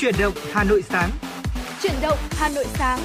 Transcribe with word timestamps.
Chuyển 0.00 0.14
động 0.18 0.34
Hà 0.52 0.64
Nội 0.64 0.82
sáng. 0.82 1.10
Chuyển 1.82 1.92
động 2.02 2.18
Hà 2.30 2.48
Nội 2.48 2.64
sáng. 2.68 3.00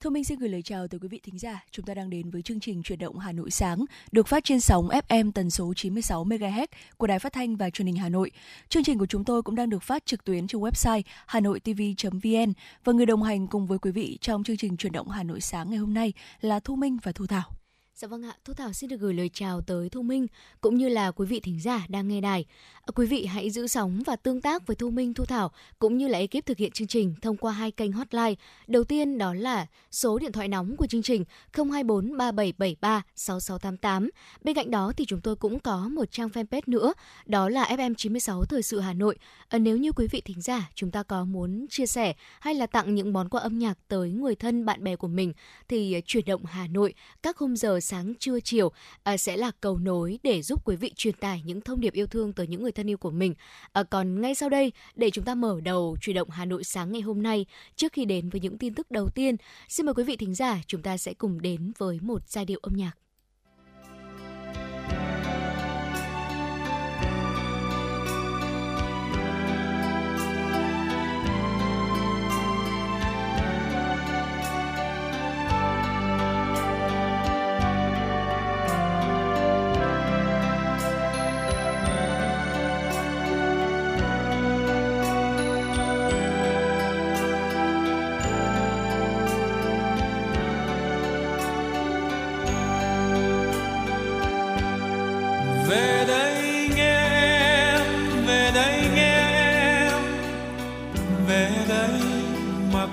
Thu 0.00 0.10
Minh 0.10 0.24
xin 0.24 0.38
gửi 0.38 0.48
lời 0.48 0.62
chào 0.62 0.88
tới 0.88 1.00
quý 1.00 1.08
vị 1.08 1.20
thính 1.24 1.38
giả. 1.38 1.64
Chúng 1.70 1.84
ta 1.84 1.94
đang 1.94 2.10
đến 2.10 2.30
với 2.30 2.42
chương 2.42 2.60
trình 2.60 2.82
Chuyển 2.82 2.98
động 2.98 3.18
Hà 3.18 3.32
Nội 3.32 3.50
sáng, 3.50 3.84
được 4.12 4.28
phát 4.28 4.44
trên 4.44 4.60
sóng 4.60 4.88
FM 4.88 5.32
tần 5.32 5.50
số 5.50 5.74
96 5.74 6.24
MHz 6.24 6.66
của 6.96 7.06
Đài 7.06 7.18
Phát 7.18 7.32
thanh 7.32 7.56
và 7.56 7.70
Truyền 7.70 7.86
hình 7.86 7.96
Hà 7.96 8.08
Nội. 8.08 8.30
Chương 8.68 8.84
trình 8.84 8.98
của 8.98 9.06
chúng 9.06 9.24
tôi 9.24 9.42
cũng 9.42 9.54
đang 9.54 9.70
được 9.70 9.82
phát 9.82 10.06
trực 10.06 10.24
tuyến 10.24 10.46
trên 10.46 10.60
website 10.60 11.02
hanoitv.vn 11.26 12.52
và 12.84 12.92
người 12.92 13.06
đồng 13.06 13.22
hành 13.22 13.46
cùng 13.46 13.66
với 13.66 13.78
quý 13.78 13.90
vị 13.90 14.18
trong 14.20 14.44
chương 14.44 14.56
trình 14.56 14.76
Chuyển 14.76 14.92
động 14.92 15.08
Hà 15.08 15.22
Nội 15.22 15.40
sáng 15.40 15.70
ngày 15.70 15.78
hôm 15.78 15.94
nay 15.94 16.12
là 16.40 16.60
Thu 16.60 16.76
Minh 16.76 16.98
và 17.02 17.12
Thu 17.12 17.26
Thảo. 17.26 17.58
Dạ 18.00 18.08
vâng 18.08 18.22
ạ, 18.22 18.34
Thu 18.44 18.54
Thảo 18.54 18.72
xin 18.72 18.90
được 18.90 19.00
gửi 19.00 19.14
lời 19.14 19.30
chào 19.32 19.60
tới 19.60 19.88
Thu 19.88 20.02
Minh 20.02 20.26
cũng 20.60 20.76
như 20.76 20.88
là 20.88 21.10
quý 21.10 21.26
vị 21.26 21.40
thính 21.40 21.60
giả 21.60 21.86
đang 21.88 22.08
nghe 22.08 22.20
đài. 22.20 22.44
À, 22.74 22.90
quý 22.94 23.06
vị 23.06 23.26
hãy 23.26 23.50
giữ 23.50 23.66
sóng 23.66 24.02
và 24.06 24.16
tương 24.16 24.40
tác 24.40 24.66
với 24.66 24.76
Thu 24.76 24.90
Minh, 24.90 25.14
Thu 25.14 25.24
Thảo 25.24 25.50
cũng 25.78 25.98
như 25.98 26.08
là 26.08 26.18
ekip 26.18 26.46
thực 26.46 26.58
hiện 26.58 26.72
chương 26.72 26.88
trình 26.88 27.14
thông 27.22 27.36
qua 27.36 27.52
hai 27.52 27.70
kênh 27.70 27.92
hotline. 27.92 28.34
Đầu 28.66 28.84
tiên 28.84 29.18
đó 29.18 29.34
là 29.34 29.66
số 29.90 30.18
điện 30.18 30.32
thoại 30.32 30.48
nóng 30.48 30.76
của 30.76 30.86
chương 30.86 31.02
trình 31.02 31.24
024 31.52 32.16
3773 32.16 33.02
6688. 33.14 34.10
Bên 34.42 34.54
cạnh 34.54 34.70
đó 34.70 34.92
thì 34.96 35.04
chúng 35.04 35.20
tôi 35.20 35.36
cũng 35.36 35.60
có 35.60 35.88
một 35.88 36.10
trang 36.10 36.28
fanpage 36.28 36.62
nữa, 36.66 36.92
đó 37.26 37.48
là 37.48 37.64
FM96 37.64 38.44
Thời 38.44 38.62
sự 38.62 38.80
Hà 38.80 38.92
Nội. 38.92 39.18
À, 39.48 39.58
nếu 39.58 39.76
như 39.76 39.92
quý 39.92 40.06
vị 40.10 40.20
thính 40.24 40.40
giả 40.40 40.70
chúng 40.74 40.90
ta 40.90 41.02
có 41.02 41.24
muốn 41.24 41.66
chia 41.70 41.86
sẻ 41.86 42.14
hay 42.40 42.54
là 42.54 42.66
tặng 42.66 42.94
những 42.94 43.12
món 43.12 43.28
quà 43.28 43.40
âm 43.40 43.58
nhạc 43.58 43.78
tới 43.88 44.10
người 44.10 44.34
thân 44.34 44.64
bạn 44.64 44.84
bè 44.84 44.96
của 44.96 45.08
mình 45.08 45.32
thì 45.68 45.94
à, 45.94 46.00
chuyển 46.06 46.24
động 46.24 46.44
Hà 46.44 46.66
Nội 46.66 46.94
các 47.22 47.36
khung 47.36 47.56
giờ 47.56 47.80
sáng 47.88 48.14
trưa 48.18 48.40
chiều 48.40 48.72
à, 49.02 49.16
sẽ 49.16 49.36
là 49.36 49.50
cầu 49.60 49.78
nối 49.78 50.18
để 50.22 50.42
giúp 50.42 50.62
quý 50.64 50.76
vị 50.76 50.92
truyền 50.96 51.14
tải 51.14 51.42
những 51.44 51.60
thông 51.60 51.80
điệp 51.80 51.92
yêu 51.92 52.06
thương 52.06 52.32
tới 52.32 52.46
những 52.46 52.62
người 52.62 52.72
thân 52.72 52.90
yêu 52.90 52.98
của 52.98 53.10
mình. 53.10 53.34
À, 53.72 53.82
còn 53.82 54.20
ngay 54.20 54.34
sau 54.34 54.48
đây, 54.48 54.72
để 54.94 55.10
chúng 55.10 55.24
ta 55.24 55.34
mở 55.34 55.60
đầu 55.60 55.96
chuyển 56.00 56.16
động 56.16 56.30
Hà 56.30 56.44
Nội 56.44 56.64
sáng 56.64 56.92
ngày 56.92 57.00
hôm 57.00 57.22
nay, 57.22 57.46
trước 57.76 57.92
khi 57.92 58.04
đến 58.04 58.28
với 58.28 58.40
những 58.40 58.58
tin 58.58 58.74
tức 58.74 58.90
đầu 58.90 59.08
tiên, 59.14 59.36
xin 59.68 59.86
mời 59.86 59.94
quý 59.94 60.04
vị 60.04 60.16
thính 60.16 60.34
giả 60.34 60.60
chúng 60.66 60.82
ta 60.82 60.96
sẽ 60.96 61.14
cùng 61.14 61.40
đến 61.40 61.72
với 61.78 61.98
một 62.02 62.28
giai 62.28 62.44
điệu 62.44 62.58
âm 62.62 62.72
nhạc. 62.76 63.07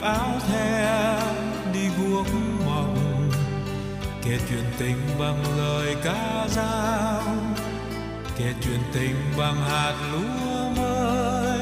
Áo 0.06 0.40
the 0.48 1.20
đi 1.74 1.88
guốc 2.00 2.28
mộng, 2.66 3.30
kể 4.24 4.38
chuyện 4.50 4.64
tình 4.78 4.98
bằng 5.20 5.58
lời 5.58 5.96
ca 6.04 6.48
dao, 6.50 7.24
kể 8.38 8.54
chuyện 8.62 8.80
tình 8.94 9.16
bằng 9.38 9.56
hạt 9.56 9.94
lúa 10.12 10.70
mới, 10.82 11.60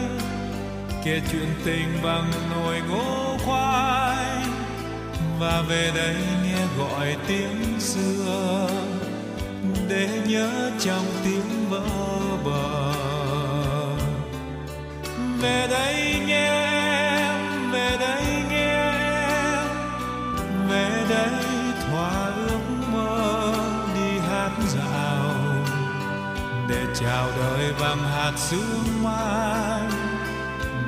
kể 1.04 1.22
chuyện 1.32 1.54
tình 1.66 2.00
bằng 2.04 2.32
nồi 2.52 2.82
ngô 2.90 3.38
khoai. 3.46 4.26
Và 5.40 5.64
về 5.68 5.92
đây 5.96 6.16
nghe 6.44 6.66
gọi 6.78 7.16
tiếng 7.28 7.80
xưa, 7.80 8.70
để 9.90 10.10
nhớ 10.28 10.72
trong 10.80 11.06
tiếng 11.24 11.70
vỡ 11.70 11.88
bờ. 12.46 12.94
Về 15.42 15.68
đây 15.70 16.16
nghe 16.28 16.63
đây 21.10 21.34
thỏa 21.90 22.26
ước 22.48 22.60
mơ 22.92 23.54
đi 23.96 24.20
hát 24.20 24.52
dạo 24.68 25.34
để 26.70 26.86
chào 26.96 27.28
đời 27.38 27.74
bằng 27.80 27.98
hạt 27.98 28.32
sương 28.36 29.04
mai, 29.04 29.82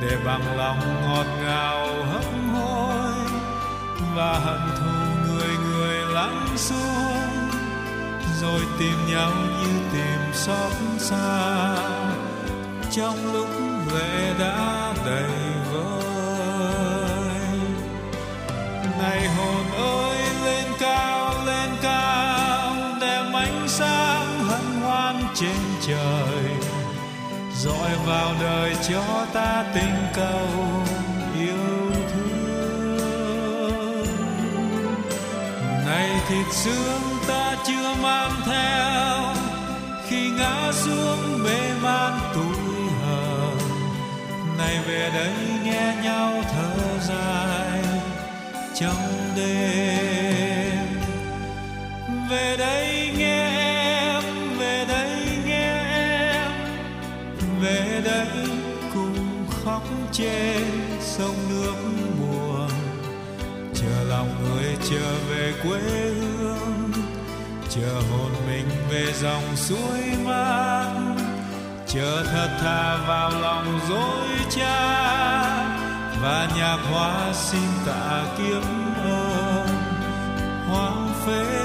để 0.01 0.17
bằng 0.25 0.57
lòng 0.57 0.79
ngọt 1.01 1.25
ngào 1.43 1.87
hấp 2.03 2.25
hối. 2.53 3.13
Và 4.15 4.39
hận 4.39 4.61
thù 4.79 5.21
người 5.27 5.49
người 5.57 5.97
lắng 6.13 6.47
xuống, 6.55 7.49
rồi 8.41 8.61
tìm 8.79 8.97
nhau 9.07 9.31
như 9.31 9.79
tìm 9.93 10.33
xót 10.33 10.71
xa. 10.97 11.75
Trong 12.91 13.33
lúc 13.33 13.49
lệ 13.93 14.33
đã 14.39 14.93
đầy 15.05 15.54
trời. 25.87 26.45
Dọi 27.57 27.89
vào 28.05 28.33
đời 28.41 28.75
cho 28.89 29.25
ta 29.33 29.65
tình 29.73 29.95
cầu 30.13 30.47
yêu 31.39 31.91
thương. 32.11 32.55
Này 35.85 36.09
thịt 36.27 36.45
xương 36.51 37.01
ta 37.27 37.55
chưa 37.67 37.95
mang 38.01 38.31
theo, 38.45 39.33
khi 40.07 40.29
ngã 40.29 40.71
xuống 40.71 41.43
mê 41.43 41.73
man 41.81 42.19
tuổi 42.33 42.89
hờ 43.03 43.51
này 44.57 44.77
về 44.87 45.11
đây 45.13 45.33
nghe 45.63 45.95
nhau 46.03 46.31
thở 46.51 46.99
dài 47.07 47.83
trong 48.75 49.33
đêm. 49.35 51.01
Về 52.29 52.55
đây 52.57 53.11
nghe 53.17 53.44
về 57.95 58.01
đây 58.01 58.47
cùng 58.93 59.45
khóc 59.63 59.83
trên 60.11 60.63
sông 61.01 61.35
nước 61.49 61.75
buồn 62.19 62.69
chờ 63.73 64.03
lòng 64.09 64.35
người 64.43 64.77
trở 64.89 65.13
về 65.29 65.53
quê 65.63 65.79
hương, 65.79 66.91
chờ 67.69 68.01
hồn 68.11 68.31
mình 68.47 68.69
về 68.89 69.13
dòng 69.21 69.55
suối 69.55 70.01
mát 70.25 70.89
chờ 71.87 72.25
thật 72.31 72.57
thà 72.61 72.97
vào 73.07 73.29
lòng 73.41 73.79
dối 73.89 74.27
cha, 74.49 75.01
và 76.21 76.49
nhạc 76.57 76.77
hoa 76.91 77.33
xin 77.33 77.69
tạ 77.85 78.23
kiếp 78.37 78.63
ơn. 79.03 79.67
Hoang 80.67 81.13
phế 81.25 81.64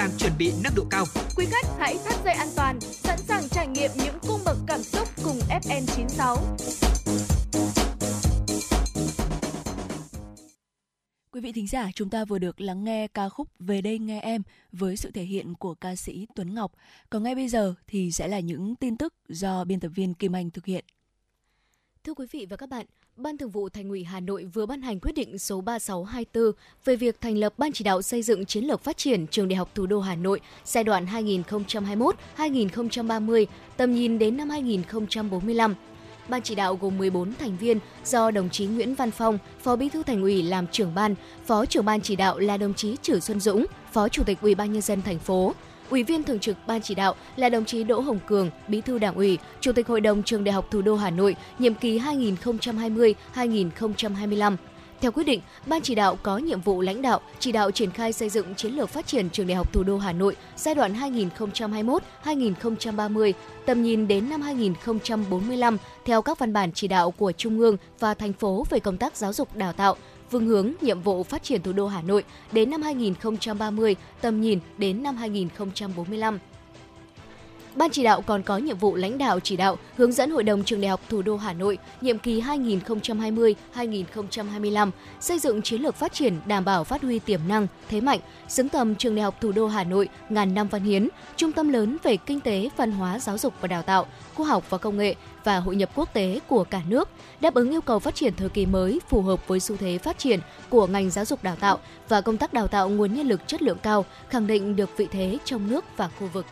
đang 0.00 0.10
chuẩn 0.18 0.32
bị 0.38 0.52
nâng 0.64 0.74
độ 0.76 0.84
cao. 0.90 1.04
Quý 1.36 1.46
khách 1.50 1.66
hãy 1.78 1.98
thắt 2.04 2.24
dây 2.24 2.34
an 2.34 2.48
toàn, 2.56 2.80
sẵn 2.80 3.18
sàng 3.18 3.48
trải 3.48 3.66
nghiệm 3.68 3.90
những 3.96 4.18
cung 4.28 4.40
bậc 4.44 4.56
cảm 4.66 4.82
xúc 4.82 5.08
cùng 5.24 5.38
FN96. 5.48 6.36
Quý 11.32 11.40
vị 11.40 11.52
thính 11.52 11.66
giả, 11.66 11.90
chúng 11.94 12.10
ta 12.10 12.24
vừa 12.24 12.38
được 12.38 12.60
lắng 12.60 12.84
nghe 12.84 13.08
ca 13.08 13.28
khúc 13.28 13.48
Về 13.58 13.80
đây 13.80 13.98
nghe 13.98 14.20
em 14.20 14.42
với 14.72 14.96
sự 14.96 15.10
thể 15.10 15.22
hiện 15.22 15.54
của 15.54 15.74
ca 15.74 15.96
sĩ 15.96 16.26
Tuấn 16.34 16.54
Ngọc. 16.54 16.72
Còn 17.10 17.22
ngay 17.22 17.34
bây 17.34 17.48
giờ 17.48 17.74
thì 17.86 18.12
sẽ 18.12 18.28
là 18.28 18.40
những 18.40 18.76
tin 18.76 18.96
tức 18.96 19.14
do 19.28 19.64
biên 19.64 19.80
tập 19.80 19.88
viên 19.94 20.14
Kim 20.14 20.36
Anh 20.36 20.50
thực 20.50 20.66
hiện. 20.66 20.84
Thưa 22.04 22.14
quý 22.14 22.26
vị 22.30 22.46
và 22.50 22.56
các 22.56 22.68
bạn, 22.68 22.86
Ban 23.22 23.38
Thường 23.38 23.50
vụ 23.50 23.68
Thành 23.68 23.88
ủy 23.88 24.04
Hà 24.04 24.20
Nội 24.20 24.44
vừa 24.44 24.66
ban 24.66 24.82
hành 24.82 25.00
quyết 25.00 25.12
định 25.12 25.38
số 25.38 25.60
3624 25.60 26.52
về 26.84 26.96
việc 26.96 27.20
thành 27.20 27.36
lập 27.36 27.54
Ban 27.58 27.72
chỉ 27.72 27.84
đạo 27.84 28.02
xây 28.02 28.22
dựng 28.22 28.46
chiến 28.46 28.64
lược 28.64 28.84
phát 28.84 28.96
triển 28.96 29.26
Trường 29.26 29.48
Đại 29.48 29.56
học 29.56 29.70
Thủ 29.74 29.86
đô 29.86 30.00
Hà 30.00 30.14
Nội 30.14 30.40
giai 30.64 30.84
đoạn 30.84 31.06
2021-2030, 32.36 33.46
tầm 33.76 33.94
nhìn 33.94 34.18
đến 34.18 34.36
năm 34.36 34.50
2045. 34.50 35.74
Ban 36.28 36.42
chỉ 36.42 36.54
đạo 36.54 36.78
gồm 36.80 36.98
14 36.98 37.34
thành 37.34 37.56
viên 37.56 37.78
do 38.04 38.30
đồng 38.30 38.50
chí 38.50 38.66
Nguyễn 38.66 38.94
Văn 38.94 39.10
Phong, 39.10 39.38
Phó 39.60 39.76
Bí 39.76 39.88
thư 39.88 40.02
Thành 40.02 40.22
ủy 40.22 40.42
làm 40.42 40.66
trưởng 40.66 40.94
ban, 40.94 41.14
Phó 41.46 41.66
trưởng 41.66 41.84
ban 41.84 42.00
chỉ 42.00 42.16
đạo 42.16 42.38
là 42.38 42.56
đồng 42.56 42.74
chí 42.74 42.96
Trử 43.02 43.20
Xuân 43.20 43.40
Dũng, 43.40 43.66
Phó 43.92 44.08
Chủ 44.08 44.22
tịch 44.24 44.38
Ủy 44.40 44.54
ban 44.54 44.72
nhân 44.72 44.82
dân 44.82 45.02
thành 45.02 45.18
phố. 45.18 45.54
Ủy 45.90 46.02
viên 46.02 46.22
thường 46.22 46.38
trực 46.38 46.56
ban 46.66 46.82
chỉ 46.82 46.94
đạo 46.94 47.14
là 47.36 47.48
đồng 47.48 47.64
chí 47.64 47.84
Đỗ 47.84 48.00
Hồng 48.00 48.18
Cường, 48.26 48.50
Bí 48.68 48.80
thư 48.80 48.98
Đảng 48.98 49.14
ủy, 49.14 49.38
Chủ 49.60 49.72
tịch 49.72 49.86
Hội 49.86 50.00
đồng 50.00 50.22
Trường 50.22 50.44
Đại 50.44 50.52
học 50.52 50.66
Thủ 50.70 50.82
đô 50.82 50.96
Hà 50.96 51.10
Nội, 51.10 51.36
nhiệm 51.58 51.74
kỳ 51.74 51.98
2020-2025. 51.98 54.56
Theo 55.00 55.12
quyết 55.12 55.24
định, 55.24 55.40
Ban 55.66 55.82
chỉ 55.82 55.94
đạo 55.94 56.18
có 56.22 56.38
nhiệm 56.38 56.60
vụ 56.60 56.80
lãnh 56.80 57.02
đạo, 57.02 57.20
chỉ 57.38 57.52
đạo 57.52 57.70
triển 57.70 57.90
khai 57.90 58.12
xây 58.12 58.28
dựng 58.28 58.54
chiến 58.54 58.72
lược 58.72 58.88
phát 58.88 59.06
triển 59.06 59.30
trường 59.30 59.46
đại 59.46 59.56
học 59.56 59.72
thủ 59.72 59.82
đô 59.82 59.98
Hà 59.98 60.12
Nội 60.12 60.36
giai 60.56 60.74
đoạn 60.74 60.94
2021-2030, 62.24 63.32
tầm 63.66 63.82
nhìn 63.82 64.08
đến 64.08 64.30
năm 64.30 64.42
2045 64.42 65.76
theo 66.04 66.22
các 66.22 66.38
văn 66.38 66.52
bản 66.52 66.72
chỉ 66.72 66.88
đạo 66.88 67.10
của 67.10 67.32
Trung 67.32 67.58
ương 67.58 67.76
và 67.98 68.14
thành 68.14 68.32
phố 68.32 68.66
về 68.70 68.80
công 68.80 68.96
tác 68.96 69.16
giáo 69.16 69.32
dục 69.32 69.56
đào 69.56 69.72
tạo, 69.72 69.96
phương 70.30 70.46
hướng, 70.46 70.72
nhiệm 70.80 71.00
vụ 71.00 71.22
phát 71.22 71.42
triển 71.42 71.62
thủ 71.62 71.72
đô 71.72 71.86
Hà 71.86 72.02
Nội 72.02 72.24
đến 72.52 72.70
năm 72.70 72.82
2030, 72.82 73.96
tầm 74.20 74.40
nhìn 74.40 74.58
đến 74.78 75.02
năm 75.02 75.16
2045. 75.16 76.38
Ban 77.74 77.90
chỉ 77.90 78.02
đạo 78.02 78.22
còn 78.22 78.42
có 78.42 78.58
nhiệm 78.58 78.78
vụ 78.78 78.94
lãnh 78.94 79.18
đạo 79.18 79.40
chỉ 79.40 79.56
đạo, 79.56 79.78
hướng 79.96 80.12
dẫn 80.12 80.30
Hội 80.30 80.42
đồng 80.42 80.64
Trường 80.64 80.80
Đại 80.80 80.88
học 80.88 81.00
Thủ 81.08 81.22
đô 81.22 81.36
Hà 81.36 81.52
Nội 81.52 81.78
nhiệm 82.00 82.18
kỳ 82.18 82.40
2020-2025 82.40 84.90
xây 85.20 85.38
dựng 85.38 85.62
chiến 85.62 85.82
lược 85.82 85.94
phát 85.94 86.12
triển 86.12 86.34
đảm 86.46 86.64
bảo 86.64 86.84
phát 86.84 87.02
huy 87.02 87.18
tiềm 87.18 87.40
năng, 87.48 87.66
thế 87.88 88.00
mạnh, 88.00 88.20
xứng 88.48 88.68
tầm 88.68 88.94
Trường 88.94 89.14
Đại 89.14 89.22
học 89.22 89.40
Thủ 89.40 89.52
đô 89.52 89.66
Hà 89.66 89.84
Nội 89.84 90.08
ngàn 90.28 90.54
năm 90.54 90.68
văn 90.68 90.82
hiến, 90.82 91.08
trung 91.36 91.52
tâm 91.52 91.68
lớn 91.68 91.96
về 92.02 92.16
kinh 92.16 92.40
tế, 92.40 92.68
văn 92.76 92.92
hóa, 92.92 93.18
giáo 93.18 93.38
dục 93.38 93.54
và 93.60 93.68
đào 93.68 93.82
tạo, 93.82 94.06
khoa 94.34 94.46
học 94.46 94.70
và 94.70 94.78
công 94.78 94.98
nghệ 94.98 95.14
và 95.44 95.58
hội 95.58 95.76
nhập 95.76 95.90
quốc 95.94 96.12
tế 96.12 96.40
của 96.48 96.64
cả 96.64 96.80
nước, 96.88 97.08
đáp 97.40 97.54
ứng 97.54 97.70
yêu 97.70 97.80
cầu 97.80 97.98
phát 97.98 98.14
triển 98.14 98.34
thời 98.36 98.48
kỳ 98.48 98.66
mới 98.66 99.00
phù 99.08 99.22
hợp 99.22 99.48
với 99.48 99.60
xu 99.60 99.76
thế 99.76 99.98
phát 99.98 100.18
triển 100.18 100.40
của 100.68 100.86
ngành 100.86 101.10
giáo 101.10 101.24
dục 101.24 101.42
đào 101.42 101.56
tạo 101.56 101.78
và 102.08 102.20
công 102.20 102.36
tác 102.36 102.52
đào 102.52 102.68
tạo 102.68 102.88
nguồn 102.88 103.14
nhân 103.14 103.28
lực 103.28 103.40
chất 103.46 103.62
lượng 103.62 103.78
cao, 103.82 104.04
khẳng 104.28 104.46
định 104.46 104.76
được 104.76 104.90
vị 104.96 105.06
thế 105.10 105.38
trong 105.44 105.70
nước 105.70 105.84
và 105.96 106.10
khu 106.18 106.26
vực. 106.32 106.46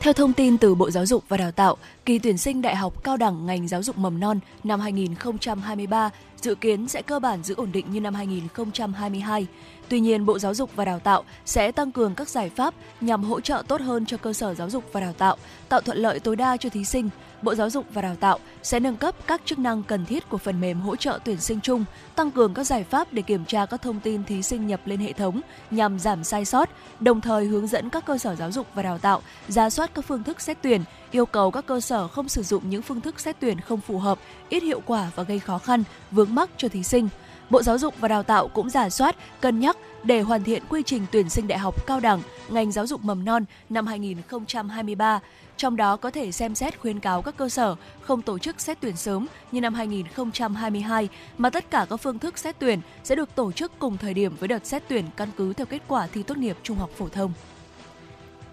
Theo 0.00 0.12
thông 0.12 0.32
tin 0.32 0.58
từ 0.58 0.74
Bộ 0.74 0.90
Giáo 0.90 1.06
dục 1.06 1.24
và 1.28 1.36
Đào 1.36 1.52
tạo, 1.52 1.76
kỳ 2.04 2.18
tuyển 2.18 2.38
sinh 2.38 2.62
đại 2.62 2.76
học 2.76 3.04
cao 3.04 3.16
đẳng 3.16 3.46
ngành 3.46 3.68
giáo 3.68 3.82
dục 3.82 3.98
mầm 3.98 4.20
non 4.20 4.40
năm 4.64 4.80
2023 4.80 6.10
dự 6.40 6.54
kiến 6.54 6.88
sẽ 6.88 7.02
cơ 7.02 7.18
bản 7.18 7.42
giữ 7.42 7.54
ổn 7.54 7.72
định 7.72 7.86
như 7.90 8.00
năm 8.00 8.14
2022. 8.14 9.46
Tuy 9.88 10.00
nhiên, 10.00 10.26
Bộ 10.26 10.38
Giáo 10.38 10.54
dục 10.54 10.70
và 10.76 10.84
Đào 10.84 10.98
tạo 10.98 11.24
sẽ 11.44 11.72
tăng 11.72 11.92
cường 11.92 12.14
các 12.14 12.28
giải 12.28 12.50
pháp 12.50 12.74
nhằm 13.00 13.24
hỗ 13.24 13.40
trợ 13.40 13.62
tốt 13.68 13.80
hơn 13.80 14.06
cho 14.06 14.16
cơ 14.16 14.32
sở 14.32 14.54
giáo 14.54 14.70
dục 14.70 14.84
và 14.92 15.00
đào 15.00 15.12
tạo, 15.12 15.36
tạo 15.68 15.80
thuận 15.80 15.98
lợi 15.98 16.20
tối 16.20 16.36
đa 16.36 16.56
cho 16.56 16.68
thí 16.68 16.84
sinh. 16.84 17.08
Bộ 17.42 17.54
Giáo 17.54 17.70
dục 17.70 17.86
và 17.90 18.02
Đào 18.02 18.16
tạo 18.16 18.38
sẽ 18.62 18.80
nâng 18.80 18.96
cấp 18.96 19.14
các 19.26 19.42
chức 19.44 19.58
năng 19.58 19.82
cần 19.82 20.06
thiết 20.06 20.28
của 20.28 20.38
phần 20.38 20.60
mềm 20.60 20.80
hỗ 20.80 20.96
trợ 20.96 21.18
tuyển 21.24 21.40
sinh 21.40 21.60
chung, 21.60 21.84
tăng 22.14 22.30
cường 22.30 22.54
các 22.54 22.64
giải 22.64 22.84
pháp 22.84 23.12
để 23.12 23.22
kiểm 23.22 23.44
tra 23.44 23.66
các 23.66 23.82
thông 23.82 24.00
tin 24.00 24.24
thí 24.24 24.42
sinh 24.42 24.66
nhập 24.66 24.80
lên 24.84 25.00
hệ 25.00 25.12
thống 25.12 25.40
nhằm 25.70 25.98
giảm 25.98 26.24
sai 26.24 26.44
sót, 26.44 26.70
đồng 27.00 27.20
thời 27.20 27.44
hướng 27.44 27.66
dẫn 27.66 27.90
các 27.90 28.06
cơ 28.06 28.18
sở 28.18 28.34
giáo 28.34 28.52
dục 28.52 28.66
và 28.74 28.82
đào 28.82 28.98
tạo 28.98 29.22
ra 29.48 29.70
soát 29.70 29.90
các 29.94 30.04
phương 30.08 30.22
thức 30.22 30.40
xét 30.40 30.58
tuyển, 30.62 30.84
yêu 31.10 31.26
cầu 31.26 31.50
các 31.50 31.66
cơ 31.66 31.80
sở 31.80 32.08
không 32.08 32.28
sử 32.28 32.42
dụng 32.42 32.70
những 32.70 32.82
phương 32.82 33.00
thức 33.00 33.20
xét 33.20 33.36
tuyển 33.40 33.60
không 33.60 33.80
phù 33.80 33.98
hợp, 33.98 34.18
ít 34.48 34.62
hiệu 34.62 34.80
quả 34.86 35.10
và 35.14 35.22
gây 35.22 35.38
khó 35.38 35.58
khăn, 35.58 35.84
vướng 36.10 36.34
mắc 36.34 36.50
cho 36.56 36.68
thí 36.68 36.82
sinh. 36.82 37.08
Bộ 37.50 37.62
Giáo 37.62 37.78
dục 37.78 37.94
và 38.00 38.08
Đào 38.08 38.22
tạo 38.22 38.48
cũng 38.48 38.70
giả 38.70 38.90
soát, 38.90 39.16
cân 39.40 39.60
nhắc 39.60 39.76
để 40.02 40.20
hoàn 40.20 40.44
thiện 40.44 40.62
quy 40.68 40.82
trình 40.86 41.06
tuyển 41.10 41.28
sinh 41.28 41.48
đại 41.48 41.58
học 41.58 41.86
cao 41.86 42.00
đẳng 42.00 42.22
ngành 42.48 42.72
giáo 42.72 42.86
dục 42.86 43.04
mầm 43.04 43.24
non 43.24 43.44
năm 43.68 43.86
2023. 43.86 45.20
Trong 45.56 45.76
đó 45.76 45.96
có 45.96 46.10
thể 46.10 46.32
xem 46.32 46.54
xét 46.54 46.80
khuyến 46.80 47.00
cáo 47.00 47.22
các 47.22 47.36
cơ 47.36 47.48
sở 47.48 47.76
không 48.00 48.22
tổ 48.22 48.38
chức 48.38 48.60
xét 48.60 48.78
tuyển 48.80 48.96
sớm 48.96 49.26
như 49.52 49.60
năm 49.60 49.74
2022 49.74 51.08
mà 51.38 51.50
tất 51.50 51.70
cả 51.70 51.86
các 51.90 51.96
phương 51.96 52.18
thức 52.18 52.38
xét 52.38 52.56
tuyển 52.58 52.80
sẽ 53.04 53.14
được 53.14 53.34
tổ 53.34 53.52
chức 53.52 53.72
cùng 53.78 53.96
thời 53.96 54.14
điểm 54.14 54.36
với 54.36 54.48
đợt 54.48 54.66
xét 54.66 54.82
tuyển 54.88 55.04
căn 55.16 55.28
cứ 55.36 55.52
theo 55.52 55.66
kết 55.66 55.82
quả 55.88 56.06
thi 56.06 56.22
tốt 56.22 56.36
nghiệp 56.36 56.56
trung 56.62 56.78
học 56.78 56.90
phổ 56.96 57.08
thông. 57.08 57.32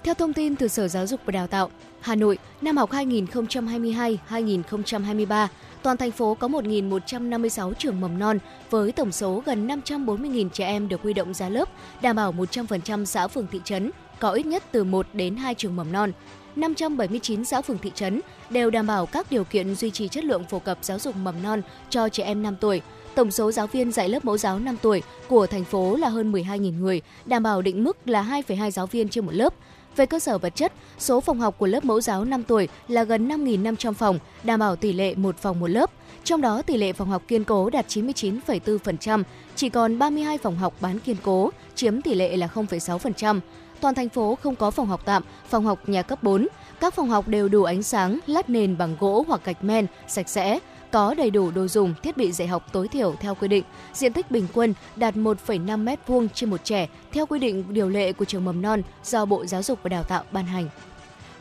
Theo 0.04 0.14
thông 0.14 0.34
tin 0.34 0.56
từ 0.56 0.68
Sở 0.68 0.88
Giáo 0.88 1.08
dục 1.08 1.20
và 1.26 1.32
Đào 1.32 1.48
tạo, 1.48 1.70
Hà 2.02 2.16
Nội, 2.16 2.38
năm 2.62 2.78
học 2.78 2.92
2022-2023, 2.92 5.48
toàn 5.84 5.98
thành 5.98 6.12
phố 6.12 6.34
có 6.34 6.48
1.156 6.48 7.74
trường 7.74 8.02
mầm 8.02 8.20
non 8.20 8.38
với 8.70 8.92
tổng 8.92 9.12
số 9.12 9.44
gần 9.46 9.68
540.000 9.68 10.50
trẻ 10.50 10.66
em 10.66 10.88
được 10.88 11.02
huy 11.02 11.14
động 11.14 11.34
ra 11.34 11.50
lớp, 11.50 11.70
đảm 12.02 12.16
bảo 12.16 12.34
100% 12.34 13.06
xã 13.06 13.28
phường 13.28 13.48
thị 13.52 13.60
trấn 13.64 13.92
có 14.20 14.32
ít 14.32 14.46
nhất 14.46 14.64
từ 14.72 14.84
1 14.84 15.08
đến 15.14 15.36
2 15.36 15.56
trường 15.56 15.76
mầm 15.76 15.92
non. 15.92 16.12
579 16.56 17.46
xã 17.46 17.62
phường 17.62 17.78
thị 17.78 17.92
trấn 17.96 18.22
đều 18.50 18.70
đảm 18.70 18.88
bảo 18.88 19.06
các 19.06 19.32
điều 19.32 19.44
kiện 19.44 19.76
duy 19.76 19.92
trì 19.92 20.08
chất 20.08 20.24
lượng 20.24 20.44
phổ 20.44 20.60
cập 20.60 20.78
giáo 20.82 21.00
dục 21.00 21.16
mầm 21.16 21.44
non 21.44 21.62
cho 21.90 22.10
trẻ 22.10 22.24
em 22.24 22.44
5 22.44 22.56
tuổi. 22.60 22.82
Tổng 23.16 23.32
số 23.32 23.52
giáo 23.52 23.68
viên 23.68 23.92
dạy 23.92 24.10
lớp 24.10 24.26
mẫu 24.26 24.38
giáo 24.38 24.60
5 24.60 24.78
tuổi 24.82 25.02
của 25.28 25.48
thành 25.48 25.64
phố 25.64 25.96
là 25.96 26.10
hơn 26.10 26.32
12.000 26.32 26.80
người, 26.80 27.02
đảm 27.26 27.44
bảo 27.44 27.62
định 27.62 27.84
mức 27.84 27.98
là 28.06 28.24
2,2 28.48 28.70
giáo 28.70 28.88
viên 28.88 29.10
trên 29.10 29.26
một 29.26 29.34
lớp. 29.34 29.54
Về 29.96 30.06
cơ 30.06 30.20
sở 30.20 30.38
vật 30.38 30.56
chất, 30.56 30.74
số 30.98 31.22
phòng 31.22 31.40
học 31.40 31.56
của 31.58 31.68
lớp 31.68 31.86
mẫu 31.86 32.02
giáo 32.02 32.26
5 32.26 32.44
tuổi 32.44 32.68
là 32.88 33.04
gần 33.04 33.28
5.500 33.28 33.94
phòng, 33.94 34.20
đảm 34.44 34.60
bảo 34.60 34.76
tỷ 34.76 34.94
lệ 34.94 35.16
một 35.16 35.38
phòng 35.38 35.60
một 35.60 35.68
lớp. 35.68 35.92
Trong 36.24 36.42
đó 36.42 36.62
tỷ 36.62 36.78
lệ 36.78 36.94
phòng 36.94 37.10
học 37.10 37.24
kiên 37.28 37.44
cố 37.44 37.70
đạt 37.70 37.88
99,4%, 37.88 39.24
chỉ 39.56 39.70
còn 39.70 40.00
32 40.00 40.38
phòng 40.38 40.58
học 40.58 40.74
bán 40.82 41.00
kiên 41.00 41.18
cố, 41.24 41.50
chiếm 41.76 42.02
tỷ 42.02 42.14
lệ 42.14 42.38
là 42.38 42.48
0,6%. 42.54 43.40
Toàn 43.80 43.96
thành 43.96 44.10
phố 44.10 44.38
không 44.44 44.56
có 44.56 44.72
phòng 44.72 44.88
học 44.88 45.02
tạm, 45.06 45.24
phòng 45.50 45.66
học 45.66 45.90
nhà 45.90 46.02
cấp 46.02 46.24
4. 46.24 46.48
Các 46.80 46.94
phòng 46.94 47.10
học 47.10 47.28
đều 47.28 47.50
đủ 47.50 47.64
ánh 47.64 47.84
sáng, 47.84 48.20
lát 48.28 48.50
nền 48.50 48.78
bằng 48.78 48.96
gỗ 49.00 49.26
hoặc 49.28 49.42
gạch 49.44 49.64
men, 49.64 49.88
sạch 50.08 50.30
sẽ, 50.30 50.60
có 50.94 51.14
đầy 51.14 51.32
đủ 51.32 51.52
đồ 51.52 51.68
dùng, 51.68 51.94
thiết 52.04 52.18
bị 52.18 52.32
dạy 52.32 52.48
học 52.48 52.74
tối 52.74 52.88
thiểu 52.88 53.16
theo 53.20 53.36
quy 53.36 53.48
định. 53.48 53.64
Diện 53.94 54.14
tích 54.14 54.32
bình 54.32 54.48
quân 54.54 54.74
đạt 54.96 55.16
1,5 55.16 55.84
m2 55.84 56.28
trên 56.34 56.50
một 56.50 56.64
trẻ 56.64 56.88
theo 57.12 57.26
quy 57.26 57.40
định 57.40 57.74
điều 57.74 57.90
lệ 57.90 58.14
của 58.14 58.26
trường 58.26 58.46
mầm 58.46 58.62
non 58.62 58.82
do 59.04 59.26
Bộ 59.26 59.46
Giáo 59.46 59.64
dục 59.64 59.80
và 59.84 59.90
Đào 59.90 60.04
tạo 60.04 60.24
ban 60.32 60.46
hành. 60.46 60.70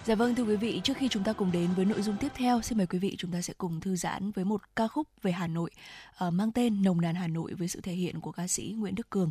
Dạ 0.05 0.15
vâng 0.15 0.35
thưa 0.35 0.43
quý 0.43 0.57
vị, 0.57 0.81
trước 0.85 0.97
khi 0.97 1.09
chúng 1.09 1.25
ta 1.25 1.33
cùng 1.33 1.53
đến 1.53 1.69
với 1.77 1.85
nội 1.85 2.03
dung 2.03 2.17
tiếp 2.17 2.29
theo, 2.35 2.63
xin 2.63 2.79
mời 2.79 2.87
quý 2.87 2.99
vị 2.99 3.17
chúng 3.19 3.33
ta 3.33 3.43
sẽ 3.43 3.55
cùng 3.59 3.81
thư 3.81 3.97
giãn 3.97 4.31
với 4.31 4.45
một 4.45 4.61
ca 4.77 4.89
khúc 4.89 5.09
về 5.23 5.33
Hà 5.33 5.47
Nội 5.47 5.71
uh, 6.27 6.33
mang 6.33 6.53
tên 6.53 6.83
Nồng 6.83 7.01
nàn 7.01 7.15
Hà 7.15 7.27
Nội 7.29 7.55
với 7.55 7.69
sự 7.69 7.81
thể 7.81 7.93
hiện 7.93 8.21
của 8.21 8.33
ca 8.33 8.49
sĩ 8.49 8.75
Nguyễn 8.79 8.95
Đức 8.95 9.11
Cường. 9.11 9.31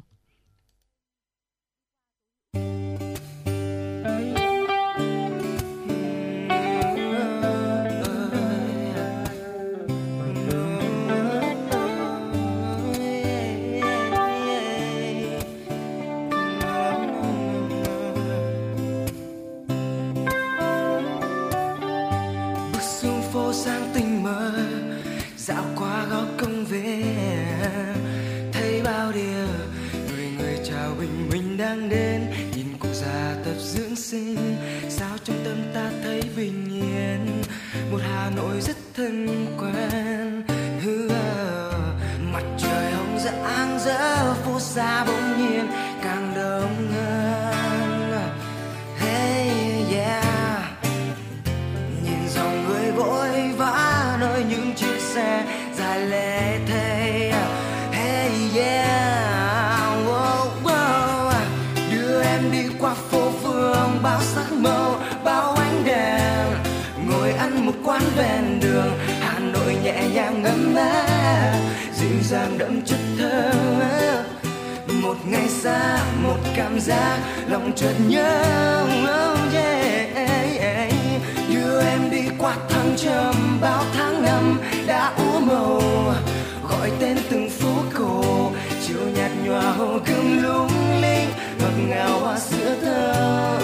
Xinh 34.12 34.56
sao 34.90 35.18
trong 35.24 35.38
tâm 35.46 35.58
ta 35.74 35.92
thấy 36.04 36.22
bình 36.38 36.66
yên? 36.72 37.42
Một 37.92 38.00
hà 38.02 38.30
nội 38.36 38.62
rất 38.62 38.76
thân 38.94 39.28
quen. 39.60 40.44
Mặt 42.34 42.44
trời 42.58 42.92
hồng 42.92 43.20
rạng 43.20 43.80
rỡ, 43.86 44.34
phố 44.34 44.60
xa 44.60 45.06
bỗng 45.06 45.38
nhiên 45.38 45.68
dàng 72.32 72.58
đậm 72.58 72.82
chất 72.86 73.00
thơ. 73.20 73.52
Một 74.88 75.18
ngày 75.26 75.48
xa, 75.50 76.00
một 76.24 76.38
cảm 76.56 76.80
giác 76.80 77.20
lòng 77.48 77.72
chợt 77.76 77.94
nhớ. 78.08 78.44
Oh 79.04 79.54
yeah. 79.54 80.94
đưa 81.54 81.82
em 81.82 82.10
đi 82.12 82.22
qua 82.38 82.56
thăng 82.70 82.94
trầm 82.98 83.60
bao 83.62 83.84
tháng 83.98 84.24
năm 84.24 84.60
đã 84.88 85.14
úa 85.18 85.40
màu. 85.40 85.82
Gọi 86.70 86.92
tên 87.00 87.18
từng 87.30 87.50
phố 87.50 87.74
cổ, 87.94 88.52
chiều 88.88 89.08
nhạt 89.16 89.32
nhòa 89.46 89.72
hồ 89.72 90.00
gươm 90.06 90.44
lung 90.44 91.02
linh, 91.02 91.30
ngọt 91.60 91.88
ngào 91.88 92.20
hoa 92.20 92.40
sữa 92.40 92.76
thơ. 92.82 93.60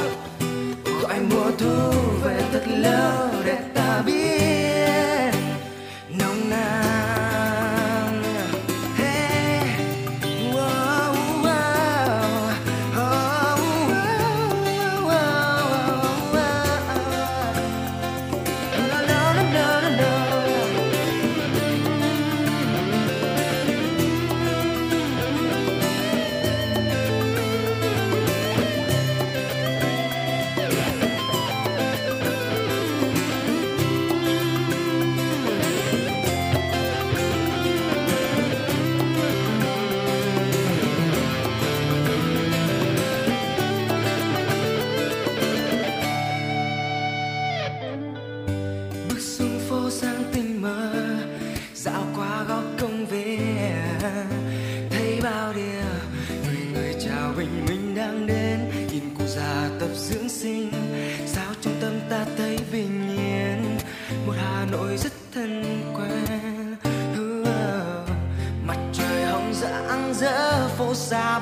Gọi 1.01 1.19
mùa 1.29 1.51
thu 1.57 1.91
về 2.23 2.41
thật 2.53 2.63
lâu 2.67 3.29
để 3.45 3.57
ta 3.75 4.01
biết. 4.05 4.46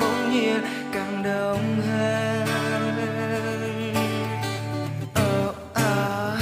Bỗng 0.02 0.32
nhiên 0.32 0.62
càng 0.94 1.24
đông 1.24 1.82
hơn. 1.88 2.46
Oh 5.20 5.56
oh 5.72 6.40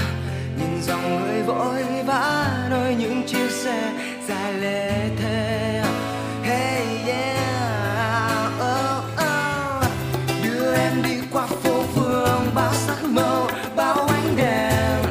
nhìn 0.60 0.81
dòng 0.81 1.19
người 1.19 1.43
vội 1.43 1.83
vã 2.05 2.57
nơi 2.69 2.95
những 2.95 3.24
chiếc 3.27 3.51
xe 3.51 3.91
dài 4.27 4.53
lê 4.53 5.10
thê. 5.22 5.83
Hey 6.43 6.86
yeah 7.07 8.51
oh, 8.60 9.03
oh. 9.13 9.86
đưa 10.43 10.74
em 10.74 11.03
đi 11.03 11.15
qua 11.31 11.45
phố 11.48 11.83
phường 11.95 12.51
bao 12.55 12.74
sắc 12.74 13.03
màu 13.03 13.48
bao 13.75 14.07
ánh 14.07 14.36
đèn. 14.38 15.01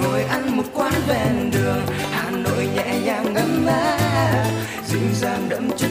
Ngồi 0.00 0.22
ăn 0.22 0.56
một 0.56 0.64
quán 0.74 0.92
ven 1.08 1.50
đường 1.50 1.80
hà 2.12 2.30
nội 2.30 2.68
nhẹ 2.74 2.98
nhàng 3.04 3.34
ngâm 3.34 3.66
nga 3.66 3.98
dịu 4.86 5.00
dàng 5.14 5.48
đậm 5.48 5.70
chất 5.76 5.90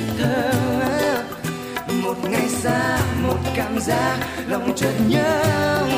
cảm 3.61 3.79
giác 3.79 4.19
lòng 4.47 4.73
chợt 4.75 4.93
nhớ 5.07 5.43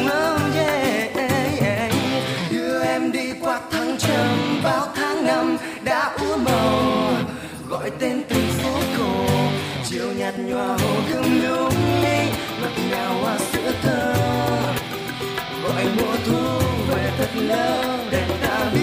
oh 0.05 0.55
yeah. 0.55 1.91
đưa 2.51 2.83
em 2.83 3.11
đi 3.11 3.33
qua 3.41 3.61
tháng 3.71 3.97
trầm 3.97 4.61
bao 4.63 4.87
tháng 4.95 5.25
năm 5.25 5.57
đã 5.83 6.17
úa 6.19 6.37
màu 6.37 6.81
gọi 7.69 7.91
tên 7.99 8.23
từng 8.29 8.47
phố 8.47 8.79
cổ, 8.97 9.25
chiều 9.89 10.11
nhạt 10.17 10.33
nhòa 10.39 10.67
hồ 10.67 10.95
gươm 11.09 11.41
lung 11.43 11.73
linh 12.03 12.29
ngọt 12.61 12.71
ngào 12.91 13.13
hoa 13.21 13.37
sữa 13.37 13.71
thơ 13.81 14.13
gọi 15.63 15.85
mùa 15.97 16.15
thu 16.25 16.59
về 16.87 17.11
thật 17.17 17.29
lâu 17.35 17.97
để 18.11 18.23
ta 18.41 18.71
biết 18.73 18.82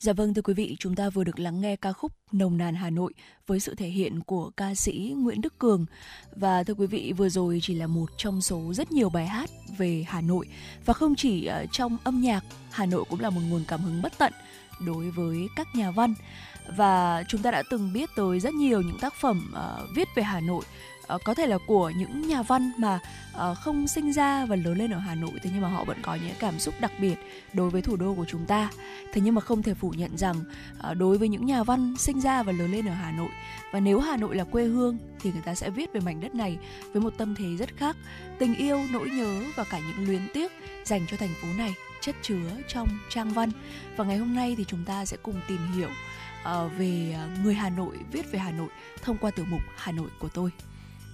Dạ 0.00 0.12
vâng 0.12 0.34
thưa 0.34 0.42
quý 0.42 0.54
vị, 0.54 0.76
chúng 0.78 0.94
ta 0.94 1.10
vừa 1.10 1.24
được 1.24 1.38
lắng 1.38 1.60
nghe 1.60 1.76
ca 1.76 1.92
khúc 1.92 2.12
Nồng 2.32 2.58
nàn 2.58 2.74
Hà 2.74 2.90
Nội 2.90 3.12
với 3.46 3.60
sự 3.60 3.74
thể 3.74 3.88
hiện 3.88 4.20
của 4.20 4.50
ca 4.56 4.74
sĩ 4.74 5.14
Nguyễn 5.16 5.40
Đức 5.40 5.58
Cường. 5.58 5.86
Và 6.36 6.64
thưa 6.64 6.74
quý 6.74 6.86
vị, 6.86 7.12
vừa 7.16 7.28
rồi 7.28 7.58
chỉ 7.62 7.74
là 7.74 7.86
một 7.86 8.10
trong 8.16 8.40
số 8.40 8.72
rất 8.74 8.92
nhiều 8.92 9.10
bài 9.10 9.26
hát 9.26 9.50
về 9.78 10.04
Hà 10.08 10.20
Nội 10.20 10.48
và 10.84 10.94
không 10.94 11.14
chỉ 11.14 11.50
trong 11.72 11.96
âm 12.04 12.20
nhạc, 12.20 12.44
Hà 12.70 12.86
Nội 12.86 13.04
cũng 13.10 13.20
là 13.20 13.30
một 13.30 13.40
nguồn 13.48 13.64
cảm 13.68 13.80
hứng 13.80 14.02
bất 14.02 14.18
tận 14.18 14.32
đối 14.86 15.10
với 15.10 15.48
các 15.56 15.66
nhà 15.74 15.90
văn. 15.90 16.14
Và 16.76 17.24
chúng 17.28 17.42
ta 17.42 17.50
đã 17.50 17.62
từng 17.70 17.92
biết 17.92 18.10
tới 18.16 18.40
rất 18.40 18.54
nhiều 18.54 18.80
những 18.80 18.98
tác 19.00 19.14
phẩm 19.20 19.52
uh, 19.52 19.96
viết 19.96 20.08
về 20.16 20.22
Hà 20.22 20.40
Nội 20.40 20.64
uh, 21.14 21.24
có 21.24 21.34
thể 21.34 21.46
là 21.46 21.58
của 21.66 21.90
những 21.90 22.28
nhà 22.28 22.42
văn 22.42 22.72
mà 22.78 22.98
uh, 23.34 23.58
không 23.58 23.88
sinh 23.88 24.12
ra 24.12 24.46
và 24.46 24.56
lớn 24.56 24.78
lên 24.78 24.90
ở 24.90 24.98
Hà 24.98 25.14
Nội 25.14 25.32
thế 25.42 25.50
nhưng 25.52 25.62
mà 25.62 25.68
họ 25.68 25.84
vẫn 25.84 26.02
có 26.02 26.14
những 26.14 26.34
cảm 26.38 26.58
xúc 26.58 26.74
đặc 26.80 26.92
biệt 27.00 27.16
đối 27.52 27.70
với 27.70 27.82
thủ 27.82 27.96
đô 27.96 28.14
của 28.14 28.24
chúng 28.24 28.46
ta. 28.46 28.70
Thế 29.12 29.20
nhưng 29.20 29.34
mà 29.34 29.40
không 29.40 29.62
thể 29.62 29.74
phủ 29.74 29.90
nhận 29.90 30.18
rằng 30.18 30.36
uh, 30.90 30.96
đối 30.96 31.18
với 31.18 31.28
những 31.28 31.46
nhà 31.46 31.62
văn 31.62 31.94
sinh 31.98 32.20
ra 32.20 32.42
và 32.42 32.52
lớn 32.52 32.72
lên 32.72 32.86
ở 32.86 32.94
Hà 32.94 33.12
Nội 33.12 33.30
và 33.72 33.80
nếu 33.80 34.00
Hà 34.00 34.16
Nội 34.16 34.36
là 34.36 34.44
quê 34.44 34.64
hương 34.64 34.98
thì 35.20 35.32
người 35.32 35.42
ta 35.42 35.54
sẽ 35.54 35.70
viết 35.70 35.92
về 35.92 36.00
mảnh 36.00 36.20
đất 36.20 36.34
này 36.34 36.58
với 36.92 37.02
một 37.02 37.14
tâm 37.18 37.34
thế 37.34 37.56
rất 37.56 37.76
khác, 37.76 37.96
tình 38.38 38.54
yêu, 38.54 38.80
nỗi 38.92 39.10
nhớ 39.10 39.42
và 39.56 39.64
cả 39.64 39.78
những 39.78 40.06
luyến 40.06 40.28
tiếc 40.34 40.52
dành 40.84 41.06
cho 41.10 41.16
thành 41.16 41.34
phố 41.42 41.48
này 41.56 41.74
chất 42.00 42.16
chứa 42.22 42.50
trong 42.68 42.88
trang 43.08 43.32
văn. 43.32 43.50
Và 43.96 44.04
ngày 44.04 44.16
hôm 44.16 44.34
nay 44.34 44.54
thì 44.58 44.64
chúng 44.64 44.84
ta 44.84 45.04
sẽ 45.04 45.16
cùng 45.22 45.40
tìm 45.48 45.58
hiểu 45.76 45.88
uh, 45.88 46.72
về 46.78 47.16
người 47.42 47.54
Hà 47.54 47.70
Nội 47.70 47.98
viết 48.12 48.32
về 48.32 48.38
Hà 48.38 48.50
Nội 48.50 48.68
thông 49.02 49.18
qua 49.18 49.30
tiểu 49.30 49.44
mục 49.48 49.60
Hà 49.76 49.92
Nội 49.92 50.08
của 50.18 50.28
tôi. 50.28 50.50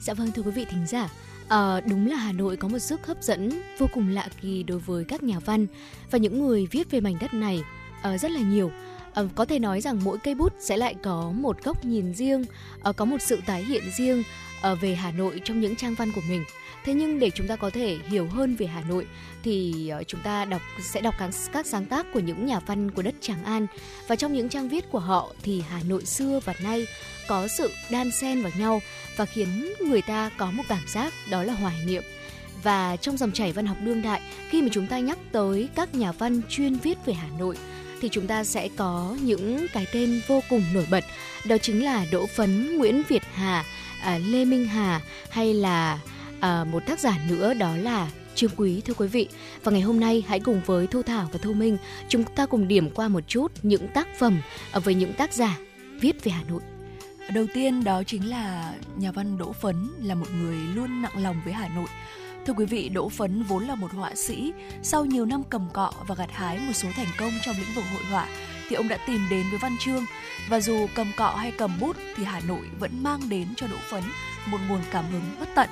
Dạ 0.04 0.14
vâng 0.14 0.32
thưa 0.32 0.42
quý 0.42 0.50
vị 0.50 0.64
thính 0.70 0.87
giả, 0.87 1.08
À, 1.49 1.80
đúng 1.80 2.06
là 2.06 2.16
Hà 2.16 2.32
Nội 2.32 2.56
có 2.56 2.68
một 2.68 2.78
sức 2.78 3.06
hấp 3.06 3.23
dẫn 3.23 3.62
vô 3.78 3.87
cùng 3.92 4.08
lạ 4.08 4.28
kỳ 4.40 4.62
đối 4.62 4.78
với 4.78 5.04
các 5.04 5.23
nhà 5.23 5.38
văn 5.38 5.66
và 6.11 6.18
những 6.18 6.46
người 6.46 6.66
viết 6.70 6.90
về 6.90 7.00
mảnh 7.00 7.16
đất 7.20 7.34
này 7.34 7.62
à, 8.02 8.18
rất 8.18 8.30
là 8.30 8.40
nhiều. 8.40 8.70
À, 9.14 9.23
có 9.34 9.44
thể 9.44 9.58
nói 9.58 9.80
rằng 9.80 10.00
mỗi 10.04 10.18
cây 10.18 10.34
bút 10.34 10.52
sẽ 10.61 10.76
lại 10.76 10.94
có 11.02 11.32
một 11.34 11.64
góc 11.64 11.84
nhìn 11.84 12.14
riêng, 12.14 12.44
à, 12.82 12.92
có 12.92 13.04
một 13.04 13.23
sự 13.23 13.40
tái 13.46 13.64
hiện 13.64 13.82
riêng 13.96 14.23
à, 14.62 14.75
về 14.75 14.94
Hà 14.94 15.11
Nội 15.11 15.40
trong 15.44 15.61
những 15.61 15.76
trang 15.76 15.94
văn 15.94 16.12
của 16.14 16.20
mình. 16.28 16.44
Thế 16.85 16.95
nhưng 16.95 17.19
để 17.19 17.31
chúng 17.31 17.47
ta 17.47 17.57
có 17.57 17.71
thể 17.71 17.99
hiểu 18.09 18.26
hơn 18.26 18.57
về 18.57 18.67
Hà 18.67 18.83
Nội 18.88 19.07
thì 19.43 19.88
ờ, 19.88 20.03
chúng 20.03 20.21
ta 20.21 20.45
đọc 20.45 20.62
sẽ 20.81 21.00
đọc 21.00 21.14
các, 21.19 21.31
các 21.53 21.67
sáng 21.67 21.87
tác 21.87 22.07
của 22.12 22.21
những 22.21 22.47
nhà 22.47 22.61
văn 22.61 22.91
của 22.91 23.03
đất 23.03 23.14
Tràng 23.21 23.45
An 23.45 23.67
và 24.09 24.17
trong 24.17 24.33
những 24.33 24.49
trang 24.49 24.69
viết 24.69 24.91
của 24.91 24.99
họ 24.99 25.33
thì 25.43 25.62
Hà 25.69 25.81
Nội 25.88 26.05
xưa 26.05 26.41
và 26.45 26.55
nay 26.62 26.87
có 27.29 27.49
sự 27.49 27.73
đan 27.91 28.11
xen 28.11 28.43
vào 28.43 28.53
nhau 28.59 28.83
và 29.17 29.25
khiến 29.25 29.73
người 29.81 30.03
ta 30.03 30.31
có 30.37 30.50
một 30.50 30.62
cảm 30.69 30.83
giác 30.87 31.12
đó 31.31 31.43
là 31.43 31.53
hoài 31.53 31.76
niệm. 31.87 32.03
Và 32.62 32.97
trong 32.97 33.17
dòng 33.17 33.33
chảy 33.33 33.53
văn 33.53 33.67
học 33.67 33.76
đương 33.85 34.03
đại, 34.03 34.21
khi 34.49 34.62
mà 34.62 34.69
chúng 34.73 34.87
ta 34.87 34.99
nhắc 34.99 35.19
tới 35.33 35.69
các 35.75 35.95
nhà 35.95 36.12
văn 36.12 36.41
chuyên 36.49 36.75
viết 36.75 36.99
về 37.07 37.12
Hà 37.12 37.29
Nội 37.38 37.57
thì 38.00 38.09
chúng 38.09 38.26
ta 38.26 38.45
sẽ 38.45 38.69
có 38.76 39.17
những 39.23 39.67
cái 39.73 39.87
tên 39.93 40.21
vô 40.26 40.41
cùng 40.50 40.62
nổi 40.75 40.87
bật. 40.91 41.05
Đó 41.47 41.57
chính 41.59 41.85
là 41.85 42.07
Đỗ 42.11 42.26
Phấn, 42.26 42.76
Nguyễn 42.76 43.03
Việt 43.09 43.23
Hà, 43.33 43.64
à, 44.00 44.19
Lê 44.19 44.45
Minh 44.45 44.67
Hà 44.67 45.00
hay 45.31 45.55
là 45.55 45.99
à, 46.41 46.64
một 46.64 46.83
tác 46.87 47.00
giả 47.00 47.19
nữa 47.29 47.55
đó 47.55 47.76
là 47.76 48.11
Trương 48.35 48.50
Quý 48.57 48.81
thưa 48.81 48.95
quý 48.95 49.09
vị. 49.09 49.29
Và 49.64 49.73
ngày 49.73 49.81
hôm 49.81 50.00
nay 50.00 50.25
hãy 50.29 50.41
cùng 50.41 50.61
với 50.67 50.87
Thu 50.87 51.03
Thảo 51.03 51.29
và 51.33 51.38
Thu 51.43 51.53
Minh 51.53 51.76
chúng 52.09 52.25
ta 52.25 52.47
cùng 52.47 52.69
điểm 52.69 52.91
qua 52.91 53.09
một 53.09 53.21
chút 53.29 53.53
những 53.62 53.88
tác 53.88 54.09
phẩm 54.19 54.41
à, 54.73 54.79
với 54.79 54.95
những 54.95 55.12
tác 55.12 55.33
giả 55.33 55.59
viết 56.00 56.25
về 56.25 56.33
Hà 56.33 56.43
Nội. 56.49 56.61
Đầu 57.35 57.47
tiên 57.55 57.85
đó 57.85 58.03
chính 58.03 58.31
là 58.31 58.75
nhà 58.97 59.12
văn 59.12 59.38
Đỗ 59.38 59.53
Phấn 59.53 59.91
là 60.03 60.14
một 60.14 60.26
người 60.41 60.57
luôn 60.75 61.03
nặng 61.03 61.23
lòng 61.23 61.37
với 61.45 61.53
Hà 61.53 61.69
Nội. 61.69 61.87
Thưa 62.47 62.53
quý 62.53 62.64
vị, 62.64 62.88
Đỗ 62.88 63.09
Phấn 63.09 63.43
vốn 63.43 63.64
là 63.64 63.75
một 63.75 63.93
họa 63.93 64.14
sĩ, 64.14 64.53
sau 64.83 65.05
nhiều 65.05 65.26
năm 65.26 65.43
cầm 65.50 65.69
cọ 65.73 65.93
và 66.07 66.14
gặt 66.14 66.31
hái 66.33 66.59
một 66.59 66.73
số 66.73 66.88
thành 66.97 67.07
công 67.19 67.33
trong 67.45 67.57
lĩnh 67.57 67.75
vực 67.75 67.85
hội 67.93 68.05
họa 68.11 68.29
thì 68.69 68.76
ông 68.76 68.88
đã 68.88 68.99
tìm 69.07 69.21
đến 69.31 69.47
với 69.50 69.59
văn 69.59 69.76
chương 69.81 70.05
và 70.49 70.61
dù 70.61 70.87
cầm 70.95 71.12
cọ 71.17 71.31
hay 71.31 71.53
cầm 71.59 71.81
bút 71.81 71.97
thì 72.17 72.25
Hà 72.25 72.41
Nội 72.41 72.71
vẫn 72.79 73.03
mang 73.03 73.29
đến 73.29 73.49
cho 73.57 73.66
Đỗ 73.66 73.77
Phấn 73.90 74.03
một 74.47 74.59
nguồn 74.68 74.81
cảm 74.90 75.05
hứng 75.12 75.23
bất 75.40 75.49
tận. 75.55 75.68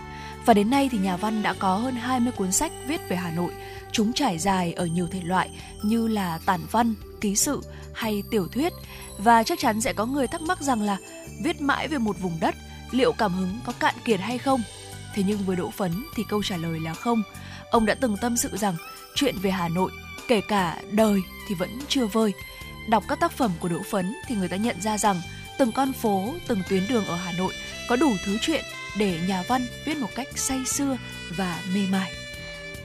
Và 0.46 0.54
đến 0.54 0.70
nay 0.70 0.88
thì 0.92 0.98
nhà 0.98 1.16
văn 1.16 1.42
đã 1.42 1.54
có 1.58 1.76
hơn 1.76 1.94
20 1.94 2.32
cuốn 2.32 2.52
sách 2.52 2.72
viết 2.86 3.08
về 3.08 3.16
Hà 3.16 3.30
Nội. 3.30 3.52
Chúng 3.92 4.12
trải 4.12 4.38
dài 4.38 4.72
ở 4.72 4.86
nhiều 4.86 5.08
thể 5.10 5.20
loại 5.24 5.50
như 5.82 6.08
là 6.08 6.38
tản 6.46 6.60
văn, 6.70 6.94
ký 7.20 7.36
sự 7.36 7.60
hay 7.94 8.22
tiểu 8.30 8.48
thuyết. 8.48 8.72
Và 9.18 9.42
chắc 9.42 9.58
chắn 9.58 9.80
sẽ 9.80 9.92
có 9.92 10.06
người 10.06 10.26
thắc 10.26 10.42
mắc 10.42 10.60
rằng 10.60 10.82
là 10.82 10.96
viết 11.44 11.60
mãi 11.60 11.88
về 11.88 11.98
một 11.98 12.18
vùng 12.20 12.38
đất 12.40 12.54
liệu 12.90 13.12
cảm 13.12 13.34
hứng 13.34 13.58
có 13.64 13.72
cạn 13.72 13.94
kiệt 14.04 14.20
hay 14.20 14.38
không? 14.38 14.62
Thế 15.14 15.22
nhưng 15.26 15.38
với 15.38 15.56
đỗ 15.56 15.70
phấn 15.70 16.04
thì 16.14 16.24
câu 16.28 16.42
trả 16.42 16.56
lời 16.56 16.80
là 16.80 16.94
không. 16.94 17.22
Ông 17.70 17.86
đã 17.86 17.94
từng 17.94 18.16
tâm 18.20 18.36
sự 18.36 18.56
rằng 18.56 18.74
chuyện 19.14 19.34
về 19.42 19.50
hà 19.50 19.68
nội 19.68 19.90
kể 20.28 20.40
cả 20.48 20.82
đời 20.90 21.20
thì 21.48 21.54
vẫn 21.54 21.78
chưa 21.88 22.06
vơi. 22.06 22.32
Đọc 22.88 23.04
các 23.08 23.20
tác 23.20 23.32
phẩm 23.32 23.50
của 23.60 23.68
đỗ 23.68 23.78
phấn 23.90 24.14
thì 24.26 24.34
người 24.34 24.48
ta 24.48 24.56
nhận 24.56 24.80
ra 24.80 24.98
rằng 24.98 25.20
từng 25.58 25.72
con 25.72 25.92
phố 25.92 26.34
từng 26.48 26.62
tuyến 26.68 26.82
đường 26.88 27.06
ở 27.06 27.16
hà 27.16 27.32
nội 27.32 27.52
có 27.88 27.96
đủ 27.96 28.12
thứ 28.24 28.38
chuyện 28.40 28.64
để 28.98 29.18
nhà 29.28 29.42
văn 29.48 29.66
viết 29.84 29.98
một 29.98 30.08
cách 30.14 30.28
say 30.34 30.64
sưa 30.66 30.96
và 31.36 31.60
mê 31.74 31.80
mải 31.92 32.12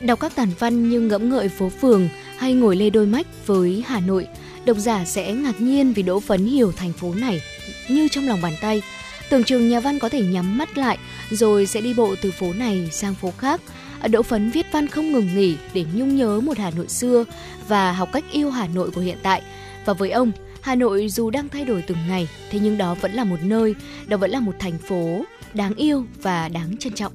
đọc 0.02 0.20
các 0.20 0.36
tản 0.36 0.50
văn 0.60 0.90
như 0.90 1.00
ngẫm 1.00 1.30
ngợi 1.30 1.50
phố 1.50 1.70
phường 1.70 2.10
hay 2.38 2.54
ngồi 2.54 2.76
lê 2.76 2.90
đôi 2.90 3.06
mách 3.06 3.48
với 3.48 3.84
hà 3.88 4.00
nội 4.00 4.28
độc 4.68 4.78
giả 4.78 5.06
sẽ 5.06 5.34
ngạc 5.34 5.62
nhiên 5.62 5.94
vì 5.94 6.04
Đỗ 6.04 6.20
Phấn 6.20 6.46
hiểu 6.46 6.72
thành 6.72 6.94
phố 6.94 7.14
này 7.14 7.42
như 7.88 8.08
trong 8.08 8.28
lòng 8.28 8.42
bàn 8.42 8.54
tay. 8.62 8.82
Tưởng 9.30 9.44
chừng 9.44 9.70
nhà 9.70 9.80
văn 9.80 10.00
có 10.00 10.10
thể 10.10 10.22
nhắm 10.22 10.58
mắt 10.58 10.78
lại 10.78 10.98
rồi 11.30 11.66
sẽ 11.66 11.82
đi 11.82 11.94
bộ 11.94 12.16
từ 12.22 12.32
phố 12.32 12.54
này 12.54 12.90
sang 12.92 13.16
phố 13.16 13.34
khác. 13.38 13.62
Đỗ 14.10 14.22
Phấn 14.22 14.50
viết 14.50 14.66
văn 14.72 14.88
không 14.88 15.12
ngừng 15.12 15.36
nghỉ 15.36 15.58
để 15.74 15.86
nhung 15.94 16.16
nhớ 16.16 16.40
một 16.40 16.58
Hà 16.58 16.72
Nội 16.72 16.88
xưa 16.88 17.26
và 17.68 17.92
học 17.92 18.10
cách 18.14 18.24
yêu 18.32 18.52
Hà 18.52 18.68
Nội 18.68 18.92
của 18.92 19.02
hiện 19.02 19.18
tại. 19.24 19.42
Và 19.86 19.94
với 19.94 20.12
ông, 20.12 20.32
Hà 20.62 20.76
Nội 20.76 21.10
dù 21.10 21.30
đang 21.30 21.50
thay 21.50 21.66
đổi 21.66 21.82
từng 21.82 21.98
ngày, 22.08 22.28
thế 22.52 22.60
nhưng 22.64 22.78
đó 22.78 22.96
vẫn 23.02 23.14
là 23.14 23.24
một 23.24 23.40
nơi, 23.44 23.76
đó 24.08 24.18
vẫn 24.18 24.32
là 24.32 24.40
một 24.40 24.54
thành 24.60 24.78
phố 24.78 25.26
đáng 25.58 25.74
yêu 25.74 26.06
và 26.22 26.50
đáng 26.50 26.78
trân 26.80 26.94
trọng. 26.94 27.14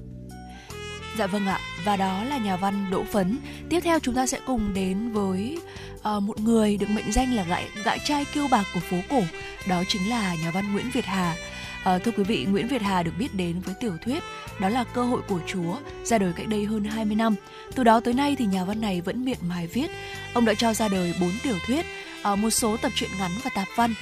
Dạ 1.18 1.26
vâng 1.26 1.46
ạ, 1.46 1.60
và 1.84 1.96
đó 1.96 2.24
là 2.24 2.38
nhà 2.38 2.56
văn 2.56 2.86
Đỗ 2.90 3.04
Phấn. 3.04 3.38
Tiếp 3.68 3.80
theo 3.80 3.98
chúng 3.98 4.14
ta 4.14 4.26
sẽ 4.26 4.40
cùng 4.46 4.74
đến 4.74 5.12
với 5.12 5.58
uh, 5.94 6.22
một 6.22 6.40
người 6.40 6.76
được 6.76 6.90
mệnh 6.90 7.12
danh 7.12 7.34
là 7.34 7.44
gã, 7.44 7.56
gã 7.84 7.96
trai 7.96 8.24
kiêu 8.24 8.48
bạc 8.50 8.64
của 8.74 8.80
phố 8.80 8.96
cổ, 9.10 9.22
đó 9.68 9.82
chính 9.88 10.10
là 10.10 10.34
nhà 10.34 10.50
văn 10.50 10.72
Nguyễn 10.72 10.90
Việt 10.92 11.04
Hà. 11.04 11.36
À, 11.84 11.98
thưa 11.98 12.12
quý 12.16 12.24
vị, 12.24 12.46
Nguyễn 12.50 12.68
Việt 12.68 12.82
Hà 12.82 13.02
được 13.02 13.12
biết 13.18 13.34
đến 13.34 13.60
với 13.60 13.74
tiểu 13.80 13.96
thuyết 14.04 14.22
đó 14.60 14.68
là 14.68 14.84
Cơ 14.84 15.04
hội 15.04 15.20
của 15.28 15.40
Chúa, 15.46 15.76
ra 16.04 16.18
đời 16.18 16.32
cách 16.36 16.48
đây 16.48 16.64
hơn 16.64 16.84
20 16.84 17.16
năm. 17.16 17.34
Từ 17.74 17.84
đó 17.84 18.00
tới 18.00 18.14
nay 18.14 18.36
thì 18.38 18.46
nhà 18.46 18.64
văn 18.64 18.80
này 18.80 19.00
vẫn 19.00 19.24
miệt 19.24 19.38
mài 19.42 19.66
viết. 19.66 19.90
Ông 20.34 20.44
đã 20.44 20.54
cho 20.54 20.74
ra 20.74 20.88
đời 20.88 21.14
4 21.20 21.30
tiểu 21.42 21.56
thuyết, 21.66 21.86
uh, 22.32 22.38
một 22.38 22.50
số 22.50 22.76
tập 22.76 22.92
truyện 22.94 23.10
ngắn 23.18 23.30
và 23.44 23.50
tạp 23.54 23.68
văn. 23.76 23.94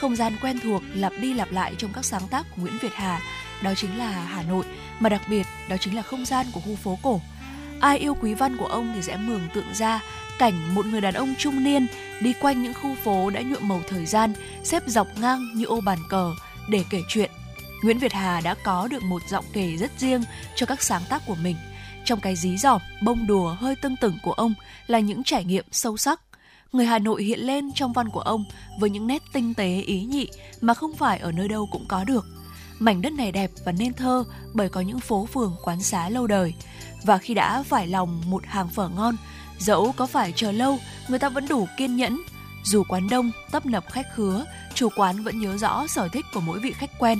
Không 0.00 0.16
gian 0.16 0.32
quen 0.42 0.58
thuộc 0.62 0.82
lặp 0.94 1.12
đi 1.20 1.34
lặp 1.34 1.52
lại 1.52 1.74
trong 1.78 1.90
các 1.94 2.04
sáng 2.04 2.28
tác 2.30 2.46
của 2.50 2.62
Nguyễn 2.62 2.78
Việt 2.80 2.94
Hà, 2.94 3.20
đó 3.62 3.74
chính 3.76 3.98
là 3.98 4.10
Hà 4.10 4.42
Nội, 4.42 4.64
mà 5.00 5.08
đặc 5.08 5.22
biệt 5.30 5.46
đó 5.68 5.76
chính 5.80 5.96
là 5.96 6.02
không 6.02 6.24
gian 6.24 6.46
của 6.52 6.60
khu 6.60 6.76
phố 6.76 6.98
cổ. 7.02 7.20
Ai 7.80 7.98
yêu 7.98 8.16
quý 8.20 8.34
văn 8.34 8.56
của 8.56 8.66
ông 8.66 8.92
thì 8.94 9.02
sẽ 9.02 9.16
mường 9.16 9.48
tượng 9.54 9.74
ra 9.74 10.00
cảnh 10.38 10.74
một 10.74 10.86
người 10.86 11.00
đàn 11.00 11.14
ông 11.14 11.34
trung 11.38 11.64
niên 11.64 11.86
đi 12.20 12.32
quanh 12.32 12.62
những 12.62 12.74
khu 12.74 12.94
phố 13.04 13.30
đã 13.30 13.40
nhuộm 13.42 13.68
màu 13.68 13.80
thời 13.88 14.06
gian, 14.06 14.32
xếp 14.64 14.82
dọc 14.86 15.06
ngang 15.18 15.48
như 15.54 15.64
ô 15.64 15.80
bàn 15.80 15.98
cờ 16.08 16.34
để 16.68 16.84
kể 16.90 17.02
chuyện. 17.08 17.30
Nguyễn 17.82 17.98
Việt 17.98 18.12
Hà 18.12 18.40
đã 18.40 18.54
có 18.54 18.88
được 18.90 19.02
một 19.02 19.22
giọng 19.28 19.44
kể 19.52 19.76
rất 19.76 19.90
riêng 19.98 20.22
cho 20.56 20.66
các 20.66 20.82
sáng 20.82 21.02
tác 21.08 21.22
của 21.26 21.36
mình. 21.42 21.56
Trong 22.04 22.20
cái 22.20 22.36
dí 22.36 22.56
dỏm, 22.56 22.80
bông 23.02 23.26
đùa 23.26 23.56
hơi 23.60 23.76
tưng 23.76 23.96
tửng 23.96 24.18
của 24.22 24.32
ông 24.32 24.54
là 24.86 24.98
những 24.98 25.24
trải 25.24 25.44
nghiệm 25.44 25.64
sâu 25.70 25.96
sắc. 25.96 26.20
Người 26.72 26.86
Hà 26.86 26.98
Nội 26.98 27.22
hiện 27.22 27.40
lên 27.40 27.72
trong 27.74 27.92
văn 27.92 28.08
của 28.08 28.20
ông 28.20 28.44
với 28.78 28.90
những 28.90 29.06
nét 29.06 29.22
tinh 29.32 29.54
tế 29.54 29.82
ý 29.86 30.00
nhị 30.00 30.28
mà 30.60 30.74
không 30.74 30.96
phải 30.96 31.18
ở 31.18 31.32
nơi 31.32 31.48
đâu 31.48 31.68
cũng 31.72 31.84
có 31.88 32.04
được. 32.04 32.26
Mảnh 32.78 33.02
đất 33.02 33.12
này 33.12 33.32
đẹp 33.32 33.50
và 33.64 33.72
nên 33.72 33.94
thơ 33.94 34.24
bởi 34.52 34.68
có 34.68 34.80
những 34.80 35.00
phố 35.00 35.26
phường 35.26 35.56
quán 35.62 35.82
xá 35.82 36.08
lâu 36.08 36.26
đời. 36.26 36.54
Và 37.04 37.18
khi 37.18 37.34
đã 37.34 37.62
phải 37.62 37.86
lòng 37.86 38.22
một 38.26 38.42
hàng 38.46 38.68
phở 38.68 38.88
ngon, 38.88 39.16
Dẫu 39.58 39.92
có 39.96 40.06
phải 40.06 40.32
chờ 40.36 40.52
lâu, 40.52 40.78
người 41.08 41.18
ta 41.18 41.28
vẫn 41.28 41.48
đủ 41.48 41.68
kiên 41.76 41.96
nhẫn. 41.96 42.22
Dù 42.64 42.84
quán 42.88 43.08
đông, 43.08 43.30
tấp 43.50 43.66
nập 43.66 43.84
khách 43.90 44.06
khứa, 44.14 44.44
chủ 44.74 44.88
quán 44.96 45.22
vẫn 45.22 45.40
nhớ 45.40 45.56
rõ 45.56 45.86
sở 45.86 46.08
thích 46.08 46.24
của 46.34 46.40
mỗi 46.40 46.60
vị 46.60 46.72
khách 46.72 46.98
quen. 46.98 47.18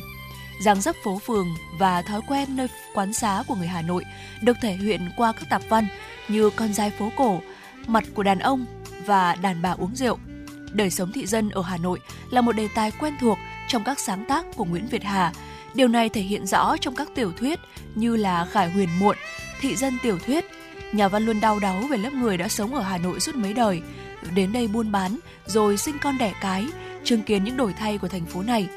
Giang 0.64 0.81
dấp 0.81 0.97
phố 1.05 1.18
phường 1.27 1.47
và 1.79 2.03
thói 2.03 2.21
quen 2.29 2.57
nơi 2.57 2.68
quán 2.94 3.12
xá 3.12 3.42
của 3.47 3.55
người 3.55 3.66
Hà 3.66 3.83
Nội 3.83 4.05
được 4.42 4.57
thể 4.62 4.73
hiện 4.73 5.11
qua 5.16 5.33
các 5.33 5.49
tạp 5.51 5.62
văn 5.68 5.87
như 6.29 6.51
Con 6.51 6.73
dai 6.73 6.90
phố 6.90 7.11
cổ, 7.16 7.40
Mặt 7.87 8.05
của 8.14 8.23
đàn 8.23 8.38
ông 8.38 8.66
và 9.07 9.35
Đàn 9.35 9.62
bà 9.62 9.71
uống 9.71 9.97
rượu. 9.97 10.18
Đời 10.73 10.90
sống 10.90 11.12
thị 11.12 11.27
dân 11.27 11.51
ở 11.51 11.62
Hà 11.62 11.77
Nội 11.77 11.99
là 12.31 12.40
một 12.40 12.53
đề 12.53 12.68
tài 12.75 12.90
quen 12.90 13.14
thuộc 13.21 13.38
trong 13.68 13.85
các 13.85 14.01
sáng 14.01 14.25
tác 14.29 14.47
của 14.57 14.64
Nguyễn 14.64 14.87
Việt 14.87 15.05
Hà. 15.05 15.33
Điều 15.79 15.88
này 15.88 16.09
thể 16.09 16.21
hiện 16.21 16.47
rõ 16.47 16.77
trong 16.81 16.95
các 16.95 17.09
tiểu 17.14 17.33
thuyết 17.33 17.59
như 17.95 18.17
là 18.17 18.45
Khải 18.45 18.71
Huyền 18.71 18.88
Muộn, 18.99 19.17
Thị 19.61 19.77
dân 19.77 19.99
tiểu 20.03 20.19
thuyết, 20.27 20.45
Nhà 20.93 21.09
văn 21.09 21.27
luôn 21.27 21.41
đau 21.41 21.59
đáu 21.59 21.81
về 21.91 21.97
lớp 21.97 22.12
người 22.12 22.37
đã 22.37 22.49
sống 22.49 22.75
ở 22.75 22.83
Hà 22.83 22.99
Nội 22.99 23.21
suốt 23.21 23.35
mấy 23.35 23.53
đời, 23.53 23.83
đến 24.35 24.53
đây 24.53 24.69
buôn 24.69 24.93
bán, 24.93 25.19
rồi 25.47 25.77
sinh 25.77 25.97
con 26.03 26.19
đẻ 26.19 26.33
cái, 26.41 26.67
chứng 27.05 27.23
kiến 27.23 27.45
những 27.45 27.57
đổi 27.57 27.73
thay 27.73 27.99
của 27.99 28.09
thành 28.09 28.27
phố 28.27 28.43
này. 28.43 28.69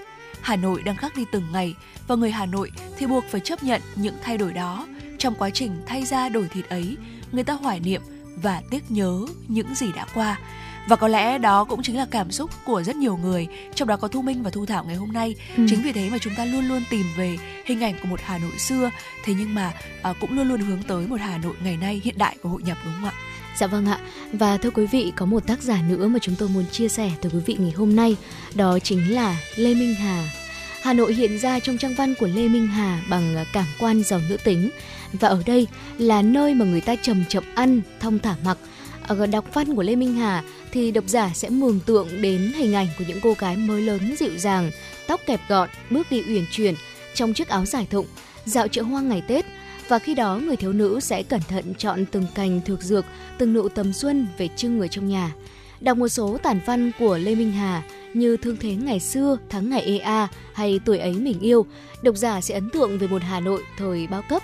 Hà 0.42 0.56
Nội 0.56 0.82
đang 0.84 0.96
khác 0.96 1.14
đi 1.16 1.26
từng 1.32 1.52
ngày 1.52 1.76
và 2.08 2.16
người 2.16 2.32
Hà 2.32 2.46
Nội 2.46 2.72
thì 2.98 3.06
buộc 3.06 3.24
phải 3.30 3.42
chấp 3.42 3.64
nhận 3.64 3.82
những 3.96 4.16
thay 4.24 4.38
đổi 4.38 4.54
đó. 4.54 4.88
Trong 5.18 5.36
quá 5.36 5.50
trình 5.50 5.82
thay 5.86 6.06
ra 6.06 6.30
đổi 6.30 6.48
thịt 6.48 6.70
ấy, 6.70 6.98
người 7.32 7.44
ta 7.44 7.54
hoài 7.54 7.80
niệm 7.80 8.02
và 8.36 8.62
tiếc 8.72 8.92
nhớ 8.92 9.26
những 9.48 9.76
gì 9.76 9.88
đã 9.96 10.06
qua 10.14 10.40
và 10.88 10.96
có 10.96 11.08
lẽ 11.08 11.38
đó 11.38 11.63
cũng 11.63 11.84
chính 11.84 11.98
là 11.98 12.06
cảm 12.12 12.32
xúc 12.32 12.52
của 12.65 12.84
rất 12.84 12.96
nhiều 12.96 13.17
người 13.17 13.48
trong 13.76 13.88
đó 13.88 13.98
có 13.98 14.08
thu 14.08 14.22
minh 14.22 14.44
và 14.44 14.50
thu 14.50 14.65
thảo 14.65 14.84
ngày 14.86 14.96
hôm 14.96 15.12
nay 15.12 15.36
ừ. 15.58 15.63
chính 15.70 15.82
vì 15.82 15.91
thế 15.91 16.10
mà 16.10 16.17
chúng 16.17 16.36
ta 16.36 16.46
luôn 16.46 16.67
luôn 16.67 16.84
tìm 16.89 17.06
về 17.17 17.38
hình 17.65 17.84
ảnh 17.84 17.96
của 18.02 18.08
một 18.08 18.20
hà 18.24 18.38
nội 18.38 18.58
xưa 18.58 18.91
thế 19.24 19.34
nhưng 19.38 19.56
mà 19.56 19.74
à, 20.02 20.13
cũng 20.22 20.38
luôn 20.38 20.48
luôn 20.48 20.60
hướng 20.60 20.84
tới 20.84 21.08
một 21.08 21.22
hà 21.22 21.38
nội 21.38 21.56
ngày 21.63 21.78
nay 21.78 22.02
hiện 22.04 22.17
đại 22.17 22.38
và 22.41 22.50
hội 22.50 22.62
nhập 22.62 22.78
đúng 22.86 22.94
không 22.94 23.10
ạ 23.10 23.13
Dạ 23.56 23.67
vâng 23.67 23.86
ạ. 23.86 24.00
Và 24.34 24.58
thưa 24.58 24.70
quý 24.72 24.86
vị, 24.86 25.13
có 25.15 25.26
một 25.26 25.48
tác 25.48 25.62
giả 25.62 25.82
nữa 25.89 26.08
mà 26.08 26.20
chúng 26.22 26.36
tôi 26.36 26.50
muốn 26.50 26.65
chia 26.72 26.88
sẻ 26.88 27.12
tới 27.22 27.32
quý 27.36 27.39
vị 27.46 27.56
ngày 27.60 27.72
hôm 27.72 27.96
nay, 27.96 28.15
đó 28.56 28.80
chính 28.80 29.13
là 29.13 29.38
Lê 29.56 29.74
Minh 29.74 29.96
Hà. 29.96 30.30
Hà 30.82 30.94
Nội 30.94 31.13
hiện 31.13 31.39
ra 31.39 31.60
trong 31.60 31.78
trang 31.78 31.96
văn 31.96 32.13
của 32.20 32.28
Lê 32.28 32.48
Minh 32.48 32.67
Hà 32.67 33.02
bằng 33.10 33.46
cảm 33.54 33.65
quan 33.80 34.04
giàu 34.04 34.22
nữ 34.30 34.38
tính 34.44 34.70
và 35.13 35.28
ở 35.28 35.44
đây 35.46 35.67
là 35.98 36.22
nơi 36.22 36.54
mà 36.54 36.65
người 36.65 36.82
ta 36.82 36.96
chậm 36.96 37.24
chậm 37.30 37.44
ăn, 37.56 37.82
thong 38.00 38.20
thả 38.20 38.36
mặc. 38.46 38.58
Ở 39.08 39.28
đọc 39.28 39.46
văn 39.54 39.76
của 39.76 39.84
Lê 39.84 39.96
Minh 39.96 40.13
Hà 40.13 40.44
thì 40.72 40.92
độc 40.92 41.04
giả 41.08 41.32
sẽ 41.34 41.50
mường 41.50 41.80
tượng 41.80 42.22
đến 42.22 42.52
hình 42.56 42.76
ảnh 42.76 42.88
của 42.98 43.04
những 43.08 43.20
cô 43.22 43.36
gái 43.40 43.58
mới 43.58 43.82
lớn 43.82 44.16
dịu 44.20 44.38
dàng, 44.38 44.72
tóc 45.08 45.22
kẹp 45.26 45.40
gọn, 45.50 45.70
bước 45.90 46.08
đi 46.10 46.24
uyển 46.28 46.46
chuyển 46.52 46.76
trong 47.14 47.34
chiếc 47.34 47.48
áo 47.48 47.66
dài 47.66 47.88
thụng, 47.90 48.06
dạo 48.46 48.68
chợ 48.68 48.82
hoa 48.82 49.02
ngày 49.02 49.24
Tết 49.28 49.46
và 49.88 50.00
khi 50.00 50.16
đó 50.16 50.40
người 50.44 50.56
thiếu 50.56 50.74
nữ 50.74 51.00
sẽ 51.00 51.24
cẩn 51.24 51.42
thận 51.42 51.74
chọn 51.78 52.06
từng 52.12 52.26
cành 52.36 52.62
thược 52.66 52.82
dược, 52.82 53.06
từng 53.38 53.54
nụ 53.54 53.70
tầm 53.70 53.94
xuân 53.94 54.28
về 54.38 54.48
trưng 54.56 54.78
người 54.78 54.88
trong 54.88 55.08
nhà. 55.08 55.34
Đọc 55.80 55.98
một 55.98 56.08
số 56.08 56.38
tản 56.44 56.60
văn 56.66 56.92
của 57.00 57.18
Lê 57.18 57.36
Minh 57.36 57.52
Hà 57.52 57.84
như 58.14 58.38
Thương 58.38 58.58
Thế 58.58 58.74
Ngày 58.76 59.00
Xưa, 59.00 59.38
Tháng 59.50 59.70
Ngày 59.70 59.82
EA 59.82 60.28
hay 60.54 60.80
Tuổi 60.86 60.98
Ấy 60.98 61.14
Mình 61.14 61.40
Yêu, 61.40 61.66
độc 62.04 62.16
giả 62.16 62.42
sẽ 62.42 62.56
ấn 62.56 62.70
tượng 62.70 62.98
về 62.98 63.08
một 63.08 63.22
Hà 63.22 63.40
Nội 63.40 63.64
thời 63.78 64.08
bao 64.08 64.22
cấp. 64.30 64.44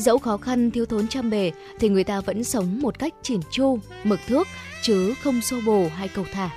Dẫu 0.00 0.18
khó 0.18 0.36
khăn 0.36 0.70
thiếu 0.70 0.86
thốn 0.86 1.08
trăm 1.08 1.30
bề 1.30 1.52
thì 1.78 1.88
người 1.88 2.04
ta 2.04 2.20
vẫn 2.20 2.44
sống 2.44 2.80
một 2.80 2.98
cách 2.98 3.14
chỉn 3.22 3.40
chu, 3.50 3.78
mực 4.04 4.20
thước, 4.26 4.46
chứ 4.82 5.14
không 5.22 5.40
xô 5.40 5.56
bồ 5.66 5.88
hay 5.96 6.08
cầu 6.08 6.24
thả. 6.32 6.50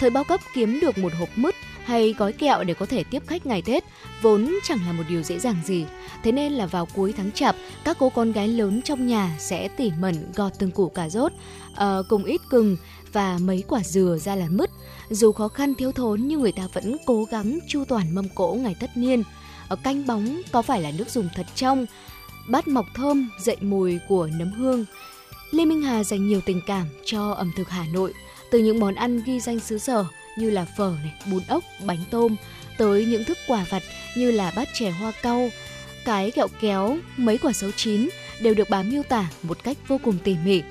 Thời 0.00 0.10
bao 0.10 0.24
cấp 0.24 0.40
kiếm 0.54 0.80
được 0.80 0.98
một 0.98 1.12
hộp 1.18 1.28
mứt 1.36 1.54
hay 1.84 2.14
gói 2.18 2.32
kẹo 2.32 2.64
để 2.64 2.74
có 2.74 2.86
thể 2.86 3.04
tiếp 3.04 3.22
khách 3.26 3.46
ngày 3.46 3.62
Tết 3.62 3.84
vốn 4.22 4.54
chẳng 4.64 4.78
là 4.86 4.92
một 4.92 5.02
điều 5.08 5.22
dễ 5.22 5.38
dàng 5.38 5.56
gì. 5.64 5.84
Thế 6.22 6.32
nên 6.32 6.52
là 6.52 6.66
vào 6.66 6.86
cuối 6.94 7.14
tháng 7.16 7.32
chạp, 7.32 7.56
các 7.84 7.96
cô 8.00 8.10
con 8.10 8.32
gái 8.32 8.48
lớn 8.48 8.82
trong 8.82 9.06
nhà 9.06 9.36
sẽ 9.38 9.68
tỉ 9.68 9.90
mẩn 9.98 10.32
gọt 10.34 10.52
từng 10.58 10.70
củ 10.70 10.88
cà 10.88 11.08
rốt, 11.08 11.32
uh, 11.72 11.78
cùng 12.08 12.24
ít 12.24 12.40
gừng 12.50 12.76
và 13.12 13.38
mấy 13.40 13.64
quả 13.68 13.80
dừa 13.84 14.18
ra 14.20 14.34
làm 14.34 14.56
mứt. 14.56 14.70
Dù 15.10 15.32
khó 15.32 15.48
khăn 15.48 15.74
thiếu 15.74 15.92
thốn 15.92 16.20
nhưng 16.24 16.40
người 16.40 16.52
ta 16.52 16.68
vẫn 16.72 16.96
cố 17.06 17.24
gắng 17.24 17.58
chu 17.68 17.84
toàn 17.88 18.14
mâm 18.14 18.28
cỗ 18.34 18.54
ngày 18.54 18.76
tất 18.80 18.90
niên. 18.96 19.22
Ở 19.68 19.76
canh 19.76 20.06
bóng 20.06 20.40
có 20.52 20.62
phải 20.62 20.82
là 20.82 20.90
nước 20.98 21.10
dùng 21.10 21.28
thật 21.34 21.46
trong, 21.54 21.86
bát 22.46 22.68
mọc 22.68 22.86
thơm 22.94 23.30
dậy 23.38 23.56
mùi 23.60 23.98
của 24.08 24.28
nấm 24.38 24.52
hương. 24.52 24.84
Lê 25.50 25.64
Minh 25.64 25.82
Hà 25.82 26.04
dành 26.04 26.26
nhiều 26.26 26.40
tình 26.40 26.60
cảm 26.66 26.86
cho 27.04 27.30
ẩm 27.30 27.52
thực 27.56 27.68
Hà 27.68 27.84
Nội, 27.92 28.12
từ 28.50 28.58
những 28.58 28.80
món 28.80 28.94
ăn 28.94 29.22
ghi 29.26 29.40
danh 29.40 29.60
xứ 29.60 29.78
sở 29.78 30.04
như 30.38 30.50
là 30.50 30.66
phở 30.76 30.94
này, 31.02 31.12
bún 31.30 31.42
ốc, 31.48 31.64
bánh 31.86 32.04
tôm, 32.10 32.36
tới 32.78 33.06
những 33.06 33.24
thức 33.24 33.38
quà 33.46 33.66
vặt 33.70 33.82
như 34.16 34.30
là 34.30 34.52
bát 34.56 34.68
chè 34.74 34.90
hoa 34.90 35.12
cau, 35.22 35.50
cái 36.04 36.30
kẹo 36.30 36.48
kéo, 36.60 36.98
mấy 37.16 37.38
quả 37.38 37.52
sấu 37.52 37.70
chín 37.70 38.08
đều 38.40 38.54
được 38.54 38.70
bà 38.70 38.82
miêu 38.82 39.02
tả 39.02 39.30
một 39.42 39.64
cách 39.64 39.76
vô 39.88 40.00
cùng 40.04 40.18
tỉ 40.24 40.36
mỉ. 40.44 40.62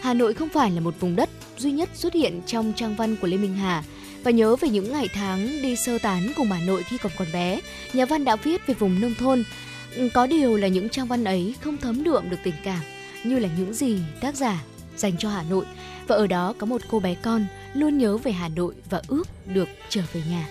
Hà 0.00 0.14
Nội 0.14 0.34
không 0.34 0.48
phải 0.48 0.70
là 0.70 0.80
một 0.80 0.94
vùng 1.00 1.16
đất 1.16 1.30
duy 1.58 1.72
nhất 1.72 1.88
xuất 1.94 2.14
hiện 2.14 2.40
trong 2.46 2.72
trang 2.76 2.96
văn 2.96 3.16
của 3.16 3.26
Lê 3.26 3.36
Minh 3.36 3.54
Hà. 3.54 3.84
Và 4.24 4.30
nhớ 4.30 4.56
về 4.56 4.68
những 4.68 4.92
ngày 4.92 5.08
tháng 5.14 5.62
đi 5.62 5.76
sơ 5.76 5.98
tán 5.98 6.32
cùng 6.36 6.48
bà 6.48 6.60
Nội 6.60 6.82
khi 6.82 6.98
còn 6.98 7.12
còn 7.18 7.28
bé, 7.32 7.60
nhà 7.92 8.04
văn 8.04 8.24
đã 8.24 8.36
viết 8.36 8.66
về 8.66 8.74
vùng 8.74 9.00
nông 9.00 9.14
thôn. 9.14 9.44
Ừ, 9.96 10.08
có 10.14 10.26
điều 10.26 10.56
là 10.56 10.68
những 10.68 10.88
trang 10.88 11.06
văn 11.06 11.24
ấy 11.24 11.54
không 11.60 11.76
thấm 11.76 12.04
đượm 12.04 12.30
được 12.30 12.36
tình 12.42 12.54
cảm 12.64 12.80
như 13.24 13.38
là 13.38 13.48
những 13.58 13.74
gì 13.74 13.98
tác 14.20 14.36
giả 14.36 14.62
dành 14.96 15.16
cho 15.18 15.28
Hà 15.28 15.42
Nội. 15.42 15.64
Và 16.06 16.16
ở 16.16 16.26
đó 16.26 16.54
có 16.58 16.66
một 16.66 16.80
cô 16.88 17.00
bé 17.00 17.14
con 17.14 17.46
luôn 17.74 17.98
nhớ 17.98 18.16
về 18.16 18.32
Hà 18.32 18.48
Nội 18.48 18.74
và 18.90 19.02
ước 19.08 19.28
được 19.46 19.68
trở 19.88 20.02
về 20.12 20.22
nhà. 20.30 20.48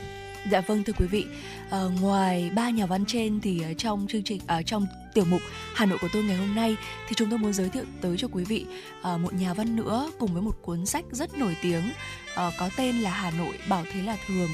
Dạ 0.52 0.62
vâng 0.62 0.84
thưa 0.84 0.94
quý 0.98 1.06
vị, 1.08 1.26
à, 1.70 1.80
ngoài 2.02 2.52
ba 2.56 2.70
nhà 2.70 2.86
văn 2.86 3.06
trên 3.06 3.40
thì 3.42 3.62
ờ, 3.62 3.74
trong 3.78 4.06
chương 4.10 4.24
trình 4.24 4.42
ở 4.48 4.56
à, 4.56 4.62
trong 4.62 4.88
tiểu 5.14 5.26
mục 5.26 5.42
Hà 5.74 5.86
Nội 5.86 5.98
của 6.02 6.08
tôi 6.14 6.24
ngày 6.24 6.38
hôm 6.38 6.56
nay 6.56 6.76
thì 7.08 7.14
chúng 7.16 7.30
tôi 7.30 7.40
muốn 7.40 7.54
giới 7.54 7.70
thiệu 7.70 7.84
tới 8.02 8.18
cho 8.18 8.28
quý 8.32 8.44
vị 8.44 8.66
à, 9.02 9.18
một 9.18 9.34
nhà 9.34 9.54
văn 9.54 9.76
nữa 9.76 10.12
cùng 10.20 10.34
với 10.34 10.42
một 10.42 10.56
cuốn 10.62 10.86
sách 10.86 11.06
rất 11.12 11.38
nổi 11.38 11.58
tiếng 11.62 11.92
à, 12.36 12.52
có 12.60 12.70
tên 12.78 13.00
là 13.00 13.12
Hà 13.12 13.32
Nội 13.32 13.54
bảo 13.70 13.84
thế 13.94 14.02
là 14.02 14.18
thường 14.28 14.50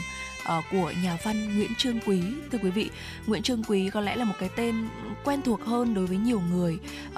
uh, 0.57 0.65
của 0.71 0.93
nhà 1.03 1.17
văn 1.23 1.57
Nguyễn 1.57 1.75
Trương 1.75 1.99
Quý. 2.05 2.21
Thưa 2.51 2.57
quý 2.57 2.69
vị, 2.69 2.89
Nguyễn 3.27 3.41
Trương 3.41 3.63
Quý 3.63 3.89
có 3.89 4.01
lẽ 4.01 4.15
là 4.15 4.25
một 4.25 4.35
cái 4.39 4.49
tên 4.55 4.87
quen 5.23 5.41
thuộc 5.41 5.61
hơn 5.65 5.93
đối 5.93 6.05
với 6.05 6.17
nhiều 6.17 6.41
người 6.51 6.77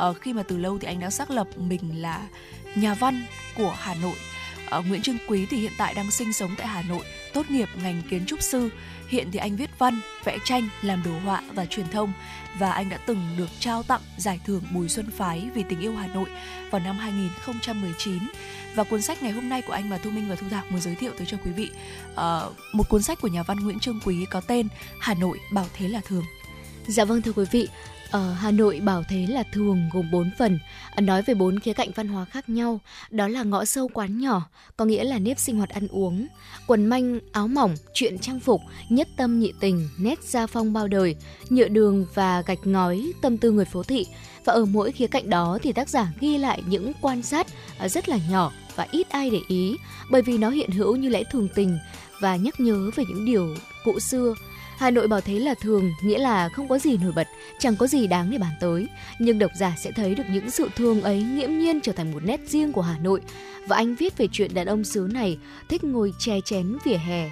uh, 0.10 0.18
khi 0.22 0.34
mà 0.34 0.44
từ 0.44 0.58
lâu 0.58 0.80
thì 0.80 0.88
anh 0.88 1.00
đã 1.00 1.10
xác 1.10 1.32
lập 1.32 1.48
mình 1.58 2.02
là 2.02 2.22
nhà 2.76 2.94
văn 2.94 3.26
của 3.56 3.76
Hà 3.80 3.96
Nội. 3.96 4.16
Uh, 4.78 4.88
Nguyễn 4.88 5.02
Trương 5.02 5.18
Quý 5.28 5.46
thì 5.50 5.58
hiện 5.58 5.72
tại 5.78 5.94
đang 5.94 6.12
sinh 6.12 6.34
sống 6.34 6.52
tại 6.58 6.68
Hà 6.68 6.82
Nội, 6.82 7.06
tốt 7.34 7.52
nghiệp 7.52 7.70
ngành 7.84 8.02
kiến 8.10 8.26
trúc 8.26 8.42
sư. 8.42 8.70
Hiện 9.08 9.32
thì 9.32 9.40
anh 9.40 9.56
viết 9.56 9.70
văn, 9.80 10.00
vẽ 10.24 10.38
tranh, 10.46 10.70
làm 10.82 11.04
đồ 11.04 11.20
họa 11.20 11.42
và 11.54 11.66
truyền 11.66 11.88
thông 11.88 12.13
và 12.60 12.72
anh 12.72 12.89
đã 12.89 12.98
từng 12.98 13.22
được 13.38 13.50
trao 13.60 13.84
tặng 13.84 14.02
giải 14.17 14.39
thưởng 14.46 14.63
Bùi 14.74 14.89
Xuân 14.89 15.12
Phái 15.12 15.50
vì 15.54 15.63
tình 15.70 15.80
yêu 15.80 15.96
Hà 15.96 16.08
Nội 16.08 16.30
vào 16.72 16.82
năm 16.82 16.98
2019 16.98 18.20
và 18.76 18.84
cuốn 18.84 19.02
sách 19.02 19.24
ngày 19.24 19.32
hôm 19.32 19.50
nay 19.50 19.62
của 19.62 19.74
anh 19.74 19.89
và 19.89 19.98
Thu 19.98 20.10
Minh 20.10 20.30
và 20.30 20.36
Thu 20.36 20.48
Thảo 20.50 20.63
muốn 20.70 20.82
giới 20.82 20.96
thiệu 20.96 21.12
tới 21.17 21.28
cho 21.28 21.38
quý 21.46 21.52
vị 21.52 21.70
uh, 22.13 22.20
một 22.74 22.89
cuốn 22.89 23.02
sách 23.02 23.22
của 23.22 23.28
nhà 23.28 23.43
văn 23.43 23.58
Nguyễn 23.60 23.80
Trương 23.80 24.00
Quý 24.06 24.26
có 24.26 24.41
tên 24.41 24.67
Hà 25.00 25.13
Nội 25.13 25.39
bảo 25.54 25.65
thế 25.74 25.88
là 25.88 26.02
thường. 26.08 26.24
Dạ 26.88 27.06
vâng 27.06 27.22
thưa 27.22 27.32
quý 27.32 27.46
vị, 27.52 27.67
ở 28.12 28.34
Hà 28.34 28.52
Nội 28.52 28.80
bảo 28.80 29.04
thế 29.10 29.28
là 29.28 29.43
thường 29.52 29.89
gồm 29.93 30.12
4 30.12 30.32
phần, 30.38 30.60
à, 30.96 31.02
nói 31.02 31.22
về 31.22 31.34
bốn 31.34 31.60
khía 31.60 31.74
cạnh 31.74 31.91
văn 31.96 32.08
hóa 32.08 32.26
khác 32.26 32.50
nhau, 32.50 32.80
đó 33.10 33.28
là 33.28 33.43
ngõ 33.43 33.65
sâu 33.65 33.88
quán 33.93 34.20
nhỏ, 34.20 34.50
có 34.78 34.86
nghĩa 34.86 35.04
là 35.04 35.20
nếp 35.20 35.39
sinh 35.39 35.58
hoạt 35.58 35.70
ăn 35.70 35.88
uống, 35.88 36.28
quần 36.67 36.86
manh, 36.86 37.20
áo 37.32 37.48
mỏng, 37.48 37.76
chuyện 37.93 38.20
trang 38.20 38.39
phục, 38.39 38.62
nhất 38.89 39.08
tâm 39.17 39.39
nhị 39.39 39.54
tình, 39.60 39.89
nét 39.98 40.24
gia 40.24 40.48
phong 40.48 40.74
bao 40.74 40.88
đời, 40.88 41.15
nhựa 41.50 41.67
đường 41.67 42.06
và 42.13 42.41
gạch 42.41 42.67
ngói, 42.67 43.12
tâm 43.22 43.38
tư 43.38 43.52
người 43.52 43.65
phố 43.65 43.84
thị. 43.84 44.06
Và 44.46 44.54
ở 44.54 44.65
mỗi 44.65 44.91
khía 44.91 45.08
cạnh 45.08 45.30
đó 45.30 45.60
thì 45.62 45.74
tác 45.74 45.89
giả 45.89 46.08
ghi 46.20 46.38
lại 46.38 46.63
những 46.67 46.91
quan 47.02 47.24
sát 47.24 47.48
à, 47.78 47.89
rất 47.89 48.10
là 48.10 48.17
nhỏ 48.30 48.52
và 48.76 48.88
ít 48.91 49.10
ai 49.10 49.30
để 49.30 49.39
ý, 49.48 49.76
bởi 50.12 50.22
vì 50.22 50.38
nó 50.38 50.50
hiện 50.50 50.70
hữu 50.72 50.96
như 50.96 51.10
lẽ 51.10 51.24
thường 51.32 51.48
tình 51.56 51.78
và 52.22 52.36
nhắc 52.36 52.60
nhớ 52.60 52.89
về 52.96 53.04
những 53.08 53.26
điều 53.26 53.56
cũ 53.86 54.00
xưa 54.00 54.34
Hà 54.78 54.92
Nội 54.92 55.08
bảo 55.08 55.22
thế 55.22 55.40
là 55.40 55.54
thường, 55.54 55.94
nghĩa 56.02 56.18
là 56.18 56.50
không 56.50 56.68
có 56.68 56.80
gì 56.80 56.98
nổi 56.98 57.12
bật, 57.16 57.28
chẳng 57.60 57.76
có 57.76 57.88
gì 57.88 58.08
đáng 58.08 58.32
để 58.32 58.38
bàn 58.38 58.52
tới. 58.60 58.88
Nhưng 59.20 59.40
độc 59.40 59.52
giả 59.60 59.76
sẽ 59.78 59.92
thấy 59.92 60.16
được 60.16 60.24
những 60.32 60.50
sự 60.50 60.70
thường 60.76 61.02
ấy 61.02 61.22
nghiễm 61.22 61.58
nhiên 61.58 61.82
trở 61.82 61.92
thành 61.92 62.12
một 62.12 62.24
nét 62.24 62.40
riêng 62.48 62.74
của 62.74 62.82
Hà 62.82 62.98
Nội. 62.98 63.22
Và 63.68 63.76
anh 63.76 63.96
viết 63.96 64.18
về 64.18 64.28
chuyện 64.32 64.54
đàn 64.54 64.68
ông 64.68 64.84
xứ 64.84 65.08
này 65.12 65.38
thích 65.70 65.84
ngồi 65.84 66.13
chè 66.20 66.40
chén 66.46 66.78
vỉa 66.86 66.98
hè. 66.98 67.30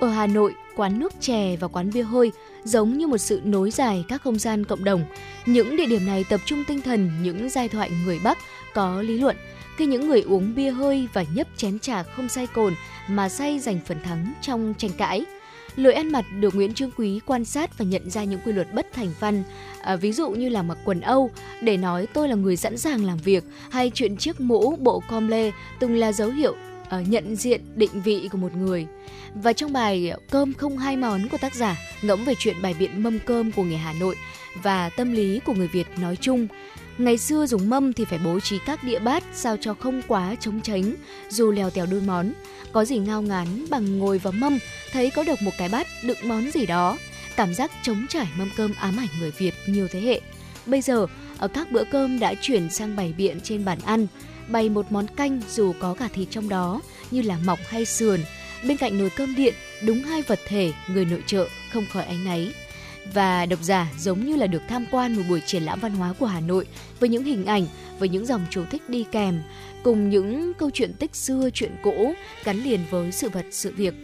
Ở 0.00 0.08
Hà 0.08 0.26
Nội, 0.26 0.54
quán 0.76 0.98
nước 0.98 1.12
chè 1.20 1.56
và 1.56 1.68
quán 1.68 1.90
bia 1.92 2.02
hơi 2.02 2.32
giống 2.64 2.98
như 2.98 3.06
một 3.06 3.18
sự 3.18 3.40
nối 3.44 3.70
dài 3.70 4.04
các 4.08 4.22
không 4.22 4.38
gian 4.38 4.64
cộng 4.64 4.84
đồng. 4.84 5.04
Những 5.46 5.76
địa 5.76 5.86
điểm 5.86 6.06
này 6.06 6.24
tập 6.24 6.40
trung 6.44 6.64
tinh 6.68 6.80
thần 6.80 7.10
những 7.22 7.50
giai 7.50 7.68
thoại 7.68 7.90
người 8.04 8.20
Bắc 8.24 8.38
có 8.74 9.02
lý 9.02 9.18
luận, 9.18 9.36
khi 9.76 9.86
những 9.86 10.08
người 10.08 10.22
uống 10.22 10.54
bia 10.54 10.70
hơi 10.70 11.08
và 11.12 11.24
nhấp 11.34 11.46
chén 11.56 11.78
trà 11.78 12.02
không 12.02 12.28
say 12.28 12.46
cồn 12.46 12.74
mà 13.08 13.28
say 13.28 13.58
giành 13.58 13.80
phần 13.86 14.02
thắng 14.02 14.32
trong 14.42 14.74
tranh 14.78 14.92
cãi. 14.98 15.24
Lười 15.76 15.92
ăn 15.92 16.12
mặc 16.12 16.24
được 16.40 16.54
Nguyễn 16.54 16.74
Trương 16.74 16.90
Quý 16.96 17.20
quan 17.26 17.44
sát 17.44 17.78
và 17.78 17.84
nhận 17.84 18.10
ra 18.10 18.24
những 18.24 18.40
quy 18.44 18.52
luật 18.52 18.74
bất 18.74 18.92
thành 18.92 19.08
văn, 19.20 19.42
à, 19.82 19.96
ví 19.96 20.12
dụ 20.12 20.30
như 20.30 20.48
là 20.48 20.62
mặc 20.62 20.78
quần 20.84 21.00
Âu 21.00 21.30
để 21.60 21.76
nói 21.76 22.06
tôi 22.12 22.28
là 22.28 22.34
người 22.34 22.56
sẵn 22.56 22.78
sàng 22.78 23.04
làm 23.04 23.18
việc, 23.18 23.44
hay 23.70 23.90
chuyện 23.94 24.16
chiếc 24.16 24.40
mũ 24.40 24.76
bộ 24.76 25.02
com 25.08 25.28
lê 25.28 25.52
từng 25.80 25.96
là 25.96 26.12
dấu 26.12 26.30
hiệu 26.30 26.56
à, 26.88 27.00
nhận 27.00 27.36
diện 27.36 27.60
định 27.74 28.02
vị 28.04 28.28
của 28.32 28.38
một 28.38 28.54
người. 28.54 28.86
Và 29.34 29.52
trong 29.52 29.72
bài 29.72 30.12
Cơm 30.30 30.54
không 30.54 30.78
hai 30.78 30.96
món 30.96 31.28
của 31.28 31.38
tác 31.38 31.54
giả 31.54 31.76
ngẫm 32.02 32.24
về 32.24 32.34
chuyện 32.38 32.62
bài 32.62 32.74
biện 32.78 33.02
mâm 33.02 33.18
cơm 33.18 33.52
của 33.52 33.62
người 33.62 33.76
Hà 33.76 33.92
Nội 33.92 34.16
và 34.62 34.88
tâm 34.88 35.12
lý 35.12 35.40
của 35.44 35.54
người 35.54 35.68
Việt 35.68 35.86
nói 35.98 36.16
chung. 36.20 36.48
Ngày 36.98 37.18
xưa 37.18 37.46
dùng 37.46 37.70
mâm 37.70 37.92
thì 37.92 38.04
phải 38.04 38.18
bố 38.24 38.40
trí 38.40 38.58
các 38.66 38.84
đĩa 38.84 38.98
bát 38.98 39.24
sao 39.32 39.56
cho 39.60 39.74
không 39.74 40.02
quá 40.08 40.34
trống 40.40 40.60
tránh, 40.60 40.94
dù 41.28 41.50
lèo 41.50 41.70
tèo 41.70 41.86
đôi 41.86 42.00
món. 42.00 42.32
Có 42.72 42.84
gì 42.84 42.98
ngao 42.98 43.22
ngán 43.22 43.46
bằng 43.70 43.98
ngồi 43.98 44.18
vào 44.18 44.32
mâm, 44.32 44.58
thấy 44.92 45.10
có 45.10 45.24
được 45.24 45.42
một 45.42 45.50
cái 45.58 45.68
bát 45.68 45.86
đựng 46.04 46.18
món 46.24 46.50
gì 46.50 46.66
đó. 46.66 46.98
Cảm 47.36 47.54
giác 47.54 47.70
trống 47.82 48.06
trải 48.08 48.26
mâm 48.38 48.50
cơm 48.56 48.72
ám 48.78 48.96
ảnh 48.96 49.08
người 49.20 49.30
Việt 49.30 49.54
nhiều 49.66 49.88
thế 49.88 50.00
hệ. 50.00 50.20
Bây 50.66 50.80
giờ, 50.80 51.06
ở 51.38 51.48
các 51.48 51.72
bữa 51.72 51.84
cơm 51.84 52.18
đã 52.18 52.34
chuyển 52.40 52.70
sang 52.70 52.96
bày 52.96 53.14
biện 53.18 53.40
trên 53.40 53.64
bàn 53.64 53.78
ăn, 53.84 54.06
bày 54.48 54.68
một 54.68 54.92
món 54.92 55.06
canh 55.06 55.40
dù 55.50 55.72
có 55.80 55.94
cả 55.94 56.08
thịt 56.12 56.28
trong 56.30 56.48
đó, 56.48 56.80
như 57.10 57.22
là 57.22 57.38
mọc 57.44 57.58
hay 57.68 57.84
sườn. 57.84 58.20
Bên 58.64 58.76
cạnh 58.76 58.98
nồi 58.98 59.10
cơm 59.10 59.34
điện, 59.34 59.54
đúng 59.82 60.02
hai 60.02 60.22
vật 60.22 60.40
thể 60.46 60.72
người 60.88 61.04
nội 61.04 61.22
trợ 61.26 61.48
không 61.72 61.86
khỏi 61.92 62.04
ánh 62.04 62.24
náy 62.24 62.52
và 63.12 63.46
độc 63.46 63.62
giả 63.62 63.88
giống 63.98 64.26
như 64.26 64.36
là 64.36 64.46
được 64.46 64.62
tham 64.68 64.86
quan 64.90 65.16
một 65.16 65.22
buổi 65.28 65.40
triển 65.46 65.62
lãm 65.62 65.80
văn 65.80 65.92
hóa 65.92 66.14
của 66.18 66.26
Hà 66.26 66.40
Nội 66.40 66.66
với 67.00 67.08
những 67.08 67.24
hình 67.24 67.46
ảnh, 67.46 67.66
với 67.98 68.08
những 68.08 68.26
dòng 68.26 68.46
chú 68.50 68.64
thích 68.70 68.88
đi 68.88 69.04
kèm, 69.12 69.42
cùng 69.82 70.10
những 70.10 70.52
câu 70.54 70.70
chuyện 70.70 70.92
tích 70.94 71.16
xưa, 71.16 71.50
chuyện 71.54 71.76
cũ 71.82 72.12
gắn 72.44 72.62
liền 72.62 72.80
với 72.90 73.12
sự 73.12 73.28
vật, 73.28 73.46
sự 73.50 73.72
việc. 73.76 73.94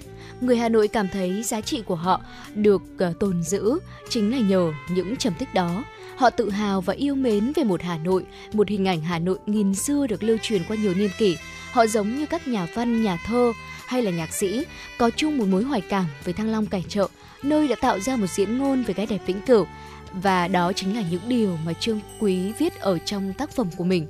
Người 0.41 0.57
Hà 0.57 0.69
Nội 0.69 0.89
cảm 0.89 1.09
thấy 1.09 1.43
giá 1.43 1.61
trị 1.61 1.83
của 1.83 1.95
họ 1.95 2.21
được 2.55 2.83
ờ, 2.99 3.13
tồn 3.21 3.43
giữ 3.43 3.79
chính 4.09 4.31
là 4.31 4.39
nhờ 4.39 4.73
những 4.91 5.17
trầm 5.17 5.33
tích 5.39 5.55
đó. 5.55 5.85
Họ 6.17 6.31
tự 6.31 6.51
hào 6.51 6.81
và 6.81 6.95
yêu 6.95 7.15
mến 7.15 7.53
về 7.57 7.65
một 7.65 7.83
Hà 7.83 7.99
Nội, 7.99 8.25
một 8.53 8.69
hình 8.69 8.89
ảnh 8.89 9.01
Hà 9.01 9.19
Nội 9.19 9.39
nghìn 9.47 9.75
xưa 9.75 10.07
được 10.07 10.23
lưu 10.23 10.37
truyền 10.43 10.63
qua 10.69 10.77
nhiều 10.77 10.95
niên 10.95 11.11
kỷ. 11.19 11.37
Họ 11.73 11.87
giống 11.87 12.17
như 12.17 12.27
các 12.27 12.49
nhà 12.49 12.67
văn, 12.75 13.03
nhà 13.03 13.19
thơ 13.27 13.53
hay 13.87 14.03
là 14.03 14.11
nhạc 14.11 14.33
sĩ 14.33 14.65
có 14.99 15.11
chung 15.17 15.39
một 15.39 15.45
mối 15.49 15.63
hoài 15.63 15.81
cảm 15.81 16.05
với 16.25 16.35
Thăng 16.35 16.51
Long 16.51 16.67
cải 16.67 16.85
trợ, 16.89 17.09
nơi 17.43 17.69
đã 17.69 17.77
tạo 17.81 18.01
ra 18.01 18.17
một 18.17 18.27
diễn 18.27 18.59
ngôn 18.59 18.83
về 18.83 18.95
cái 18.95 19.07
đẹp 19.07 19.21
vĩnh 19.27 19.41
cửu 19.41 19.67
và 20.13 20.49
đó 20.49 20.73
chính 20.73 20.97
là 20.97 21.03
những 21.11 21.29
điều 21.29 21.57
mà 21.67 21.73
Trương 21.73 22.01
Quý 22.21 22.53
viết 22.53 22.81
ở 22.81 22.99
trong 22.99 23.33
tác 23.33 23.51
phẩm 23.51 23.67
của 23.77 23.85
mình. 23.85 24.07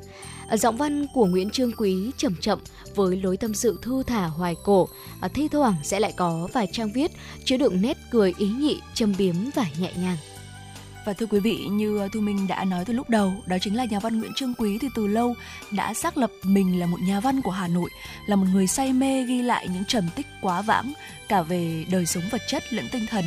À, 0.49 0.57
giọng 0.57 0.77
văn 0.77 1.07
của 1.15 1.27
Nguyễn 1.27 1.51
Trương 1.51 1.73
Quý 1.73 2.11
chậm 2.17 2.35
chậm 2.41 2.59
với 2.95 3.17
lối 3.17 3.37
tâm 3.37 3.55
sự 3.55 3.79
thư 3.83 4.03
thả 4.03 4.27
hoài 4.27 4.55
cổ, 4.65 4.89
à, 5.21 5.29
thi 5.29 5.49
thoảng 5.49 5.75
sẽ 5.83 6.01
lại 6.01 6.13
có 6.17 6.49
vài 6.53 6.69
trang 6.73 6.93
viết 6.93 7.11
chứa 7.45 7.57
đựng 7.57 7.83
nét 7.83 7.97
cười 8.11 8.35
ý 8.39 8.49
nhị, 8.49 8.81
châm 8.95 9.15
biếm 9.19 9.35
và 9.55 9.67
nhẹ 9.79 9.93
nhàng. 9.97 10.17
Và 11.09 11.15
thưa 11.15 11.27
quý 11.27 11.41
vị, 11.41 11.57
như 11.71 11.99
ờ, 11.99 12.09
Thu 12.13 12.21
Minh 12.21 12.47
đã 12.47 12.65
nói 12.65 12.85
từ 12.85 12.93
lúc 12.93 13.11
đầu, 13.11 13.35
đó 13.47 13.57
chính 13.61 13.77
là 13.77 13.85
nhà 13.85 14.01
văn 14.01 14.19
Nguyễn 14.19 14.33
Trương 14.35 14.55
Quý 14.55 14.79
thì 14.79 14.89
từ 14.95 15.07
lâu 15.07 15.35
đã 15.71 15.95
xác 15.95 16.17
lập 16.17 16.31
mình 16.43 16.81
là 16.81 16.87
một 16.87 17.01
nhà 17.01 17.21
văn 17.21 17.43
của 17.43 17.51
Hà 17.51 17.69
Nội, 17.69 17.91
là 18.27 18.37
một 18.37 18.47
người 18.53 18.67
say 18.67 18.93
mê 18.93 19.25
ghi 19.25 19.43
lại 19.43 19.69
những 19.69 19.85
trầm 19.85 20.09
tích 20.17 20.27
quá 20.41 20.63
vãng 20.63 20.93
cả 21.29 21.43
về 21.43 21.85
đời 21.91 22.07
sống 22.07 22.23
vật 22.31 22.43
chất 22.49 22.73
lẫn 22.73 22.89
tinh 22.93 23.07
thần 23.07 23.25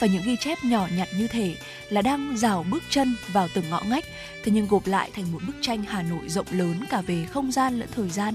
và 0.00 0.06
những 0.06 0.22
ghi 0.24 0.36
chép 0.40 0.58
nhỏ 0.64 0.88
nhặt 0.96 1.08
như 1.18 1.26
thể 1.26 1.56
là 1.88 2.02
đang 2.02 2.36
rào 2.36 2.66
bước 2.70 2.82
chân 2.90 3.16
vào 3.32 3.48
từng 3.54 3.70
ngõ 3.70 3.82
ngách, 3.88 4.04
thế 4.44 4.52
nhưng 4.52 4.66
gộp 4.66 4.86
lại 4.86 5.10
thành 5.14 5.32
một 5.32 5.40
bức 5.46 5.56
tranh 5.60 5.82
Hà 5.88 6.02
Nội 6.02 6.28
rộng 6.28 6.46
lớn 6.50 6.84
cả 6.90 7.00
về 7.00 7.26
không 7.30 7.52
gian 7.52 7.78
lẫn 7.78 7.88
thời 7.94 8.10
gian. 8.10 8.34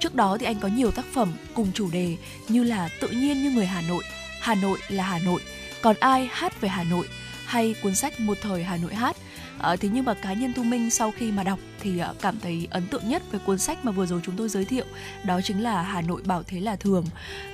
Trước 0.00 0.14
đó 0.14 0.36
thì 0.40 0.46
anh 0.46 0.60
có 0.60 0.68
nhiều 0.68 0.90
tác 0.90 1.04
phẩm 1.12 1.32
cùng 1.54 1.68
chủ 1.74 1.90
đề 1.90 2.16
như 2.48 2.64
là 2.64 2.88
Tự 3.00 3.08
nhiên 3.08 3.42
như 3.42 3.50
người 3.50 3.66
Hà 3.66 3.82
Nội, 3.82 4.04
Hà 4.40 4.54
Nội 4.54 4.78
là 4.88 5.04
Hà 5.04 5.18
Nội, 5.18 5.40
còn 5.82 5.96
ai 6.00 6.28
hát 6.32 6.60
về 6.60 6.68
Hà 6.68 6.84
Nội, 6.84 7.06
hay 7.48 7.74
cuốn 7.82 7.94
sách 7.94 8.20
một 8.20 8.38
thời 8.42 8.64
Hà 8.64 8.76
Nội 8.76 8.94
hát. 8.94 9.16
À, 9.58 9.76
thế 9.76 9.88
nhưng 9.92 10.04
mà 10.04 10.14
cá 10.14 10.32
nhân 10.32 10.52
Thu 10.52 10.62
Minh 10.62 10.90
sau 10.90 11.12
khi 11.16 11.32
mà 11.32 11.42
đọc 11.42 11.58
thì 11.80 12.02
uh, 12.10 12.20
cảm 12.20 12.40
thấy 12.40 12.68
ấn 12.70 12.86
tượng 12.86 13.08
nhất 13.08 13.22
với 13.30 13.40
cuốn 13.46 13.58
sách 13.58 13.84
mà 13.84 13.92
vừa 13.92 14.06
rồi 14.06 14.20
chúng 14.24 14.36
tôi 14.36 14.48
giới 14.48 14.64
thiệu 14.64 14.84
đó 15.24 15.40
chính 15.44 15.62
là 15.62 15.82
Hà 15.82 16.00
Nội 16.00 16.22
bảo 16.24 16.42
thế 16.42 16.60
là 16.60 16.76
thường. 16.76 17.04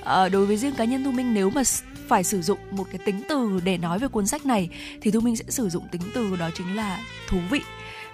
À, 0.03 0.29
đối 0.29 0.45
với 0.45 0.57
riêng 0.57 0.75
cá 0.75 0.85
nhân 0.85 1.03
Thu 1.03 1.11
Minh 1.11 1.33
nếu 1.33 1.49
mà 1.49 1.61
phải 2.07 2.23
sử 2.23 2.41
dụng 2.41 2.59
một 2.71 2.87
cái 2.91 2.99
tính 3.05 3.21
từ 3.29 3.59
để 3.63 3.77
nói 3.77 3.99
về 3.99 4.07
cuốn 4.07 4.27
sách 4.27 4.45
này 4.45 4.69
thì 5.01 5.11
Thu 5.11 5.19
Minh 5.19 5.35
sẽ 5.35 5.43
sử 5.47 5.69
dụng 5.69 5.87
tính 5.91 6.01
từ 6.13 6.35
đó 6.35 6.49
chính 6.57 6.75
là 6.75 6.99
thú 7.27 7.37
vị 7.49 7.61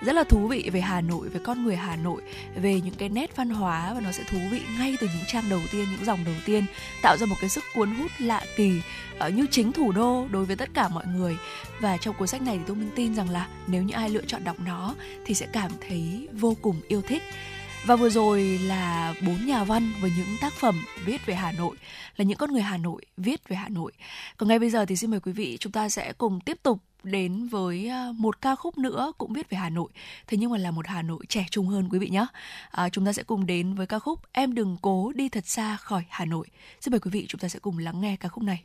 rất 0.02 0.16
là 0.16 0.24
thú 0.24 0.48
vị 0.48 0.70
về 0.74 0.82
Hà 0.82 1.02
Nội, 1.02 1.30
về 1.30 1.40
con 1.44 1.64
người 1.64 1.76
Hà 1.76 1.96
Nội, 1.96 2.22
về 2.56 2.82
những 2.82 2.94
cái 2.98 3.10
nét 3.10 3.36
văn 3.36 3.50
hóa 3.50 3.94
và 3.94 4.02
nó 4.02 4.12
sẽ 4.12 4.24
thú 4.24 4.38
vị 4.52 4.62
ngay 4.78 4.98
từ 5.00 5.08
những 5.08 5.26
trang 5.28 5.50
đầu 5.50 5.60
tiên, 5.72 5.88
những 5.92 6.06
dòng 6.06 6.26
đầu 6.26 6.36
tiên, 6.46 6.66
tạo 7.02 7.18
ra 7.18 7.26
một 7.26 7.36
cái 7.42 7.50
sức 7.50 7.64
cuốn 7.76 7.92
hút 7.92 8.12
lạ 8.20 8.42
kỳ 8.56 8.82
uh, 9.28 9.34
như 9.34 9.46
chính 9.52 9.72
thủ 9.72 9.92
đô 9.92 10.28
đối 10.32 10.46
với 10.46 10.56
tất 10.56 10.70
cả 10.74 10.88
mọi 10.88 11.06
người. 11.06 11.38
Và 11.80 11.98
trong 11.98 12.16
cuốn 12.16 12.28
sách 12.28 12.42
này 12.42 12.58
thì 12.58 12.64
tôi 12.68 12.76
minh 12.76 12.92
tin 12.96 13.16
rằng 13.16 13.30
là 13.30 13.48
nếu 13.68 13.84
như 13.84 13.94
ai 13.94 14.10
lựa 14.10 14.26
chọn 14.28 14.44
đọc 14.44 14.56
nó 14.66 14.96
thì 15.26 15.34
sẽ 15.34 15.48
cảm 15.54 15.72
thấy 15.88 16.28
vô 16.34 16.56
cùng 16.62 16.82
yêu 16.88 17.02
thích. 17.02 17.24
Và 17.86 17.96
vừa 17.96 18.10
rồi 18.10 18.60
là 18.64 19.14
bốn 19.22 19.46
nhà 19.46 19.64
văn 19.64 19.92
với 20.02 20.12
những 20.18 20.38
tác 20.42 20.54
phẩm 20.54 20.86
viết 21.06 21.26
về 21.26 21.36
Hà 21.36 21.52
Nội, 21.52 21.76
là 22.18 22.26
những 22.26 22.38
con 22.38 22.52
người 22.52 22.62
Hà 22.62 22.78
Nội 22.78 23.02
viết 23.18 23.50
về 23.50 23.56
Hà 23.56 23.70
Nội. 23.70 23.92
Còn 24.38 24.50
ngay 24.50 24.60
bây 24.60 24.70
giờ 24.70 24.86
thì 24.86 24.96
xin 24.96 25.12
mời 25.12 25.20
quý 25.20 25.32
vị 25.32 25.58
chúng 25.60 25.72
ta 25.72 25.90
sẽ 25.90 26.14
cùng 26.14 26.40
tiếp 26.40 26.58
tục 26.64 26.80
đến 27.04 27.48
với 27.48 27.88
à, 27.88 28.08
một 28.18 28.42
ca 28.42 28.56
khúc 28.56 28.78
nữa 28.78 29.12
cũng 29.18 29.34
viết 29.34 29.50
về 29.50 29.58
Hà 29.58 29.70
Nội. 29.70 29.90
Thế 30.28 30.38
nhưng 30.38 30.52
mà 30.52 30.58
là 30.58 30.72
một 30.72 30.88
Hà 30.88 31.02
Nội 31.02 31.26
trẻ 31.30 31.46
trung 31.52 31.68
hơn 31.68 31.90
quý 31.92 32.00
vị 32.00 32.10
nhé. 32.10 32.26
À, 32.72 32.90
chúng 32.90 33.06
ta 33.06 33.14
sẽ 33.14 33.24
cùng 33.24 33.46
đến 33.46 33.74
với 33.74 33.88
ca 33.88 34.00
khúc 34.00 34.20
Em 34.32 34.54
đừng 34.54 34.78
cố 34.82 35.12
đi 35.16 35.30
thật 35.30 35.48
xa 35.48 35.78
khỏi 35.78 36.04
Hà 36.10 36.26
Nội. 36.26 36.48
Xin 36.82 36.92
mời 36.92 37.00
quý 37.00 37.12
vị 37.12 37.26
chúng 37.28 37.40
ta 37.40 37.48
sẽ 37.48 37.60
cùng 37.60 37.78
lắng 37.78 38.02
nghe 38.02 38.16
ca 38.20 38.30
khúc 38.30 38.44
này. 38.44 38.64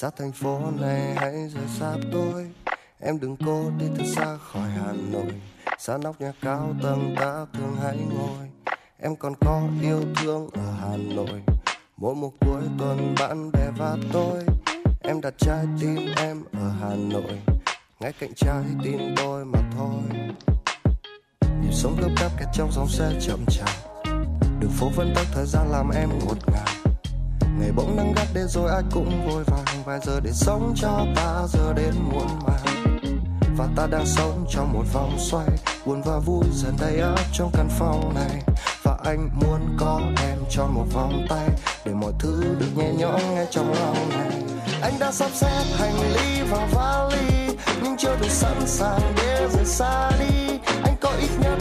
Xa 0.00 0.10
thành 0.18 0.32
phố 0.32 0.60
này 0.80 1.14
hãy 1.16 1.32
rời 1.32 1.68
xa 1.78 1.96
tôi. 2.12 2.46
Em 3.00 3.20
đừng 3.20 3.36
cố 3.46 3.70
đi 3.78 3.86
thật 3.96 4.04
xa 4.16 4.36
khỏi 4.52 4.68
Hà 4.68 4.92
Nội. 4.92 5.32
Xa 5.78 5.98
nóc 5.98 6.20
nhà 6.20 6.32
cao 6.42 6.74
tầng 6.82 7.14
ta 7.20 7.46
thường 7.52 7.76
hay 7.82 7.96
ngồi. 7.96 8.48
Em 8.98 9.16
còn 9.16 9.34
có 9.40 9.62
yêu 9.82 10.02
thương 10.16 10.48
ở 10.52 10.72
Hà 10.80 10.96
Nội. 10.96 11.42
Mỗi 11.96 12.14
một 12.14 12.32
cuối 12.40 12.62
tuần 12.78 13.14
bạn 13.20 13.52
bè 13.52 13.70
và 13.78 13.96
tôi. 14.12 14.44
Em 15.00 15.20
đặt 15.20 15.34
trái 15.38 15.64
tim 15.80 16.14
em 16.16 16.44
ở 16.52 16.70
Hà 16.80 16.94
Nội. 16.94 17.40
Ngay 18.00 18.12
cạnh 18.20 18.34
trái 18.36 18.64
tim 18.84 19.14
tôi 19.16 19.44
mà 19.44 19.58
thôi. 19.76 20.18
Nhịp 21.62 21.72
sống 21.72 21.96
gấp 22.00 22.10
gáp 22.20 22.30
kẹt 22.38 22.48
trong 22.52 22.72
dòng 22.72 22.88
xe 22.88 23.12
chậm 23.20 23.44
chạp. 23.48 24.04
Đường 24.60 24.72
phố 24.78 24.88
vẫn 24.96 25.12
tắt 25.14 25.26
thời 25.32 25.46
gian 25.46 25.70
làm 25.70 25.90
em 25.90 26.08
ngột 26.18 26.48
ngạt. 26.52 26.68
Ngày 27.60 27.72
bỗng 27.76 27.96
nắng 27.96 28.12
gắt 28.16 28.26
đến 28.34 28.48
rồi 28.48 28.70
ai 28.70 28.82
cũng 28.92 29.26
vội 29.26 29.44
vàng 29.44 29.77
vài 29.88 30.00
giờ 30.02 30.20
để 30.20 30.30
sống 30.32 30.74
cho 30.76 31.06
ta, 31.16 31.46
giờ 31.48 31.72
đến 31.72 31.94
muộn 32.12 32.26
màng. 32.46 32.98
Và 33.56 33.68
ta 33.76 33.86
đang 33.86 34.06
sống 34.06 34.46
trong 34.50 34.72
một 34.72 34.84
vòng 34.92 35.16
xoay, 35.18 35.48
buồn 35.86 36.02
và 36.02 36.18
vui 36.18 36.44
dần 36.52 36.76
đầy 36.80 37.00
áp 37.00 37.18
trong 37.32 37.50
căn 37.52 37.68
phòng 37.78 38.14
này. 38.14 38.42
Và 38.82 38.98
anh 39.04 39.30
muốn 39.34 39.76
có 39.78 40.00
em 40.22 40.38
cho 40.50 40.66
một 40.66 40.84
vòng 40.92 41.26
tay, 41.28 41.48
để 41.84 41.92
mọi 41.92 42.12
thứ 42.18 42.56
được 42.60 42.66
nhẹ 42.76 42.92
nhõm 42.92 43.34
ngay 43.34 43.46
trong 43.50 43.72
lòng 43.72 44.08
này. 44.10 44.42
Anh 44.82 44.98
đã 45.00 45.12
sắp 45.12 45.30
xếp 45.34 45.64
hành 45.78 46.12
lý 46.12 46.42
vào 46.42 46.68
vali, 46.72 47.56
nhưng 47.82 47.96
chưa 47.96 48.16
đủ 48.20 48.26
sẵn 48.28 48.66
sàng 48.66 49.14
để 49.16 49.48
rời 49.52 49.64
xa 49.64 50.10
đi. 50.20 50.58
Anh 50.84 50.94
có 51.00 51.10
ít 51.20 51.30
nhất 51.40 51.58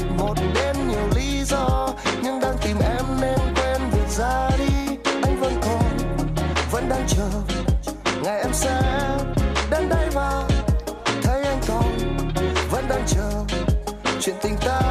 chuyện 14.28 14.36
tình 14.42 14.58
ta 14.66 14.82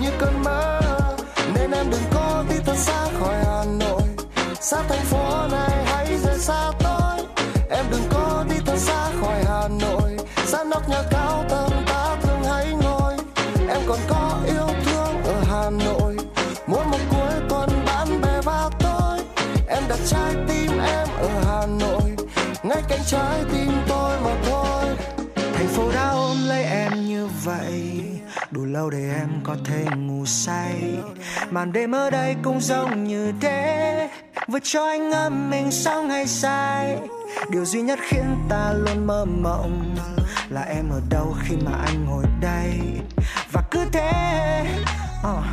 như 0.00 0.10
cơn 0.18 0.42
mơ. 0.42 0.80
Nên 1.54 1.70
em 1.70 1.90
đừng 1.90 2.02
có 2.10 2.44
đi 2.50 2.56
thật 2.66 2.76
xa 2.76 3.06
khỏi 3.20 3.34
hà 3.44 3.64
nội. 3.78 4.02
Xa 4.60 4.82
thành 4.88 5.04
phố 5.04 5.46
này 5.50 5.84
hãy 5.84 6.18
rời 6.24 6.38
xa 6.38 6.70
tôi. 6.78 7.26
Em 7.70 7.84
đừng 7.90 8.02
có 8.10 8.44
đi 8.50 8.56
thật 8.66 8.76
xa 8.76 9.10
khỏi 9.20 9.44
hà 9.48 9.68
nội. 9.68 10.16
Xa 10.46 10.64
nóc 10.64 10.88
nhà 10.88 11.02
cao 11.10 11.44
tầng 11.48 11.70
ta 11.86 12.16
thường 12.22 12.42
hay 12.44 12.72
ngồi. 12.82 13.14
Em 13.68 13.80
còn 13.88 13.98
có 14.08 14.40
yêu 14.46 14.68
thương 14.84 15.22
ở 15.24 15.42
hà 15.50 15.70
nội. 15.70 16.16
Mỗi 16.66 16.84
một 16.84 17.00
cuối 17.10 17.40
tuần 17.48 17.70
bạn 17.86 18.20
bè 18.20 18.40
và 18.44 18.70
tôi. 18.78 19.18
Em 19.68 19.82
đặt 19.88 19.98
trái 20.06 20.34
tim 20.48 20.78
em 20.78 21.08
ở 21.20 21.28
hà 21.44 21.66
nội. 21.66 22.16
Ngay 22.62 22.82
cạnh 22.88 23.00
trái 23.06 23.44
tim 23.52 23.67
lâu 28.78 28.90
để 28.90 29.14
em 29.14 29.28
có 29.44 29.56
thể 29.64 29.84
ngủ 29.96 30.26
say. 30.26 30.74
Màn 31.50 31.72
đêm 31.72 31.94
ở 31.94 32.10
đây 32.10 32.36
cũng 32.42 32.60
giống 32.60 33.04
như 33.04 33.32
thế 33.40 34.08
vượt 34.48 34.62
cho 34.62 34.86
anh 34.86 35.10
ngâm 35.10 35.50
mình 35.50 35.70
sau 35.70 36.02
ngày 36.02 36.26
sai 36.26 36.98
điều 37.50 37.64
duy 37.64 37.80
nhất 37.80 37.98
khiến 38.02 38.36
ta 38.48 38.72
luôn 38.72 39.06
mơ 39.06 39.24
mộng 39.24 39.96
là 40.48 40.62
em 40.62 40.90
ở 40.90 41.00
đâu 41.10 41.36
khi 41.42 41.56
mà 41.64 41.72
anh 41.86 42.04
ngồi 42.04 42.24
đây. 42.40 42.80
Và 43.52 43.62
cứ 43.70 43.84
thế 43.92 44.64
uh, 45.20 45.44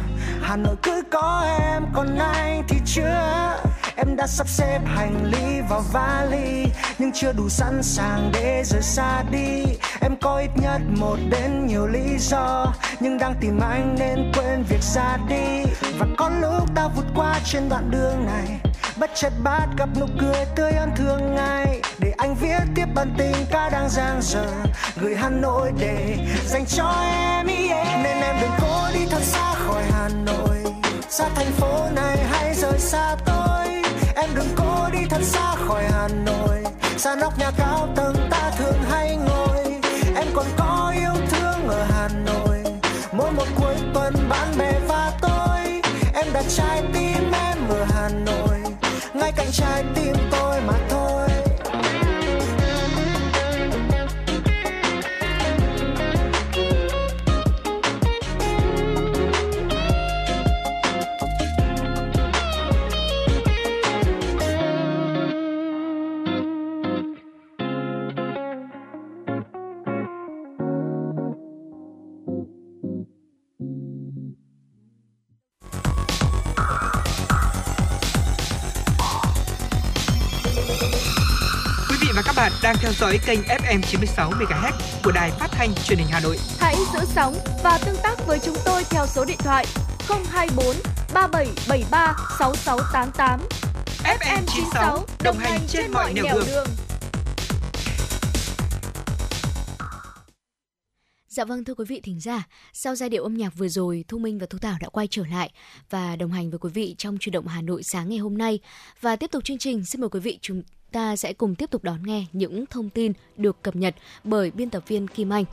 hà 0.41 0.55
nội 0.55 0.75
cứ 0.83 1.03
có 1.11 1.57
em 1.59 1.83
còn 1.93 2.17
anh 2.17 2.63
thì 2.67 2.77
chưa. 2.85 3.57
Em 3.95 4.15
đã 4.15 4.27
sắp 4.27 4.47
xếp 4.47 4.79
hành 4.85 5.31
lý 5.31 5.61
vào 5.69 5.83
vali 5.91 6.65
nhưng 6.99 7.11
chưa 7.11 7.33
đủ 7.33 7.49
sẵn 7.49 7.83
sàng 7.83 8.31
để 8.33 8.63
rời 8.65 8.81
xa 8.81 9.23
đi 9.31 9.65
em 10.01 10.15
có 10.21 10.37
ít 10.37 10.49
nhất 10.55 10.81
một 10.97 11.17
đến 11.29 11.67
nhiều 11.67 11.87
lý 11.87 12.17
do, 12.17 12.73
nhưng 12.99 13.17
đang 13.17 13.35
tìm 13.41 13.59
anh 13.59 13.95
nên 13.99 14.31
quên 14.37 14.63
việc 14.69 14.81
ra 14.81 15.17
đi. 15.29 15.63
Và 15.99 16.07
có 16.17 16.29
lúc 16.29 16.75
ta 16.75 16.87
vụt 16.87 17.05
qua 17.15 17.39
trên 17.45 17.69
đoạn 17.69 17.91
đường 17.91 18.25
này, 18.25 18.59
bất 18.97 19.09
chợt 19.15 19.33
bát 19.43 19.67
gặp 19.77 19.89
nụ 19.99 20.05
cười 20.19 20.45
tươi 20.55 20.71
ơn 20.71 20.91
thương 20.95 21.35
ngay. 21.35 21.81
Để 21.99 22.13
anh 22.17 22.35
viết 22.35 22.61
tiếp 22.75 22.85
bản 22.95 23.15
tình 23.17 23.35
ca 23.51 23.69
đang 23.69 23.89
giang 23.89 24.21
dở, 24.21 24.47
gửi 24.95 25.15
hà 25.15 25.29
nội 25.29 25.71
để 25.79 26.17
dành 26.45 26.65
cho 26.65 26.93
em 27.01 27.47
yeah. 27.47 28.03
nên 28.03 28.21
em 28.21 28.35
đừng 28.41 28.51
cố 28.61 28.87
đi 28.93 29.05
thật 29.09 29.21
xa 29.21 29.53
khỏi 29.53 29.83
hà 29.91 30.09
nội. 30.09 30.63
Xa 31.09 31.29
thành 31.35 31.51
phố 31.51 31.89
này 31.95 32.17
hãy 32.31 32.53
rời 32.55 32.79
xa 32.79 33.15
tôi. 33.25 33.67
Em 34.15 34.29
đừng 34.35 34.49
cố 34.55 34.89
đi 34.91 34.99
thật 35.09 35.21
xa 35.23 35.55
khỏi 35.67 35.83
hà 35.91 36.07
nội. 36.07 36.63
Xa 36.97 37.15
nóc 37.15 37.39
nhà 37.39 37.51
cao 37.57 37.87
tầng 37.95 38.15
ta 38.31 38.51
thường 38.57 38.83
hay 38.91 39.15
ngồi. 39.15 39.34
Trái 46.49 46.83
tim 46.93 47.31
em 47.31 47.57
ở 47.69 47.83
hà 47.83 48.09
nội. 48.09 48.59
Ngay 49.13 49.31
cạnh 49.35 49.51
trái 49.51 49.83
tim 49.95 50.15
tôi 50.31 50.44
và 82.15 82.21
các 82.21 82.35
bạn 82.35 82.51
đang 82.63 82.75
theo 82.79 82.91
dõi 82.91 83.19
kênh 83.25 83.39
FM 83.41 83.81
96 83.81 84.31
MHz 84.31 84.71
của 85.03 85.11
đài 85.11 85.31
phát 85.31 85.47
thanh 85.51 85.73
truyền 85.85 85.99
hình 85.99 86.07
Hà 86.11 86.19
Nội. 86.19 86.37
Hãy 86.59 86.75
giữ 86.93 86.99
sóng 87.05 87.35
và 87.63 87.79
tương 87.85 87.95
tác 88.03 88.27
với 88.27 88.39
chúng 88.39 88.55
tôi 88.65 88.83
theo 88.89 89.05
số 89.07 89.25
điện 89.25 89.37
thoại 89.39 89.65
024 90.31 90.75
3773 91.13 92.15
6688. 92.39 93.39
FM 94.03 94.41
96 94.47 95.05
đồng 95.23 95.37
hành 95.37 95.59
trên 95.67 95.91
mọi 95.91 96.13
nẻo 96.13 96.23
đường. 96.23 96.43
đường. 96.47 96.67
Dạ 101.27 101.45
vâng 101.45 101.63
thưa 101.63 101.73
quý 101.73 101.85
vị 101.87 102.01
thính 102.03 102.19
giả, 102.19 102.47
sau 102.73 102.95
giai 102.95 103.09
điệu 103.09 103.23
âm 103.23 103.33
nhạc 103.33 103.55
vừa 103.55 103.67
rồi, 103.67 104.05
Thu 104.07 104.17
Minh 104.17 104.39
và 104.39 104.47
Thu 104.49 104.57
Thảo 104.59 104.77
đã 104.81 104.89
quay 104.89 105.07
trở 105.11 105.23
lại 105.31 105.51
và 105.89 106.15
đồng 106.15 106.31
hành 106.31 106.49
với 106.49 106.59
quý 106.59 106.69
vị 106.73 106.95
trong 106.97 107.17
chuyển 107.19 107.33
động 107.33 107.47
Hà 107.47 107.61
Nội 107.61 107.83
sáng 107.83 108.09
ngày 108.09 108.17
hôm 108.17 108.37
nay. 108.37 108.59
Và 109.01 109.15
tiếp 109.15 109.31
tục 109.31 109.43
chương 109.43 109.57
trình, 109.57 109.85
xin 109.85 110.01
mời 110.01 110.09
quý 110.09 110.19
vị 110.19 110.39
chúng 110.41 110.61
ta 110.91 111.15
sẽ 111.15 111.33
cùng 111.33 111.55
tiếp 111.55 111.71
tục 111.71 111.83
đón 111.83 111.99
nghe 112.03 112.25
những 112.33 112.65
thông 112.65 112.89
tin 112.89 113.13
được 113.37 113.61
cập 113.61 113.75
nhật 113.75 113.95
bởi 114.23 114.51
biên 114.51 114.69
tập 114.69 114.83
viên 114.87 115.07
Kim 115.07 115.33
Anh. 115.33 115.45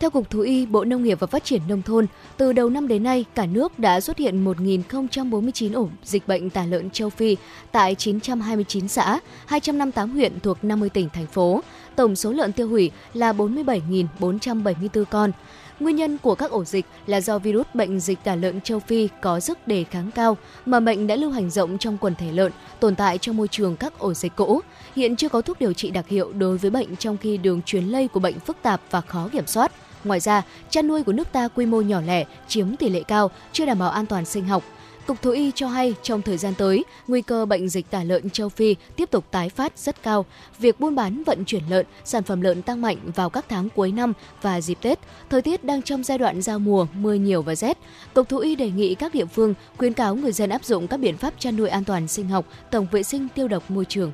Theo 0.00 0.10
Cục 0.10 0.30
Thú 0.30 0.40
y, 0.40 0.66
Bộ 0.66 0.84
Nông 0.84 1.02
nghiệp 1.02 1.20
và 1.20 1.26
Phát 1.26 1.44
triển 1.44 1.62
Nông 1.68 1.82
thôn, 1.82 2.06
từ 2.36 2.52
đầu 2.52 2.70
năm 2.70 2.88
đến 2.88 3.02
nay, 3.02 3.24
cả 3.34 3.46
nước 3.46 3.78
đã 3.78 4.00
xuất 4.00 4.18
hiện 4.18 4.44
1.049 4.44 5.74
ổ 5.74 5.88
dịch 6.04 6.28
bệnh 6.28 6.50
tả 6.50 6.64
lợn 6.66 6.90
châu 6.90 7.10
Phi 7.10 7.36
tại 7.72 7.94
929 7.94 8.88
xã, 8.88 9.20
258 9.46 10.10
huyện 10.10 10.40
thuộc 10.40 10.64
50 10.64 10.88
tỉnh, 10.88 11.08
thành 11.08 11.26
phố. 11.26 11.60
Tổng 11.96 12.16
số 12.16 12.32
lợn 12.32 12.52
tiêu 12.52 12.68
hủy 12.68 12.90
là 13.14 13.32
47.474 13.32 15.04
con. 15.04 15.32
Nguyên 15.80 15.96
nhân 15.96 16.18
của 16.18 16.34
các 16.34 16.50
ổ 16.50 16.64
dịch 16.64 16.86
là 17.06 17.20
do 17.20 17.38
virus 17.38 17.66
bệnh 17.74 18.00
dịch 18.00 18.18
tả 18.24 18.34
lợn 18.34 18.60
châu 18.60 18.78
Phi 18.78 19.08
có 19.22 19.40
sức 19.40 19.68
đề 19.68 19.84
kháng 19.84 20.10
cao 20.10 20.36
mà 20.66 20.80
bệnh 20.80 21.06
đã 21.06 21.16
lưu 21.16 21.30
hành 21.30 21.50
rộng 21.50 21.78
trong 21.78 21.98
quần 21.98 22.14
thể 22.14 22.32
lợn, 22.32 22.52
tồn 22.80 22.94
tại 22.94 23.18
trong 23.18 23.36
môi 23.36 23.48
trường 23.48 23.76
các 23.76 23.98
ổ 23.98 24.14
dịch 24.14 24.32
cũ. 24.36 24.60
Hiện 24.96 25.16
chưa 25.16 25.28
có 25.28 25.40
thuốc 25.40 25.60
điều 25.60 25.72
trị 25.72 25.90
đặc 25.90 26.08
hiệu 26.08 26.32
đối 26.32 26.58
với 26.58 26.70
bệnh 26.70 26.96
trong 26.96 27.16
khi 27.16 27.36
đường 27.36 27.62
truyền 27.62 27.84
lây 27.84 28.08
của 28.08 28.20
bệnh 28.20 28.40
phức 28.40 28.56
tạp 28.62 28.80
và 28.90 29.00
khó 29.00 29.28
kiểm 29.32 29.46
soát. 29.46 29.72
Ngoài 30.04 30.20
ra, 30.20 30.42
chăn 30.70 30.88
nuôi 30.88 31.02
của 31.02 31.12
nước 31.12 31.32
ta 31.32 31.48
quy 31.48 31.66
mô 31.66 31.80
nhỏ 31.80 32.00
lẻ, 32.00 32.24
chiếm 32.48 32.76
tỷ 32.76 32.88
lệ 32.88 33.02
cao, 33.02 33.30
chưa 33.52 33.66
đảm 33.66 33.78
bảo 33.78 33.90
an 33.90 34.06
toàn 34.06 34.24
sinh 34.24 34.44
học. 34.44 34.62
Cục 35.10 35.22
Thú 35.22 35.30
y 35.30 35.52
cho 35.54 35.68
hay 35.68 35.94
trong 36.02 36.22
thời 36.22 36.38
gian 36.38 36.54
tới, 36.58 36.84
nguy 37.08 37.22
cơ 37.22 37.46
bệnh 37.46 37.68
dịch 37.68 37.90
tả 37.90 38.04
lợn 38.04 38.30
châu 38.30 38.48
Phi 38.48 38.76
tiếp 38.96 39.10
tục 39.10 39.24
tái 39.30 39.48
phát 39.48 39.78
rất 39.78 40.02
cao. 40.02 40.26
Việc 40.58 40.80
buôn 40.80 40.94
bán 40.94 41.22
vận 41.24 41.44
chuyển 41.44 41.62
lợn, 41.70 41.86
sản 42.04 42.22
phẩm 42.22 42.40
lợn 42.40 42.62
tăng 42.62 42.82
mạnh 42.82 42.96
vào 43.14 43.30
các 43.30 43.44
tháng 43.48 43.68
cuối 43.68 43.92
năm 43.92 44.12
và 44.42 44.60
dịp 44.60 44.78
Tết. 44.82 44.98
Thời 45.30 45.42
tiết 45.42 45.64
đang 45.64 45.82
trong 45.82 46.04
giai 46.04 46.18
đoạn 46.18 46.42
giao 46.42 46.58
mùa, 46.58 46.86
mưa 46.94 47.14
nhiều 47.14 47.42
và 47.42 47.54
rét. 47.54 47.78
Cục 48.14 48.28
Thú 48.28 48.38
y 48.38 48.56
đề 48.56 48.70
nghị 48.70 48.94
các 48.94 49.14
địa 49.14 49.24
phương 49.24 49.54
khuyến 49.76 49.92
cáo 49.92 50.16
người 50.16 50.32
dân 50.32 50.50
áp 50.50 50.64
dụng 50.64 50.88
các 50.88 50.96
biện 50.96 51.16
pháp 51.16 51.34
chăn 51.38 51.56
nuôi 51.56 51.68
an 51.68 51.84
toàn 51.84 52.08
sinh 52.08 52.28
học, 52.28 52.46
tổng 52.70 52.86
vệ 52.92 53.02
sinh 53.02 53.28
tiêu 53.34 53.48
độc 53.48 53.70
môi 53.70 53.84
trường. 53.84 54.12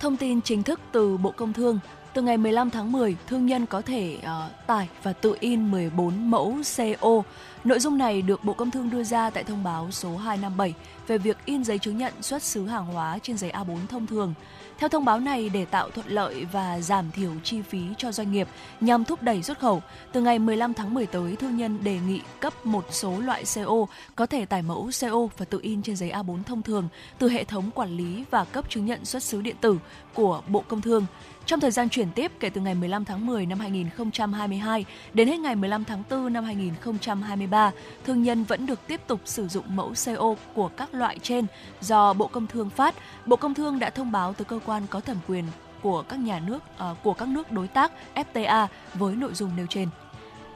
Thông 0.00 0.16
tin 0.16 0.40
chính 0.40 0.62
thức 0.62 0.80
từ 0.92 1.16
Bộ 1.16 1.30
Công 1.30 1.52
Thương, 1.52 1.78
từ 2.14 2.22
ngày 2.22 2.36
15 2.36 2.70
tháng 2.70 2.92
10, 2.92 3.16
thương 3.26 3.46
nhân 3.46 3.66
có 3.66 3.82
thể 3.82 4.18
uh, 4.18 4.66
tải 4.66 4.88
và 5.02 5.12
tự 5.12 5.36
in 5.40 5.70
14 5.70 6.30
mẫu 6.30 6.56
CO. 6.76 7.22
Nội 7.64 7.78
dung 7.78 7.98
này 7.98 8.22
được 8.22 8.44
Bộ 8.44 8.52
Công 8.52 8.70
Thương 8.70 8.90
đưa 8.90 9.04
ra 9.04 9.30
tại 9.30 9.44
thông 9.44 9.64
báo 9.64 9.90
số 9.90 10.16
257 10.16 10.74
về 11.06 11.18
việc 11.18 11.36
in 11.44 11.64
giấy 11.64 11.78
chứng 11.78 11.98
nhận 11.98 12.12
xuất 12.22 12.42
xứ 12.42 12.66
hàng 12.66 12.86
hóa 12.86 13.18
trên 13.22 13.36
giấy 13.38 13.50
A4 13.50 13.86
thông 13.88 14.06
thường. 14.06 14.34
Theo 14.78 14.88
thông 14.88 15.04
báo 15.04 15.20
này, 15.20 15.48
để 15.48 15.64
tạo 15.64 15.90
thuận 15.90 16.06
lợi 16.06 16.44
và 16.52 16.80
giảm 16.80 17.10
thiểu 17.10 17.30
chi 17.44 17.62
phí 17.62 17.80
cho 17.98 18.12
doanh 18.12 18.32
nghiệp 18.32 18.48
nhằm 18.80 19.04
thúc 19.04 19.22
đẩy 19.22 19.42
xuất 19.42 19.58
khẩu, 19.58 19.82
từ 20.12 20.20
ngày 20.20 20.38
15 20.38 20.74
tháng 20.74 20.94
10 20.94 21.06
tới, 21.06 21.36
thương 21.36 21.56
nhân 21.56 21.84
đề 21.84 21.98
nghị 22.08 22.20
cấp 22.40 22.66
một 22.66 22.86
số 22.90 23.20
loại 23.20 23.44
CO 23.54 23.86
có 24.16 24.26
thể 24.26 24.46
tải 24.46 24.62
mẫu 24.62 24.90
CO 25.00 25.26
và 25.38 25.44
tự 25.44 25.58
in 25.62 25.82
trên 25.82 25.96
giấy 25.96 26.10
A4 26.10 26.42
thông 26.42 26.62
thường 26.62 26.88
từ 27.18 27.28
hệ 27.28 27.44
thống 27.44 27.70
quản 27.74 27.96
lý 27.96 28.24
và 28.30 28.44
cấp 28.44 28.70
chứng 28.70 28.86
nhận 28.86 29.04
xuất 29.04 29.22
xứ 29.22 29.40
điện 29.40 29.56
tử 29.60 29.78
của 30.14 30.42
Bộ 30.48 30.64
Công 30.68 30.80
Thương. 30.80 31.06
Trong 31.46 31.60
thời 31.60 31.70
gian 31.70 31.88
chuyển 31.88 32.10
tiếp 32.10 32.32
kể 32.40 32.50
từ 32.50 32.60
ngày 32.60 32.74
15 32.74 33.04
tháng 33.04 33.26
10 33.26 33.46
năm 33.46 33.60
2022 33.60 34.84
đến 35.14 35.28
hết 35.28 35.38
ngày 35.38 35.56
15 35.56 35.84
tháng 35.84 36.02
4 36.10 36.32
năm 36.32 36.44
2023, 36.44 37.70
thương 38.04 38.22
nhân 38.22 38.44
vẫn 38.44 38.66
được 38.66 38.78
tiếp 38.86 39.00
tục 39.06 39.20
sử 39.24 39.48
dụng 39.48 39.76
mẫu 39.76 39.92
CO 40.04 40.34
của 40.54 40.68
các 40.68 40.94
loại 40.94 41.18
trên 41.18 41.46
do 41.80 42.12
Bộ 42.12 42.26
Công 42.26 42.46
Thương 42.46 42.70
phát. 42.70 42.94
Bộ 43.26 43.36
Công 43.36 43.54
Thương 43.54 43.78
đã 43.78 43.90
thông 43.90 44.12
báo 44.12 44.32
tới 44.32 44.44
cơ 44.44 44.58
quan 44.66 44.82
có 44.90 45.00
thẩm 45.00 45.16
quyền 45.28 45.44
của 45.82 46.02
các 46.02 46.18
nhà 46.18 46.40
nước 46.46 46.58
uh, 46.90 46.96
của 47.02 47.14
các 47.14 47.28
nước 47.28 47.52
đối 47.52 47.68
tác 47.68 47.92
FTA 48.14 48.66
với 48.94 49.16
nội 49.16 49.34
dung 49.34 49.50
nêu 49.56 49.66
trên. 49.66 49.88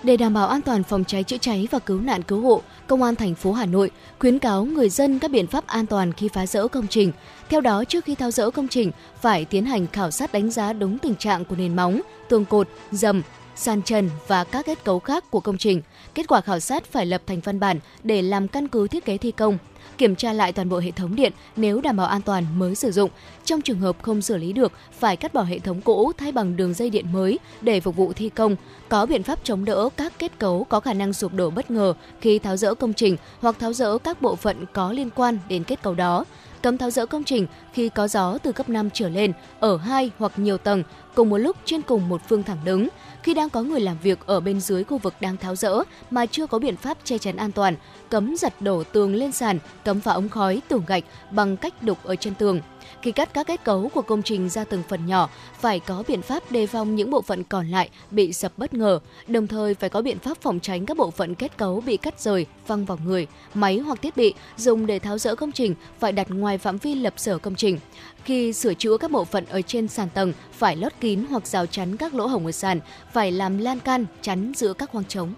Để 0.03 0.17
đảm 0.17 0.35
bảo 0.35 0.49
an 0.49 0.63
toàn 0.63 0.83
phòng 0.83 1.05
cháy 1.05 1.25
chữa 1.25 1.37
cháy 1.39 1.69
và 1.71 1.79
cứu 1.79 2.01
nạn 2.01 2.23
cứu 2.23 2.41
hộ, 2.41 2.63
Công 2.87 3.03
an 3.03 3.17
thành 3.17 3.35
phố 3.35 3.53
Hà 3.53 3.67
Nội 3.67 3.91
khuyến 4.19 4.39
cáo 4.39 4.65
người 4.65 4.89
dân 4.89 5.19
các 5.19 5.31
biện 5.31 5.47
pháp 5.47 5.67
an 5.67 5.87
toàn 5.87 6.13
khi 6.13 6.29
phá 6.29 6.47
rỡ 6.47 6.69
công 6.69 6.87
trình. 6.87 7.13
Theo 7.49 7.61
đó, 7.61 7.85
trước 7.85 8.05
khi 8.05 8.15
tháo 8.15 8.31
rỡ 8.31 8.51
công 8.51 8.69
trình, 8.69 8.93
phải 9.21 9.45
tiến 9.45 9.65
hành 9.65 9.87
khảo 9.87 10.11
sát 10.11 10.33
đánh 10.33 10.51
giá 10.51 10.73
đúng 10.73 10.99
tình 10.99 11.15
trạng 11.15 11.45
của 11.45 11.57
nền 11.57 11.77
móng, 11.77 12.01
tường 12.29 12.45
cột, 12.45 12.69
dầm, 12.93 13.23
sàn 13.57 13.83
trần 13.83 14.11
và 14.27 14.45
các 14.45 14.67
kết 14.67 14.85
cấu 14.85 14.99
khác 14.99 15.31
của 15.31 15.41
công 15.41 15.59
trình. 15.59 15.83
Kết 16.15 16.29
quả 16.29 16.41
khảo 16.41 16.61
sát 16.61 16.85
phải 16.85 17.07
lập 17.07 17.23
thành 17.27 17.41
văn 17.41 17.61
bản 17.61 17.79
để 18.03 18.23
làm 18.23 18.49
căn 18.49 18.69
cứ 18.69 18.89
thiết 18.89 19.05
kế 19.05 19.19
thi 19.19 19.31
công 19.31 19.59
kiểm 19.99 20.17
tra 20.17 20.33
lại 20.33 20.53
toàn 20.53 20.69
bộ 20.69 20.79
hệ 20.79 20.91
thống 20.91 21.17
điện 21.17 21.33
nếu 21.57 21.81
đảm 21.81 21.97
bảo 21.97 22.07
an 22.07 22.23
toàn 22.23 22.47
mới 22.59 22.75
sử 22.75 22.91
dụng. 22.91 23.11
Trong 23.45 23.61
trường 23.61 23.81
hợp 23.81 24.03
không 24.03 24.23
xử 24.23 24.37
lý 24.37 24.53
được, 24.53 24.73
phải 24.99 25.17
cắt 25.17 25.35
bỏ 25.35 25.43
hệ 25.43 25.59
thống 25.59 25.81
cũ 25.81 26.13
thay 26.19 26.33
bằng 26.33 26.57
đường 26.57 26.75
dây 26.75 26.91
điện 26.91 27.13
mới 27.13 27.39
để 27.61 27.81
phục 27.81 27.97
vụ 27.97 28.13
thi 28.13 28.29
công. 28.29 28.57
Có 28.89 29.07
biện 29.07 29.23
pháp 29.23 29.39
chống 29.45 29.65
đỡ 29.65 29.89
các 29.97 30.13
kết 30.19 30.39
cấu 30.39 30.65
có 30.65 30.81
khả 30.81 30.93
năng 30.93 31.13
sụp 31.13 31.35
đổ 31.35 31.51
bất 31.51 31.71
ngờ 31.71 31.95
khi 32.21 32.39
tháo 32.39 32.57
dỡ 32.57 32.75
công 32.75 32.95
trình 32.95 33.17
hoặc 33.41 33.57
tháo 33.59 33.73
dỡ 33.73 33.99
các 33.99 34.23
bộ 34.23 34.37
phận 34.37 34.65
có 34.73 34.93
liên 34.93 35.11
quan 35.11 35.39
đến 35.49 35.65
kết 35.65 35.83
cấu 35.83 35.95
đó 35.95 36.25
cấm 36.63 36.79
tháo 36.79 36.91
dỡ 36.91 37.07
công 37.07 37.25
trình 37.25 37.47
khi 37.73 37.89
có 37.89 38.09
gió 38.09 38.39
từ 38.39 38.53
cấp 38.53 38.69
5 38.69 38.91
trở 38.93 39.09
lên 39.09 39.33
ở 39.61 39.77
hai 39.77 40.11
hoặc 40.19 40.33
nhiều 40.37 40.59
tầng 40.59 40.83
cùng 41.15 41.31
một 41.31 41.39
lúc 41.39 41.57
trên 41.65 41.83
cùng 41.83 42.09
một 42.09 42.21
phương 42.29 42.43
thẳng 42.43 42.59
đứng. 42.65 42.89
Khi 43.23 43.35
đang 43.35 43.51
có 43.51 43.63
người 43.63 43.81
làm 43.81 43.97
việc 44.03 44.19
ở 44.27 44.41
bên 44.41 44.61
dưới 44.61 44.85
khu 44.85 44.99
vực 44.99 45.15
đang 45.21 45.37
tháo 45.37 45.57
rỡ 45.57 45.83
mà 46.11 46.27
chưa 46.27 46.47
có 46.47 46.59
biện 46.59 46.77
pháp 46.77 46.99
che 47.05 47.19
chắn 47.19 47.37
an 47.37 47.53
toàn, 47.53 47.77
cấm 48.09 48.37
giật 48.37 48.63
đổ 48.63 48.83
tường 48.93 49.15
lên 49.15 49.33
sàn, 49.33 49.59
cấm 49.85 50.01
phá 50.01 50.13
ống 50.13 50.29
khói, 50.29 50.63
tường 50.69 50.83
gạch 50.87 51.05
bằng 51.31 51.57
cách 51.57 51.83
đục 51.83 51.99
ở 52.05 52.17
chân 52.17 52.35
tường. 52.35 52.61
Khi 53.03 53.13
cắt 53.13 53.35
các 53.35 53.47
kết 53.47 53.65
cấu 53.65 53.89
của 53.89 54.03
công 54.03 54.23
trình 54.23 54.49
ra 54.49 54.65
từng 54.65 54.83
phần 54.89 55.07
nhỏ, 55.07 55.31
phải 55.61 55.81
có 55.81 56.05
biện 56.09 56.23
pháp 56.23 56.53
đề 56.53 56.67
phòng 56.67 56.95
những 56.97 57.11
bộ 57.11 57.23
phận 57.23 57.45
còn 57.45 57.69
lại 57.69 57.91
bị 58.11 58.33
sập 58.33 58.59
bất 58.59 58.75
ngờ, 58.75 59.01
đồng 59.27 59.47
thời 59.47 59.75
phải 59.75 59.91
có 59.91 60.03
biện 60.03 60.19
pháp 60.19 60.39
phòng 60.41 60.61
tránh 60.61 60.87
các 60.87 60.97
bộ 60.97 61.11
phận 61.11 61.35
kết 61.35 61.57
cấu 61.57 61.81
bị 61.81 61.97
cắt 61.97 62.21
rời, 62.21 62.47
văng 62.67 62.85
vào 62.85 62.99
người, 63.05 63.27
máy 63.55 63.79
hoặc 63.79 64.03
thiết 64.03 64.17
bị 64.17 64.35
dùng 64.57 64.87
để 64.87 64.99
tháo 64.99 65.19
rỡ 65.19 65.35
công 65.35 65.53
trình 65.53 65.75
phải 65.99 66.13
đặt 66.13 66.31
ngoài 66.31 66.59
phạm 66.59 66.79
vi 66.79 66.95
lập 66.95 67.15
sở 67.17 67.39
công 67.39 67.55
trình. 67.55 67.79
Khi 68.25 68.53
sửa 68.53 68.75
chữa 68.75 68.97
các 68.97 69.11
bộ 69.11 69.25
phận 69.25 69.45
ở 69.47 69.63
trên 69.63 69.89
sàn 69.89 70.09
tầng, 70.15 70.33
phải 70.53 70.77
lót 70.77 70.93
kín 71.01 71.25
hoặc 71.31 71.47
rào 71.47 71.67
chắn 71.67 71.97
các 71.97 72.15
lỗ 72.15 72.27
hổng 72.27 72.47
ở 72.47 72.53
sàn, 72.53 72.81
phải 73.13 73.33
làm 73.33 73.59
lan 73.59 73.81
can 73.81 74.07
chắn 74.23 74.53
giữa 74.57 74.73
các 74.73 74.91
khoang 74.91 75.05
trống. 75.05 75.35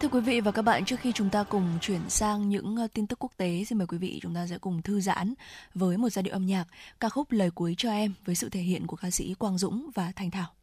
Thưa 0.00 0.08
quý 0.08 0.20
vị 0.20 0.40
và 0.40 0.50
các 0.50 0.62
bạn, 0.62 0.84
trước 0.84 1.00
khi 1.00 1.12
chúng 1.12 1.30
ta 1.30 1.42
cùng 1.42 1.64
chuyển 1.80 2.00
sang 2.08 2.48
những 2.48 2.76
ờ, 2.76 2.86
tin 2.94 3.06
tức 3.06 3.18
quốc 3.18 3.32
tế, 3.36 3.64
xin 3.68 3.78
mời 3.78 3.86
quý 3.86 3.98
vị 3.98 4.18
chúng 4.22 4.34
ta 4.34 4.46
sẽ 4.46 4.58
cùng 4.58 4.82
thư 4.82 5.00
giãn 5.00 5.34
với 5.74 5.96
một 5.96 6.08
giai 6.08 6.22
điệu 6.22 6.32
âm 6.32 6.46
nhạc 6.46 6.64
ca 7.00 7.08
khúc 7.08 7.32
Lời 7.32 7.50
cuối 7.50 7.74
cho 7.78 7.90
em 7.90 8.14
với 8.24 8.34
sự 8.34 8.48
thể 8.48 8.60
hiện 8.60 8.86
của 8.86 8.96
ca 8.96 9.10
sĩ 9.10 9.34
Quang 9.34 9.58
Dũng 9.58 9.90
và 9.94 10.12
Thanh 10.16 10.30
Thảo. 10.30 10.54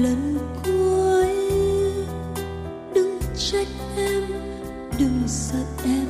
Lần 0.00 0.38
cuối. 0.64 1.36
Đừng 2.94 3.20
trách 3.36 3.68
em 3.96 4.22
đừng 4.98 5.22
giận 5.26 5.66
em 5.84 6.06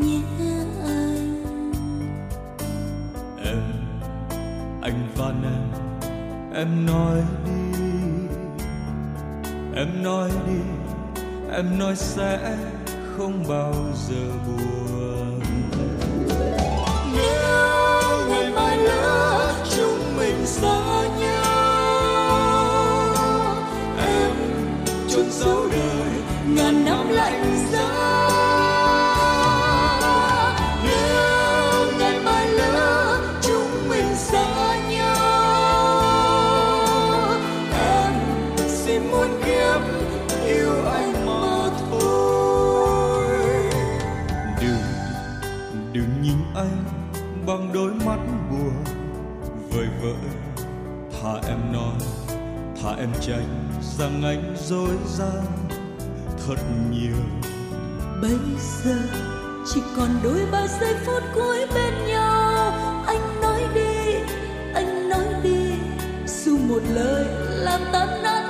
nhé 0.00 0.20
anh. 0.84 1.42
Em 3.44 3.62
anh 4.82 5.08
van 5.16 5.42
em 5.42 5.70
em 6.54 6.86
nói 6.86 7.22
đi. 7.44 7.80
Em 9.74 10.02
nói 10.02 10.30
đi 10.46 10.60
em 11.52 11.78
nói 11.78 11.96
sẽ 11.96 12.56
không 13.16 13.44
bao 13.48 13.74
giờ 14.08 14.30
buồn. 14.46 15.40
Nếu 17.14 18.28
ngày 18.28 18.50
mai 18.54 18.78
lỡ 18.78 19.54
chúng 19.76 20.16
mình 20.16 20.46
xa 20.46 21.09
dấu 25.40 25.68
đời, 25.72 26.10
ngàn 26.46 26.84
năm 26.84 27.08
lạnh 27.08 27.56
giá. 27.72 27.90
Nếu 30.84 31.98
ngày 31.98 32.20
mai 32.24 32.48
lỡ 32.48 33.20
chúng 33.42 33.88
mình 33.88 34.14
xa 34.16 34.76
nhau. 34.90 35.20
Em 37.72 38.12
xin 38.68 39.10
muốn 39.10 39.28
kiếp 39.44 39.80
yêu 40.46 40.84
anh 40.92 41.26
mà 41.26 41.68
thôi. 41.90 43.28
Đừng 44.60 44.82
đừng 45.92 46.22
nhìn 46.22 46.38
anh 46.54 46.84
bằng 47.46 47.72
đôi 47.72 47.90
mắt 48.06 48.18
buồn. 48.50 48.84
Vời 49.70 49.86
vợi 50.02 50.30
thả 51.22 51.48
em 51.48 51.72
nói 51.72 51.94
thả 52.82 52.90
em 52.98 53.10
tranh 53.20 53.69
rằng 54.00 54.22
anh 54.22 54.56
dối 54.56 54.96
gian 55.06 55.44
thật 56.46 56.56
nhiều. 56.90 57.16
Bây 58.22 58.38
giờ 58.84 58.96
chỉ 59.74 59.80
còn 59.96 60.08
đôi 60.22 60.46
ba 60.52 60.66
giây 60.80 60.94
phút 61.06 61.22
cuối 61.34 61.66
bên 61.74 62.06
nhau. 62.08 62.72
Anh 63.06 63.40
nói 63.42 63.62
đi, 63.74 64.14
anh 64.74 65.08
nói 65.08 65.26
đi, 65.42 65.72
dù 66.26 66.58
một 66.58 66.80
lời 66.94 67.24
làm 67.48 67.80
tan 67.92 68.22
nát 68.22 68.49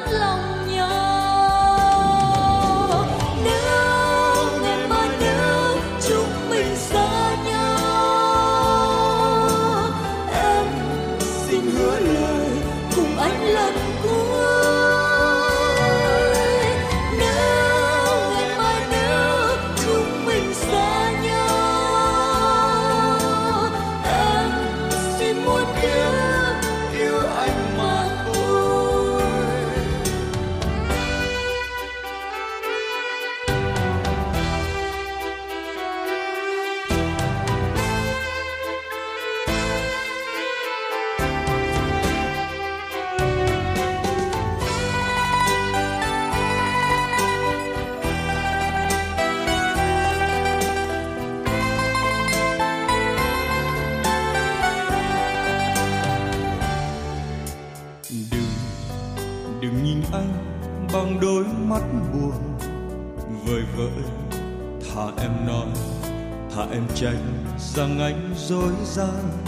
gian 68.95 69.45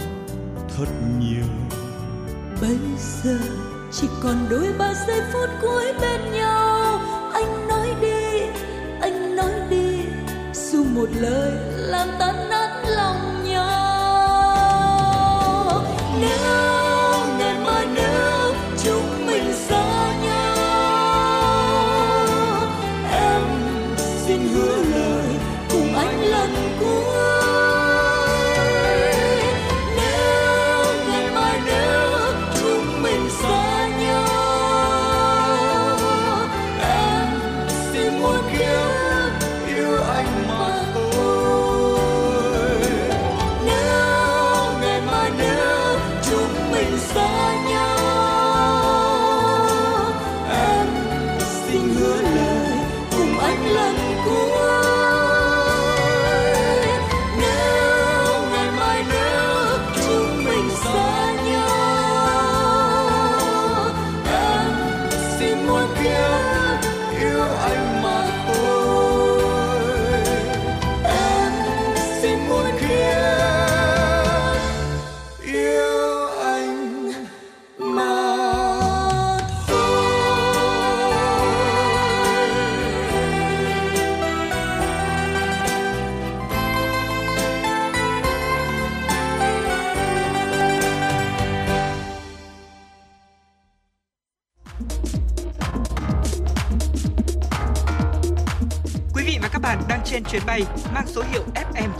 thật 0.77 0.85
nhiều. 1.19 1.45
Bây 2.61 2.77
giờ 3.23 3.37
chỉ 3.91 4.07
còn 4.23 4.35
đôi 4.49 4.73
ba 4.79 4.93
giây 5.07 5.21
phút 5.33 5.49
cuối 5.61 5.93
bên 6.01 6.12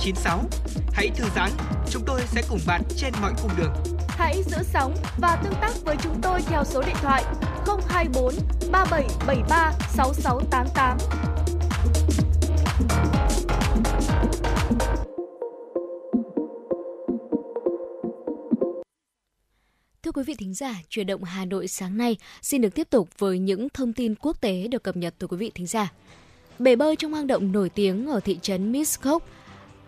FM96. 0.04 0.39
Hãy 0.93 1.10
thư 1.16 1.26
giãn, 1.36 1.49
chúng 1.89 2.04
tôi 2.06 2.22
sẽ 2.26 2.41
cùng 2.49 2.60
bạn 2.68 2.82
trên 2.97 3.14
mọi 3.22 3.34
cung 3.41 3.51
đường. 3.58 3.74
Hãy 4.08 4.43
giữ 4.43 4.58
sóng 4.64 4.95
và 5.18 5.41
tương 5.43 5.54
tác 5.62 5.72
với 5.86 5.95
chúng 6.04 6.22
tôi 6.22 6.41
theo 6.41 6.64
số 6.64 6.82
điện 6.82 6.95
thoại 7.01 7.24
024 7.88 8.34
3773 8.72 9.74
6688. 9.95 10.97
Thưa 20.04 20.12
quý 20.12 20.24
vị 20.24 20.36
thính 20.38 20.54
giả, 20.54 20.76
chuyển 20.89 21.08
động 21.08 21.24
Hà 21.24 21.45
Nội 21.45 21.68
sáng 21.68 21.97
nay 21.97 22.18
xin 22.41 22.62
được 22.62 22.76
tiếp 22.76 22.88
tục 22.89 23.10
với 23.18 23.39
những 23.39 23.68
thông 23.70 23.93
tin 23.93 24.16
quốc 24.16 24.41
tế 24.41 24.68
được 24.68 24.84
cập 24.84 24.97
nhật 24.97 25.16
từ 25.18 25.28
quý 25.28 25.38
vị 25.38 25.51
thính 25.56 25.68
giả. 25.68 25.91
Bể 26.60 26.76
bơi 26.76 26.95
trong 26.95 27.14
hang 27.14 27.28
động 27.28 27.51
nổi 27.51 27.70
tiếng 27.70 28.08
ở 28.08 28.20
thị 28.20 28.39
trấn 28.41 28.72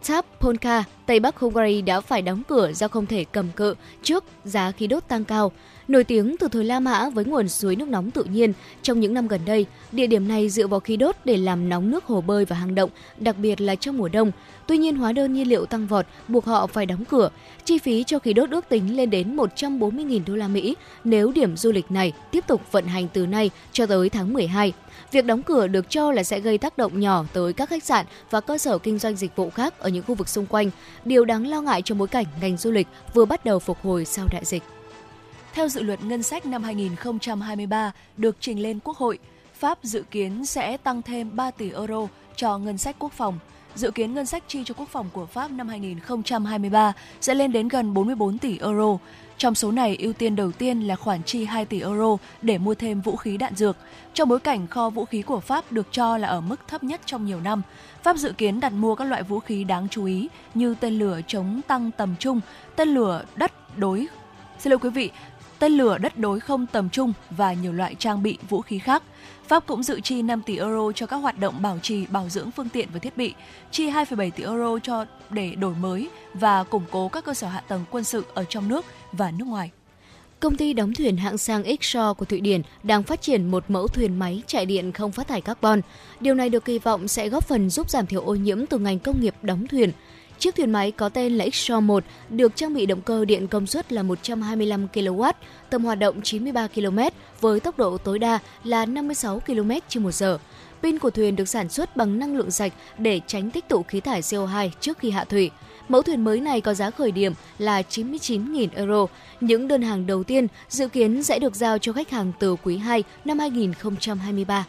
Tap 0.07 0.25
Polka, 0.39 0.83
Tây 1.05 1.19
Bắc 1.19 1.39
Hungary 1.39 1.81
đã 1.81 2.01
phải 2.01 2.21
đóng 2.21 2.41
cửa 2.47 2.71
do 2.73 2.87
không 2.87 3.05
thể 3.05 3.25
cầm 3.31 3.51
cự 3.55 3.75
trước 4.03 4.23
giá 4.43 4.71
khí 4.71 4.87
đốt 4.87 5.07
tăng 5.07 5.25
cao. 5.25 5.51
Nổi 5.87 6.03
tiếng 6.03 6.35
từ 6.39 6.47
thời 6.47 6.63
La 6.63 6.79
Mã 6.79 7.09
với 7.09 7.25
nguồn 7.25 7.49
suối 7.49 7.75
nước 7.75 7.87
nóng 7.87 8.11
tự 8.11 8.23
nhiên, 8.23 8.53
trong 8.81 8.99
những 8.99 9.13
năm 9.13 9.27
gần 9.27 9.41
đây, 9.45 9.65
địa 9.91 10.07
điểm 10.07 10.27
này 10.27 10.49
dựa 10.49 10.67
vào 10.67 10.79
khí 10.79 10.97
đốt 10.97 11.15
để 11.25 11.37
làm 11.37 11.69
nóng 11.69 11.91
nước 11.91 12.05
hồ 12.05 12.21
bơi 12.21 12.45
và 12.45 12.55
hang 12.55 12.75
động, 12.75 12.89
đặc 13.17 13.35
biệt 13.37 13.61
là 13.61 13.75
trong 13.75 13.97
mùa 13.97 14.09
đông. 14.09 14.31
Tuy 14.67 14.77
nhiên, 14.77 14.95
hóa 14.95 15.11
đơn 15.11 15.33
nhiên 15.33 15.47
liệu 15.47 15.65
tăng 15.65 15.87
vọt 15.87 16.05
buộc 16.27 16.45
họ 16.45 16.67
phải 16.67 16.85
đóng 16.85 17.05
cửa. 17.05 17.29
Chi 17.65 17.77
phí 17.77 18.03
cho 18.03 18.19
khí 18.19 18.33
đốt 18.33 18.49
ước 18.49 18.69
tính 18.69 18.95
lên 18.95 19.09
đến 19.09 19.35
140.000 19.37 20.21
đô 20.27 20.35
la 20.35 20.47
Mỹ 20.47 20.75
nếu 21.03 21.31
điểm 21.31 21.57
du 21.57 21.71
lịch 21.71 21.91
này 21.91 22.13
tiếp 22.31 22.43
tục 22.47 22.61
vận 22.71 22.85
hành 22.85 23.07
từ 23.13 23.27
nay 23.27 23.49
cho 23.71 23.85
tới 23.85 24.09
tháng 24.09 24.33
12. 24.33 24.73
Việc 25.11 25.25
đóng 25.25 25.43
cửa 25.43 25.67
được 25.67 25.89
cho 25.89 26.11
là 26.11 26.23
sẽ 26.23 26.39
gây 26.39 26.57
tác 26.57 26.77
động 26.77 26.99
nhỏ 26.99 27.25
tới 27.33 27.53
các 27.53 27.69
khách 27.69 27.83
sạn 27.83 28.05
và 28.29 28.41
cơ 28.41 28.57
sở 28.57 28.77
kinh 28.77 28.99
doanh 28.99 29.15
dịch 29.15 29.35
vụ 29.35 29.49
khác 29.49 29.79
ở 29.79 29.89
những 29.89 30.03
khu 30.07 30.15
vực 30.15 30.29
xung 30.29 30.45
quanh, 30.45 30.69
điều 31.05 31.25
đáng 31.25 31.47
lo 31.47 31.61
ngại 31.61 31.81
trong 31.81 31.97
bối 31.97 32.07
cảnh 32.07 32.25
ngành 32.41 32.57
du 32.57 32.71
lịch 32.71 32.87
vừa 33.13 33.25
bắt 33.25 33.45
đầu 33.45 33.59
phục 33.59 33.77
hồi 33.83 34.05
sau 34.05 34.27
đại 34.31 34.45
dịch. 34.45 34.63
Theo 35.55 35.67
dự 35.67 35.83
luật 35.83 36.03
ngân 36.03 36.23
sách 36.23 36.45
năm 36.45 36.63
2023 36.63 37.91
được 38.17 38.35
trình 38.39 38.59
lên 38.59 38.79
Quốc 38.83 38.97
hội, 38.97 39.19
Pháp 39.53 39.79
dự 39.83 40.03
kiến 40.11 40.45
sẽ 40.45 40.77
tăng 40.77 41.01
thêm 41.01 41.35
3 41.35 41.51
tỷ 41.51 41.71
euro 41.71 42.07
cho 42.35 42.57
ngân 42.57 42.77
sách 42.77 42.95
quốc 42.99 43.11
phòng. 43.11 43.39
Dự 43.75 43.91
kiến 43.91 44.13
ngân 44.13 44.25
sách 44.25 44.43
chi 44.47 44.63
cho 44.65 44.73
quốc 44.77 44.89
phòng 44.89 45.09
của 45.13 45.25
Pháp 45.25 45.51
năm 45.51 45.67
2023 45.67 46.93
sẽ 47.21 47.33
lên 47.33 47.51
đến 47.51 47.67
gần 47.67 47.93
44 47.93 48.37
tỷ 48.37 48.59
euro. 48.59 48.97
Trong 49.37 49.55
số 49.55 49.71
này, 49.71 49.95
ưu 49.99 50.13
tiên 50.13 50.35
đầu 50.35 50.51
tiên 50.51 50.81
là 50.81 50.95
khoản 50.95 51.23
chi 51.23 51.45
2 51.45 51.65
tỷ 51.65 51.81
euro 51.81 52.17
để 52.41 52.57
mua 52.57 52.75
thêm 52.75 53.01
vũ 53.01 53.15
khí 53.15 53.37
đạn 53.37 53.55
dược. 53.55 53.77
Trong 54.13 54.29
bối 54.29 54.39
cảnh 54.39 54.67
kho 54.67 54.89
vũ 54.89 55.05
khí 55.05 55.21
của 55.21 55.39
Pháp 55.39 55.71
được 55.71 55.87
cho 55.91 56.17
là 56.17 56.27
ở 56.27 56.41
mức 56.41 56.67
thấp 56.67 56.83
nhất 56.83 57.01
trong 57.05 57.25
nhiều 57.25 57.41
năm, 57.41 57.61
Pháp 58.03 58.17
dự 58.17 58.31
kiến 58.31 58.59
đặt 58.59 58.73
mua 58.73 58.95
các 58.95 59.05
loại 59.05 59.23
vũ 59.23 59.39
khí 59.39 59.63
đáng 59.63 59.87
chú 59.91 60.05
ý 60.05 60.27
như 60.53 60.75
tên 60.79 60.99
lửa 60.99 61.19
chống 61.27 61.61
tăng 61.67 61.91
tầm 61.97 62.15
trung, 62.19 62.41
tên 62.75 62.87
lửa 62.87 63.23
đất 63.35 63.77
đối 63.77 64.07
Xin 64.59 64.71
lỗi 64.71 64.79
quý 64.79 64.89
vị, 64.89 65.11
tên 65.59 65.71
lửa 65.71 65.97
đất 65.97 66.17
đối 66.17 66.39
không 66.39 66.65
tầm 66.71 66.89
trung 66.89 67.13
và 67.29 67.53
nhiều 67.53 67.73
loại 67.73 67.95
trang 67.95 68.23
bị 68.23 68.37
vũ 68.49 68.61
khí 68.61 68.79
khác. 68.79 69.03
Pháp 69.47 69.67
cũng 69.67 69.83
dự 69.83 70.01
chi 70.01 70.21
5 70.21 70.41
tỷ 70.41 70.57
euro 70.57 70.91
cho 70.95 71.05
các 71.05 71.17
hoạt 71.17 71.39
động 71.39 71.61
bảo 71.61 71.79
trì, 71.81 72.05
bảo 72.05 72.29
dưỡng 72.29 72.51
phương 72.51 72.69
tiện 72.69 72.87
và 72.93 72.99
thiết 72.99 73.17
bị, 73.17 73.33
chi 73.71 73.89
2,7 73.89 74.31
tỷ 74.31 74.43
euro 74.43 74.79
cho 74.83 75.05
để 75.29 75.55
đổi 75.55 75.75
mới 75.75 76.09
và 76.33 76.63
củng 76.63 76.85
cố 76.91 77.07
các 77.07 77.25
cơ 77.25 77.33
sở 77.33 77.47
hạ 77.47 77.59
tầng 77.67 77.85
quân 77.91 78.03
sự 78.03 78.23
ở 78.33 78.43
trong 78.43 78.67
nước 78.67 78.85
và 79.11 79.31
nước 79.31 79.45
ngoài. 79.47 79.71
Công 80.39 80.55
ty 80.55 80.73
đóng 80.73 80.93
thuyền 80.93 81.17
hạng 81.17 81.37
sang 81.37 81.63
Xshore 81.63 82.13
của 82.17 82.25
Thụy 82.25 82.41
Điển 82.41 82.61
đang 82.83 83.03
phát 83.03 83.21
triển 83.21 83.51
một 83.51 83.63
mẫu 83.67 83.87
thuyền 83.87 84.19
máy 84.19 84.43
chạy 84.47 84.65
điện 84.65 84.91
không 84.91 85.11
phát 85.11 85.27
thải 85.27 85.41
carbon. 85.41 85.81
Điều 86.19 86.33
này 86.33 86.49
được 86.49 86.65
kỳ 86.65 86.79
vọng 86.79 87.07
sẽ 87.07 87.29
góp 87.29 87.47
phần 87.47 87.69
giúp 87.69 87.89
giảm 87.89 88.05
thiểu 88.05 88.21
ô 88.21 88.35
nhiễm 88.35 88.65
từ 88.65 88.79
ngành 88.79 88.99
công 88.99 89.21
nghiệp 89.21 89.35
đóng 89.41 89.67
thuyền. 89.67 89.91
Chiếc 90.39 90.55
thuyền 90.55 90.71
máy 90.71 90.91
có 90.91 91.09
tên 91.09 91.37
là 91.37 91.45
Xshore 91.53 91.79
1 91.79 92.03
được 92.29 92.55
trang 92.55 92.73
bị 92.73 92.85
động 92.85 93.01
cơ 93.01 93.25
điện 93.25 93.47
công 93.47 93.67
suất 93.67 93.93
là 93.93 94.03
125 94.03 94.87
kW, 94.93 95.33
tầm 95.69 95.83
hoạt 95.83 95.99
động 95.99 96.21
93 96.21 96.67
km 96.67 96.99
với 97.41 97.59
tốc 97.59 97.77
độ 97.77 97.97
tối 97.97 98.19
đa 98.19 98.39
là 98.63 98.85
56 98.85 99.39
km 99.39 99.71
h. 100.19 100.23
Pin 100.83 100.99
của 100.99 101.09
thuyền 101.09 101.35
được 101.35 101.49
sản 101.49 101.69
xuất 101.69 101.97
bằng 101.97 102.19
năng 102.19 102.37
lượng 102.37 102.51
sạch 102.51 102.73
để 102.97 103.21
tránh 103.27 103.51
tích 103.51 103.69
tụ 103.69 103.83
khí 103.83 103.99
thải 103.99 104.21
CO2 104.21 104.69
trước 104.79 104.97
khi 104.97 105.09
hạ 105.09 105.23
thủy. 105.23 105.51
Mẫu 105.89 106.01
thuyền 106.01 106.23
mới 106.23 106.39
này 106.39 106.61
có 106.61 106.73
giá 106.73 106.91
khởi 106.91 107.11
điểm 107.11 107.33
là 107.59 107.81
99.000 107.81 108.67
euro. 108.75 109.05
Những 109.41 109.67
đơn 109.67 109.81
hàng 109.81 110.07
đầu 110.07 110.23
tiên 110.23 110.47
dự 110.69 110.87
kiến 110.87 111.23
sẽ 111.23 111.39
được 111.39 111.55
giao 111.55 111.77
cho 111.77 111.93
khách 111.93 112.09
hàng 112.09 112.31
từ 112.39 112.55
quý 112.63 112.77
2 112.77 113.03
năm 113.25 113.39
2023. 113.39 114.65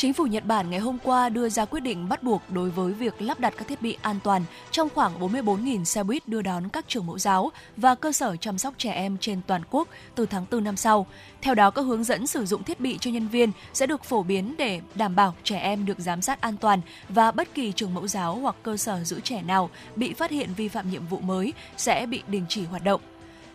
Chính 0.00 0.12
phủ 0.12 0.26
Nhật 0.26 0.46
Bản 0.46 0.70
ngày 0.70 0.80
hôm 0.80 0.98
qua 1.02 1.28
đưa 1.28 1.48
ra 1.48 1.64
quyết 1.64 1.80
định 1.80 2.08
bắt 2.08 2.22
buộc 2.22 2.42
đối 2.48 2.70
với 2.70 2.92
việc 2.92 3.22
lắp 3.22 3.40
đặt 3.40 3.54
các 3.56 3.68
thiết 3.68 3.82
bị 3.82 3.96
an 4.02 4.18
toàn 4.24 4.42
trong 4.70 4.88
khoảng 4.94 5.20
44.000 5.20 5.84
xe 5.84 6.02
buýt 6.02 6.28
đưa 6.28 6.42
đón 6.42 6.68
các 6.68 6.84
trường 6.88 7.06
mẫu 7.06 7.18
giáo 7.18 7.50
và 7.76 7.94
cơ 7.94 8.12
sở 8.12 8.36
chăm 8.36 8.58
sóc 8.58 8.74
trẻ 8.78 8.92
em 8.92 9.18
trên 9.18 9.40
toàn 9.46 9.62
quốc 9.70 9.88
từ 10.14 10.26
tháng 10.26 10.46
4 10.50 10.64
năm 10.64 10.76
sau. 10.76 11.06
Theo 11.42 11.54
đó, 11.54 11.70
các 11.70 11.82
hướng 11.82 12.04
dẫn 12.04 12.26
sử 12.26 12.46
dụng 12.46 12.64
thiết 12.64 12.80
bị 12.80 12.98
cho 12.98 13.10
nhân 13.10 13.28
viên 13.28 13.52
sẽ 13.72 13.86
được 13.86 14.04
phổ 14.04 14.22
biến 14.22 14.54
để 14.58 14.80
đảm 14.94 15.16
bảo 15.16 15.34
trẻ 15.42 15.58
em 15.58 15.86
được 15.86 15.98
giám 15.98 16.22
sát 16.22 16.40
an 16.40 16.56
toàn 16.56 16.80
và 17.08 17.30
bất 17.30 17.54
kỳ 17.54 17.72
trường 17.72 17.94
mẫu 17.94 18.08
giáo 18.08 18.34
hoặc 18.34 18.56
cơ 18.62 18.76
sở 18.76 19.04
giữ 19.04 19.20
trẻ 19.20 19.42
nào 19.42 19.70
bị 19.96 20.14
phát 20.14 20.30
hiện 20.30 20.48
vi 20.56 20.68
phạm 20.68 20.90
nhiệm 20.90 21.06
vụ 21.06 21.18
mới 21.18 21.52
sẽ 21.76 22.06
bị 22.06 22.22
đình 22.28 22.44
chỉ 22.48 22.64
hoạt 22.64 22.84
động. 22.84 23.00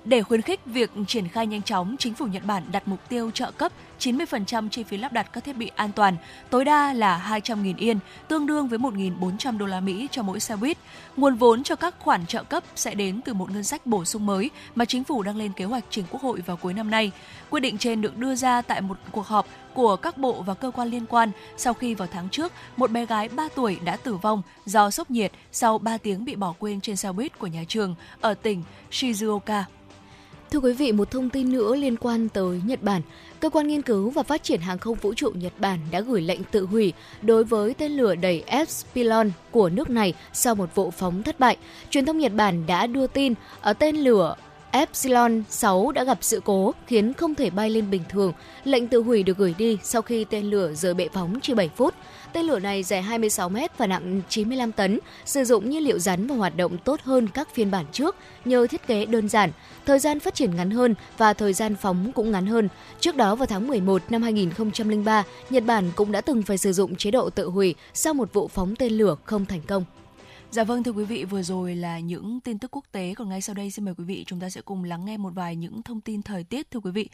Để 0.05 0.23
khuyến 0.23 0.41
khích 0.41 0.65
việc 0.65 0.91
triển 1.07 1.27
khai 1.27 1.47
nhanh 1.47 1.61
chóng, 1.61 1.95
chính 1.99 2.13
phủ 2.13 2.25
Nhật 2.25 2.43
Bản 2.45 2.63
đặt 2.71 2.87
mục 2.87 2.99
tiêu 3.09 3.31
trợ 3.31 3.51
cấp 3.51 3.71
90% 3.99 4.69
chi 4.69 4.83
phí 4.83 4.97
lắp 4.97 5.13
đặt 5.13 5.27
các 5.33 5.43
thiết 5.43 5.57
bị 5.57 5.71
an 5.75 5.91
toàn, 5.91 6.15
tối 6.49 6.65
đa 6.65 6.93
là 6.93 7.39
200.000 7.43 7.73
yên, 7.77 7.99
tương 8.27 8.45
đương 8.45 8.67
với 8.67 8.79
1.400 8.79 9.57
đô 9.57 9.65
la 9.65 9.79
Mỹ 9.79 10.07
cho 10.11 10.23
mỗi 10.23 10.39
xe 10.39 10.55
buýt. 10.55 10.77
Nguồn 11.17 11.35
vốn 11.35 11.63
cho 11.63 11.75
các 11.75 11.95
khoản 11.99 12.25
trợ 12.25 12.43
cấp 12.43 12.63
sẽ 12.75 12.95
đến 12.95 13.21
từ 13.25 13.33
một 13.33 13.51
ngân 13.51 13.63
sách 13.63 13.85
bổ 13.85 14.05
sung 14.05 14.25
mới 14.25 14.49
mà 14.75 14.85
chính 14.85 15.03
phủ 15.03 15.23
đang 15.23 15.37
lên 15.37 15.51
kế 15.53 15.65
hoạch 15.65 15.83
trình 15.89 16.05
Quốc 16.11 16.21
hội 16.21 16.41
vào 16.45 16.57
cuối 16.57 16.73
năm 16.73 16.91
nay. 16.91 17.11
Quyết 17.49 17.59
định 17.59 17.77
trên 17.77 18.01
được 18.01 18.17
đưa 18.17 18.35
ra 18.35 18.61
tại 18.61 18.81
một 18.81 18.97
cuộc 19.11 19.27
họp 19.27 19.47
của 19.73 19.95
các 19.95 20.17
bộ 20.17 20.41
và 20.41 20.53
cơ 20.53 20.71
quan 20.71 20.87
liên 20.87 21.05
quan 21.05 21.31
sau 21.57 21.73
khi 21.73 21.93
vào 21.93 22.07
tháng 22.11 22.29
trước, 22.29 22.51
một 22.77 22.91
bé 22.91 23.05
gái 23.05 23.29
3 23.29 23.47
tuổi 23.55 23.77
đã 23.85 23.97
tử 23.97 24.15
vong 24.15 24.41
do 24.65 24.91
sốc 24.91 25.11
nhiệt 25.11 25.31
sau 25.51 25.77
3 25.77 25.97
tiếng 25.97 26.25
bị 26.25 26.35
bỏ 26.35 26.53
quên 26.59 26.81
trên 26.81 26.95
xe 26.95 27.11
buýt 27.11 27.39
của 27.39 27.47
nhà 27.47 27.63
trường 27.67 27.95
ở 28.21 28.33
tỉnh 28.33 28.63
Shizuoka. 28.91 29.63
Thưa 30.51 30.59
quý 30.59 30.73
vị, 30.73 30.91
một 30.91 31.11
thông 31.11 31.29
tin 31.29 31.51
nữa 31.51 31.75
liên 31.75 31.97
quan 31.97 32.29
tới 32.29 32.61
Nhật 32.65 32.83
Bản. 32.83 33.01
Cơ 33.39 33.49
quan 33.49 33.67
nghiên 33.67 33.81
cứu 33.81 34.09
và 34.09 34.23
phát 34.23 34.43
triển 34.43 34.61
hàng 34.61 34.77
không 34.77 34.97
vũ 35.01 35.13
trụ 35.13 35.29
Nhật 35.29 35.53
Bản 35.59 35.79
đã 35.91 36.01
gửi 36.01 36.21
lệnh 36.21 36.43
tự 36.43 36.65
hủy 36.65 36.93
đối 37.21 37.43
với 37.43 37.73
tên 37.73 37.91
lửa 37.91 38.15
đẩy 38.15 38.43
Epsilon 38.47 39.31
của 39.51 39.69
nước 39.69 39.89
này 39.89 40.13
sau 40.33 40.55
một 40.55 40.75
vụ 40.75 40.91
phóng 40.91 41.23
thất 41.23 41.39
bại. 41.39 41.57
Truyền 41.89 42.05
thông 42.05 42.17
Nhật 42.17 42.33
Bản 42.35 42.65
đã 42.67 42.87
đưa 42.87 43.07
tin 43.07 43.33
ở 43.61 43.73
tên 43.73 43.95
lửa 43.95 44.35
Epsilon 44.71 45.43
6 45.49 45.91
đã 45.91 46.03
gặp 46.03 46.17
sự 46.21 46.41
cố 46.45 46.73
khiến 46.87 47.13
không 47.13 47.35
thể 47.35 47.49
bay 47.49 47.69
lên 47.69 47.89
bình 47.89 48.03
thường. 48.09 48.33
Lệnh 48.63 48.87
tự 48.87 49.01
hủy 49.01 49.23
được 49.23 49.37
gửi 49.37 49.55
đi 49.57 49.77
sau 49.83 50.01
khi 50.01 50.23
tên 50.23 50.45
lửa 50.45 50.73
rời 50.73 50.93
bệ 50.93 51.09
phóng 51.13 51.39
chỉ 51.41 51.53
7 51.53 51.69
phút. 51.75 51.93
Tên 52.35 52.45
lửa 52.45 52.59
này 52.59 52.83
dài 52.83 53.01
26 53.01 53.49
m 53.49 53.57
và 53.77 53.87
nặng 53.87 54.21
95 54.29 54.71
tấn, 54.71 54.99
sử 55.25 55.43
dụng 55.43 55.69
nhiên 55.69 55.83
liệu 55.83 55.99
rắn 55.99 56.27
và 56.27 56.35
hoạt 56.35 56.57
động 56.57 56.77
tốt 56.77 57.01
hơn 57.01 57.27
các 57.27 57.49
phiên 57.53 57.71
bản 57.71 57.85
trước 57.91 58.15
nhờ 58.45 58.67
thiết 58.67 58.87
kế 58.87 59.05
đơn 59.05 59.29
giản, 59.29 59.51
thời 59.85 59.99
gian 59.99 60.19
phát 60.19 60.35
triển 60.35 60.55
ngắn 60.55 60.71
hơn 60.71 60.95
và 61.17 61.33
thời 61.33 61.53
gian 61.53 61.75
phóng 61.75 62.11
cũng 62.15 62.31
ngắn 62.31 62.45
hơn. 62.45 62.69
Trước 62.99 63.15
đó 63.15 63.35
vào 63.35 63.45
tháng 63.45 63.67
11 63.67 64.01
năm 64.09 64.21
2003, 64.21 65.23
Nhật 65.49 65.63
Bản 65.65 65.91
cũng 65.95 66.11
đã 66.11 66.21
từng 66.21 66.43
phải 66.43 66.57
sử 66.57 66.73
dụng 66.73 66.95
chế 66.95 67.11
độ 67.11 67.29
tự 67.29 67.49
hủy 67.49 67.75
sau 67.93 68.13
một 68.13 68.33
vụ 68.33 68.47
phóng 68.47 68.75
tên 68.75 68.93
lửa 68.93 69.15
không 69.25 69.45
thành 69.45 69.61
công. 69.61 69.85
Dạ 70.51 70.63
vâng 70.63 70.83
thưa 70.83 70.91
quý 70.91 71.03
vị, 71.03 71.23
vừa 71.23 71.43
rồi 71.43 71.75
là 71.75 71.99
những 71.99 72.39
tin 72.39 72.59
tức 72.59 72.75
quốc 72.75 72.85
tế 72.91 73.13
còn 73.17 73.29
ngay 73.29 73.41
sau 73.41 73.53
đây 73.53 73.71
xin 73.71 73.85
mời 73.85 73.93
quý 73.97 74.03
vị 74.03 74.23
chúng 74.27 74.39
ta 74.39 74.49
sẽ 74.49 74.61
cùng 74.61 74.83
lắng 74.83 75.05
nghe 75.05 75.17
một 75.17 75.31
vài 75.35 75.55
những 75.55 75.83
thông 75.83 76.01
tin 76.01 76.21
thời 76.21 76.43
tiết 76.43 76.71
thưa 76.71 76.79
quý 76.79 76.91
vị. 76.91 77.09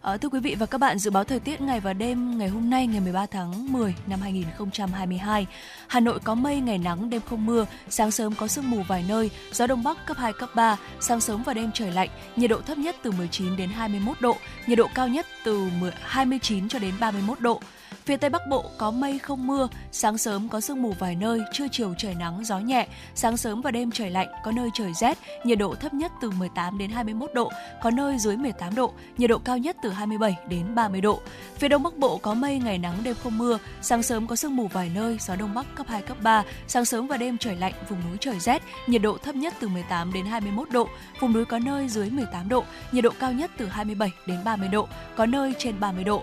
À, 0.00 0.16
thưa 0.16 0.28
quý 0.28 0.40
vị 0.40 0.54
và 0.58 0.66
các 0.66 0.78
bạn, 0.78 0.98
dự 0.98 1.10
báo 1.10 1.24
thời 1.24 1.40
tiết 1.40 1.60
ngày 1.60 1.80
và 1.80 1.92
đêm 1.92 2.38
ngày 2.38 2.48
hôm 2.48 2.70
nay 2.70 2.86
ngày 2.86 3.00
13 3.00 3.26
tháng 3.26 3.72
10 3.72 3.94
năm 4.06 4.20
2022. 4.20 5.46
Hà 5.88 6.00
Nội 6.00 6.18
có 6.24 6.34
mây, 6.34 6.60
ngày 6.60 6.78
nắng, 6.78 7.10
đêm 7.10 7.20
không 7.30 7.46
mưa, 7.46 7.66
sáng 7.88 8.10
sớm 8.10 8.34
có 8.34 8.46
sương 8.46 8.70
mù 8.70 8.82
vài 8.88 9.04
nơi, 9.08 9.30
gió 9.52 9.66
đông 9.66 9.82
bắc 9.82 10.06
cấp 10.06 10.16
2 10.16 10.32
cấp 10.32 10.50
3, 10.54 10.76
sáng 11.00 11.20
sớm 11.20 11.42
và 11.42 11.54
đêm 11.54 11.70
trời 11.74 11.92
lạnh, 11.92 12.08
nhiệt 12.36 12.50
độ 12.50 12.60
thấp 12.60 12.78
nhất 12.78 12.96
từ 13.02 13.10
19 13.10 13.56
đến 13.56 13.68
21 13.68 14.20
độ, 14.20 14.36
nhiệt 14.66 14.78
độ 14.78 14.86
cao 14.94 15.08
nhất 15.08 15.26
từ 15.44 15.68
29 16.00 16.68
cho 16.68 16.78
đến 16.78 16.94
31 17.00 17.40
độ. 17.40 17.60
Phía 18.06 18.16
Tây 18.16 18.30
Bắc 18.30 18.46
Bộ 18.46 18.64
có 18.78 18.90
mây 18.90 19.18
không 19.18 19.46
mưa, 19.46 19.68
sáng 19.92 20.18
sớm 20.18 20.48
có 20.48 20.60
sương 20.60 20.82
mù 20.82 20.92
vài 20.98 21.14
nơi, 21.14 21.40
trưa 21.52 21.66
chiều 21.72 21.94
trời 21.98 22.14
nắng, 22.14 22.44
gió 22.44 22.58
nhẹ, 22.58 22.86
sáng 23.14 23.36
sớm 23.36 23.60
và 23.60 23.70
đêm 23.70 23.90
trời 23.90 24.10
lạnh, 24.10 24.28
có 24.44 24.52
nơi 24.52 24.70
trời 24.74 24.92
rét, 24.94 25.18
nhiệt 25.44 25.58
độ 25.58 25.74
thấp 25.74 25.94
nhất 25.94 26.12
từ 26.20 26.30
18 26.30 26.78
đến 26.78 26.90
21 26.90 27.30
độ, 27.34 27.50
có 27.82 27.90
nơi 27.90 28.18
dưới 28.18 28.36
18 28.36 28.74
độ, 28.74 28.92
nhiệt 29.18 29.30
độ 29.30 29.38
cao 29.38 29.58
nhất 29.58 29.76
từ 29.82 29.90
27 29.90 30.36
đến 30.48 30.74
30 30.74 31.00
độ. 31.00 31.20
Phía 31.58 31.68
Đông 31.68 31.82
Bắc 31.82 31.96
Bộ 31.96 32.18
có 32.18 32.34
mây, 32.34 32.58
ngày 32.58 32.78
nắng, 32.78 32.94
đêm 33.04 33.14
không 33.22 33.38
mưa, 33.38 33.58
sáng 33.82 34.02
sớm 34.02 34.26
có 34.26 34.36
sương 34.36 34.56
mù 34.56 34.68
vài 34.68 34.90
nơi, 34.94 35.18
gió 35.20 35.36
Đông 35.36 35.54
Bắc 35.54 35.66
cấp 35.74 35.86
2, 35.88 36.02
cấp 36.02 36.16
3, 36.22 36.42
sáng 36.68 36.84
sớm 36.84 37.06
và 37.06 37.16
đêm 37.16 37.38
trời 37.38 37.56
lạnh, 37.56 37.74
vùng 37.88 38.00
núi 38.08 38.16
trời 38.20 38.38
rét, 38.40 38.62
nhiệt 38.86 39.02
độ 39.02 39.18
thấp 39.18 39.34
nhất 39.34 39.54
từ 39.60 39.68
18 39.68 40.12
đến 40.12 40.26
21 40.26 40.70
độ, 40.70 40.88
vùng 41.20 41.32
núi 41.32 41.44
có 41.44 41.58
nơi 41.58 41.88
dưới 41.88 42.10
18 42.10 42.48
độ, 42.48 42.64
nhiệt 42.92 43.04
độ 43.04 43.10
cao 43.20 43.32
nhất 43.32 43.50
từ 43.58 43.66
27 43.66 44.10
đến 44.26 44.38
30 44.44 44.68
độ, 44.68 44.88
có 45.16 45.26
nơi 45.26 45.54
trên 45.58 45.80
30 45.80 46.04
độ. 46.04 46.22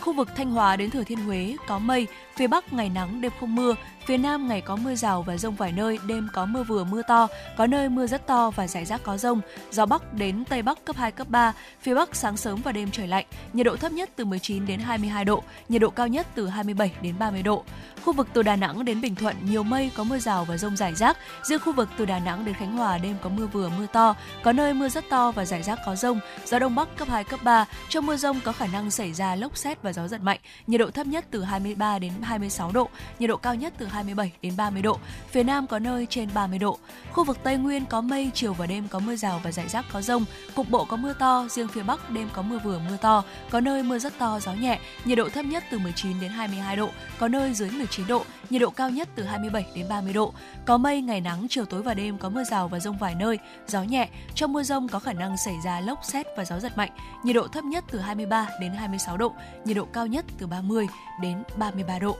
Khu 0.00 0.12
vực 0.12 0.28
Thanh 0.36 0.50
Hóa 0.50 0.76
đến 0.76 0.90
Thừa 0.90 1.04
Thiên 1.04 1.18
Huế 1.18 1.56
có 1.66 1.78
mây, 1.78 2.06
phía 2.36 2.46
Bắc 2.46 2.72
ngày 2.72 2.88
nắng 2.88 3.20
đêm 3.20 3.32
không 3.40 3.54
mưa, 3.54 3.74
phía 4.06 4.16
Nam 4.16 4.48
ngày 4.48 4.60
có 4.60 4.76
mưa 4.76 4.94
rào 4.94 5.22
và 5.22 5.36
rông 5.36 5.54
vài 5.54 5.72
nơi, 5.72 5.98
đêm 6.06 6.28
có 6.32 6.46
mưa 6.46 6.62
vừa 6.62 6.84
mưa 6.84 7.02
to, 7.02 7.28
có 7.56 7.66
nơi 7.66 7.88
mưa 7.88 8.06
rất 8.06 8.26
to 8.26 8.50
và 8.50 8.66
rải 8.66 8.84
rác 8.84 9.02
có 9.02 9.16
rông. 9.16 9.40
Gió 9.70 9.86
Bắc 9.86 10.14
đến 10.14 10.44
Tây 10.44 10.62
Bắc 10.62 10.84
cấp 10.84 10.96
2, 10.96 11.12
cấp 11.12 11.28
3, 11.30 11.52
phía 11.80 11.94
Bắc 11.94 12.16
sáng 12.16 12.36
sớm 12.36 12.60
và 12.64 12.72
đêm 12.72 12.90
trời 12.90 13.06
lạnh, 13.06 13.26
nhiệt 13.52 13.66
độ 13.66 13.76
thấp 13.76 13.92
nhất 13.92 14.10
từ 14.16 14.24
19 14.24 14.66
đến 14.66 14.80
22 14.80 15.24
độ, 15.24 15.42
nhiệt 15.68 15.82
độ 15.82 15.90
cao 15.90 16.08
nhất 16.08 16.26
từ 16.34 16.48
27 16.48 16.92
đến 17.02 17.14
30 17.18 17.42
độ. 17.42 17.64
Khu 18.04 18.12
vực 18.12 18.28
từ 18.32 18.42
Đà 18.42 18.56
Nẵng 18.56 18.84
đến 18.84 19.00
Bình 19.00 19.14
Thuận 19.14 19.36
nhiều 19.44 19.62
mây, 19.62 19.90
có 19.96 20.04
mưa 20.04 20.18
rào 20.18 20.44
và 20.44 20.56
rông 20.56 20.76
rải 20.76 20.94
rác. 20.94 21.16
Riêng 21.42 21.60
khu 21.64 21.72
vực 21.72 21.88
từ 21.98 22.04
Đà 22.04 22.18
Nẵng 22.18 22.44
đến 22.44 22.54
Khánh 22.54 22.76
Hòa 22.76 22.98
đêm 22.98 23.16
có 23.22 23.30
mưa 23.30 23.46
vừa 23.46 23.68
mưa 23.68 23.86
to, 23.92 24.14
có 24.42 24.52
nơi 24.52 24.74
mưa 24.74 24.88
rất 24.88 25.04
to 25.10 25.32
và 25.32 25.44
rải 25.44 25.62
rác 25.62 25.78
có 25.86 25.96
rông. 25.96 26.20
Gió 26.44 26.58
Đông 26.58 26.74
Bắc 26.74 26.96
cấp 26.96 27.08
2, 27.08 27.24
cấp 27.24 27.40
3. 27.42 27.64
Trong 27.88 28.06
mưa 28.06 28.16
rông 28.16 28.40
có 28.40 28.52
khả 28.52 28.66
năng 28.66 28.90
xảy 28.90 29.12
ra 29.12 29.34
lốc 29.34 29.56
xét 29.56 29.82
và 29.82 29.92
gió 29.92 30.08
giật 30.08 30.20
mạnh. 30.22 30.38
Nhiệt 30.66 30.80
độ 30.80 30.90
thấp 30.90 31.06
nhất 31.06 31.24
từ 31.30 31.44
23 31.44 31.98
đến 31.98 32.12
26 32.22 32.70
độ, 32.72 32.88
nhiệt 33.18 33.28
độ 33.28 33.36
cao 33.36 33.54
nhất 33.54 33.72
từ 33.78 33.86
27 33.92 34.32
đến 34.42 34.52
30 34.56 34.82
độ. 34.82 34.98
Phía 35.30 35.42
Nam 35.42 35.66
có 35.66 35.78
nơi 35.78 36.06
trên 36.10 36.28
30 36.34 36.58
độ. 36.58 36.78
Khu 37.12 37.24
vực 37.24 37.38
Tây 37.42 37.56
Nguyên 37.56 37.86
có 37.86 38.00
mây, 38.00 38.30
chiều 38.34 38.52
và 38.52 38.66
đêm 38.66 38.88
có 38.88 38.98
mưa 38.98 39.16
rào 39.16 39.40
và 39.44 39.52
rải 39.52 39.68
rác 39.68 39.84
có 39.92 40.02
rông. 40.02 40.24
Cục 40.54 40.70
bộ 40.70 40.84
có 40.84 40.96
mưa 40.96 41.12
to, 41.12 41.46
riêng 41.50 41.68
phía 41.68 41.82
Bắc 41.82 42.10
đêm 42.10 42.28
có 42.32 42.42
mưa 42.42 42.58
vừa 42.64 42.78
mưa 42.78 42.96
to, 42.96 43.24
có 43.50 43.60
nơi 43.60 43.82
mưa 43.82 43.98
rất 43.98 44.18
to, 44.18 44.40
gió 44.40 44.52
nhẹ. 44.52 44.78
Nhiệt 45.04 45.18
độ 45.18 45.28
thấp 45.28 45.44
nhất 45.44 45.64
từ 45.70 45.78
19 45.78 46.20
đến 46.20 46.30
22 46.30 46.76
độ, 46.76 46.88
có 47.18 47.28
nơi 47.28 47.54
dưới 47.54 47.70
19 47.70 48.06
độ, 48.06 48.24
nhiệt 48.50 48.60
độ 48.62 48.70
cao 48.70 48.90
nhất 48.90 49.08
từ 49.14 49.24
27 49.24 49.66
đến 49.74 49.86
30 49.88 50.12
độ. 50.12 50.32
Có 50.64 50.78
mây, 50.78 51.02
ngày 51.02 51.20
nắng, 51.20 51.46
chiều 51.50 51.64
tối 51.64 51.82
và 51.82 51.94
đêm 51.94 52.18
có 52.18 52.28
mưa 52.28 52.44
rào 52.44 52.68
và 52.68 52.80
rông 52.80 52.98
vài 52.98 53.14
nơi, 53.14 53.38
gió 53.66 53.82
nhẹ. 53.82 54.08
Trong 54.34 54.52
mưa 54.52 54.62
rông 54.62 54.88
có 54.88 54.98
khả 54.98 55.12
năng 55.12 55.36
xảy 55.36 55.54
ra 55.64 55.80
lốc 55.80 55.98
xét 56.04 56.26
và 56.36 56.44
gió 56.44 56.60
giật 56.60 56.76
mạnh. 56.76 56.90
Nhiệt 57.24 57.36
độ 57.36 57.48
thấp 57.48 57.64
nhất 57.64 57.84
từ 57.90 57.98
23 57.98 58.46
đến 58.60 58.72
26 58.72 59.16
độ, 59.16 59.32
nhiệt 59.64 59.76
độ 59.76 59.84
cao 59.84 60.06
nhất 60.06 60.24
từ 60.38 60.46
30 60.46 60.86
đến 61.20 61.42
33 61.56 61.98
độ. 61.98 62.16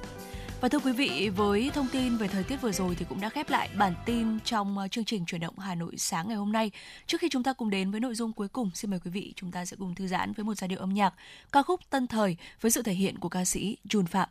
Và 0.63 0.69
thưa 0.69 0.79
quý 0.79 0.93
vị, 0.93 1.29
với 1.37 1.71
thông 1.75 1.89
tin 1.93 2.17
về 2.17 2.29
thời 2.29 2.45
tiết 2.45 2.57
vừa 2.57 2.73
rồi 2.73 2.95
thì 2.99 3.05
cũng 3.09 3.21
đã 3.21 3.29
khép 3.29 3.51
lại 3.51 3.69
bản 3.79 3.95
tin 4.07 4.41
trong 4.45 4.79
ờ, 4.79 4.89
chương 4.89 5.05
trình 5.05 5.25
chuyển 5.27 5.41
động 5.41 5.59
Hà 5.59 5.75
Nội 5.75 5.93
sáng 5.97 6.29
ngày 6.29 6.37
hôm 6.37 6.53
nay. 6.53 6.71
Trước 7.07 7.21
khi 7.21 7.29
chúng 7.29 7.43
ta 7.43 7.53
cùng 7.53 7.71
đến 7.71 7.91
với 7.91 8.01
nội 8.01 8.15
dung 8.15 8.33
cuối 8.33 8.49
cùng, 8.49 8.71
xin 8.75 8.91
mời 8.91 9.01
quý 9.05 9.11
vị 9.11 9.33
chúng 9.37 9.51
ta 9.51 9.65
sẽ 9.65 9.77
cùng 9.81 9.95
thư 9.95 10.07
giãn 10.07 10.33
với 10.33 10.45
một 10.45 10.55
giai 10.55 10.69
điệu 10.69 10.79
âm 10.79 10.95
nhạc 10.95 11.15
ca 11.53 11.63
khúc 11.63 11.81
Tân 11.91 12.07
Thời 12.07 12.37
với 12.61 12.71
sự 12.71 12.83
thể 12.83 12.93
hiện 12.93 13.19
của 13.19 13.29
ca 13.29 13.45
sĩ 13.45 13.77
Jun 13.89 14.07
Phạm. 14.07 14.29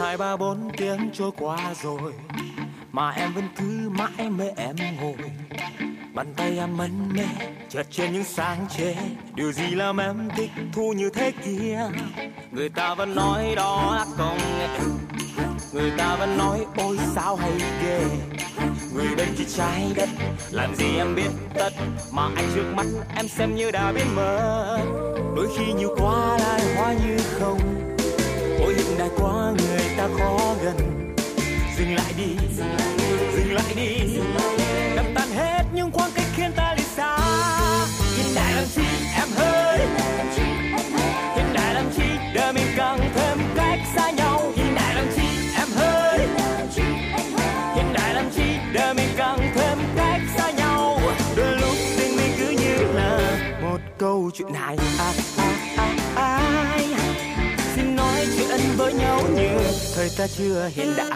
Hai, 0.00 0.16
ba, 0.16 0.36
bốn 0.36 0.70
tiếng 0.76 1.10
trôi 1.12 1.30
qua 1.38 1.74
rồi. 1.82 2.12
Mà 2.92 3.10
em 3.10 3.32
vẫn 3.32 3.44
cứ 3.56 3.90
mãi 3.90 4.30
mê 4.30 4.44
em 4.56 4.76
ngồi. 5.00 5.14
Bàn 6.14 6.34
tay 6.36 6.58
em 6.58 6.76
mân 6.76 7.12
mê 7.12 7.24
chợt 7.68 7.86
trên 7.90 8.12
những 8.12 8.24
sáng 8.24 8.66
chế 8.76 8.96
điều 9.34 9.52
gì 9.52 9.70
làm 9.70 10.00
em 10.00 10.28
thích 10.36 10.50
thu 10.72 10.92
như 10.92 11.10
thế 11.10 11.32
kia? 11.44 11.80
Người 12.50 12.68
ta 12.68 12.94
vẫn 12.94 13.14
nói 13.14 13.54
đó 13.56 13.94
là 13.96 14.06
công 14.18 14.38
nghệ. 14.58 14.68
Người 15.72 15.92
ta 15.98 16.16
vẫn 16.16 16.38
nói, 16.38 16.66
ôi, 16.76 16.98
sao 17.14 17.36
hay 17.36 17.52
ghê. 17.82 18.04
Người 18.94 19.08
bên 19.16 19.28
kia 19.38 19.44
trái 19.56 19.92
đất, 19.96 20.08
làm 20.50 20.74
gì 20.74 20.96
em 20.96 21.14
biết 21.14 21.30
tất? 21.54 21.72
Mà 22.12 22.28
anh 22.36 22.50
trước 22.54 22.72
mắt 22.74 22.86
em 23.16 23.28
xem 23.28 23.54
như 23.54 23.70
đã 23.70 23.92
biến 23.92 24.16
mất 24.16 24.78
đôi 25.36 25.48
khi 25.58 25.72
nhiều 25.72 25.96
quá 26.00 26.38
lại 26.38 26.74
hóa 26.76 26.94
như 27.06 27.16
không 27.38 27.79
ôi 28.62 28.74
hiện 28.74 28.98
đại 28.98 29.08
quá 29.16 29.52
người 29.58 29.84
ta 29.96 30.08
khó 30.18 30.54
gần. 30.64 30.76
Dừng 31.78 31.94
lại 31.94 32.12
đi, 32.18 32.36
dừng 33.36 33.52
lại 33.52 33.74
đi. 33.76 34.18
Đập 34.96 35.06
tan 35.14 35.28
hết 35.28 35.64
những 35.74 35.90
khoảng 35.92 36.10
cách 36.14 36.26
khiến 36.36 36.52
ta 36.56 36.74
đi 36.76 36.84
xa. 36.96 37.18
Hiện 38.16 38.34
đại 38.34 38.54
làm 38.54 38.64
chi 38.74 38.82
em 39.16 39.28
hơi. 39.36 39.99
Thời 60.00 60.10
ta 60.18 60.26
chưa 60.26 60.70
hiện 60.74 60.94
đại. 60.96 61.10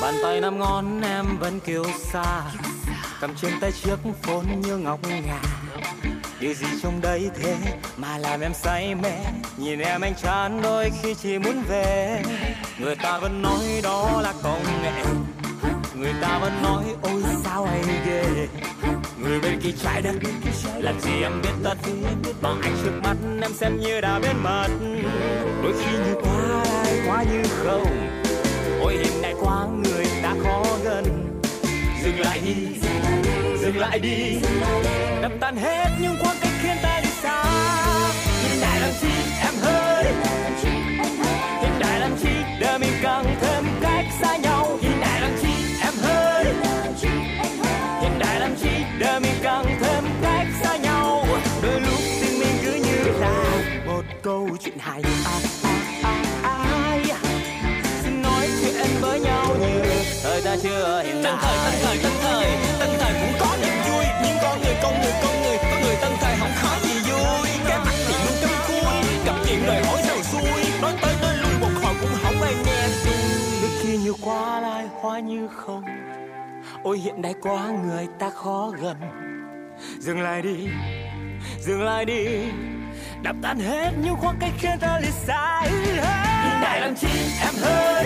Bàn 0.00 0.14
tay 0.22 0.40
năm 0.40 0.58
ngón 0.58 1.00
em 1.02 1.38
vẫn 1.38 1.60
kiêu 1.60 1.84
xa 2.12 2.42
cầm 3.20 3.34
trên 3.42 3.52
tay 3.60 3.72
chiếc 3.72 3.96
phone 4.22 4.56
như 4.64 4.76
ngọc 4.76 5.00
ngà. 5.08 5.40
Điều 6.40 6.54
gì 6.54 6.66
trong 6.82 7.00
đấy 7.00 7.30
thế 7.42 7.56
mà 7.96 8.18
làm 8.18 8.40
em 8.40 8.54
say 8.54 8.94
mê? 8.94 9.12
Nhìn 9.56 9.78
em 9.78 10.00
anh 10.00 10.14
chán 10.22 10.62
đôi 10.62 10.90
khi 11.02 11.14
chỉ 11.14 11.38
muốn 11.38 11.62
về. 11.68 12.22
Người 12.78 12.96
ta 12.96 13.18
vẫn 13.18 13.42
nói 13.42 13.80
đó 13.82 14.20
là 14.22 14.32
công 14.42 14.62
nghệ 14.82 15.02
người 15.98 16.12
ta 16.20 16.38
vẫn 16.38 16.62
nói, 16.62 16.84
ôi, 17.02 17.22
sao 17.44 17.66
hay 17.66 17.82
ghê? 18.06 18.22
Người 19.22 19.40
bên 19.40 19.60
kia 19.60 19.70
trái 19.82 20.02
đất 20.02 20.14
làm 20.78 21.00
gì 21.00 21.22
em 21.22 21.42
biết 21.42 21.50
tất? 21.64 21.74
Bằng 22.42 22.60
anh 22.62 22.76
trước 22.84 23.00
mắt 23.02 23.16
em 23.42 23.52
xem 23.52 23.80
như 23.80 24.00
đã 24.00 24.18
biến 24.18 24.42
mất. 24.42 24.68
Đôi 25.62 25.72
khi 25.72 25.92
như 25.92 26.14
quá 26.22 26.62
ai, 26.84 27.00
quá 27.06 27.24
như 27.32 27.42
không. 27.64 28.08
Ôi, 28.80 28.96
hiện 28.96 29.22
đại 29.22 29.34
quá 29.40 29.66
người 29.84 30.06
ta 30.22 30.34
khó 30.44 30.64
gần. 30.84 31.04
Dừng 32.02 32.20
lại 32.20 32.40
đi, 32.44 32.54
dừng 33.60 33.76
lại 33.76 33.98
đi. 33.98 34.38
Đập 35.22 35.32
tan 35.40 35.56
hết 35.56 35.88
những 36.00 36.16
khoảng 36.20 36.36
cách 36.40 36.45
ôi, 76.86 76.98
hiện 76.98 77.22
đại 77.22 77.34
quá 77.42 77.68
người 77.84 78.06
ta 78.18 78.30
khó 78.30 78.72
gần. 78.80 78.96
Dừng 79.98 80.20
lại 80.20 80.42
đi, 80.42 80.68
dừng 81.60 81.82
lại 81.82 82.04
đi. 82.04 82.26
Đập 83.22 83.36
tan 83.42 83.58
hết 83.58 83.90
những 84.02 84.16
khoảng 84.16 84.36
cách 84.40 84.52
khiến 84.58 84.78
ta 84.80 85.00
lìa 85.02 85.10
xa. 85.10 85.62
Hiện 86.44 86.60
đại 86.62 86.80
làm 86.80 86.94
chi 86.94 87.08
em 87.40 87.54
hơi. 87.62 88.04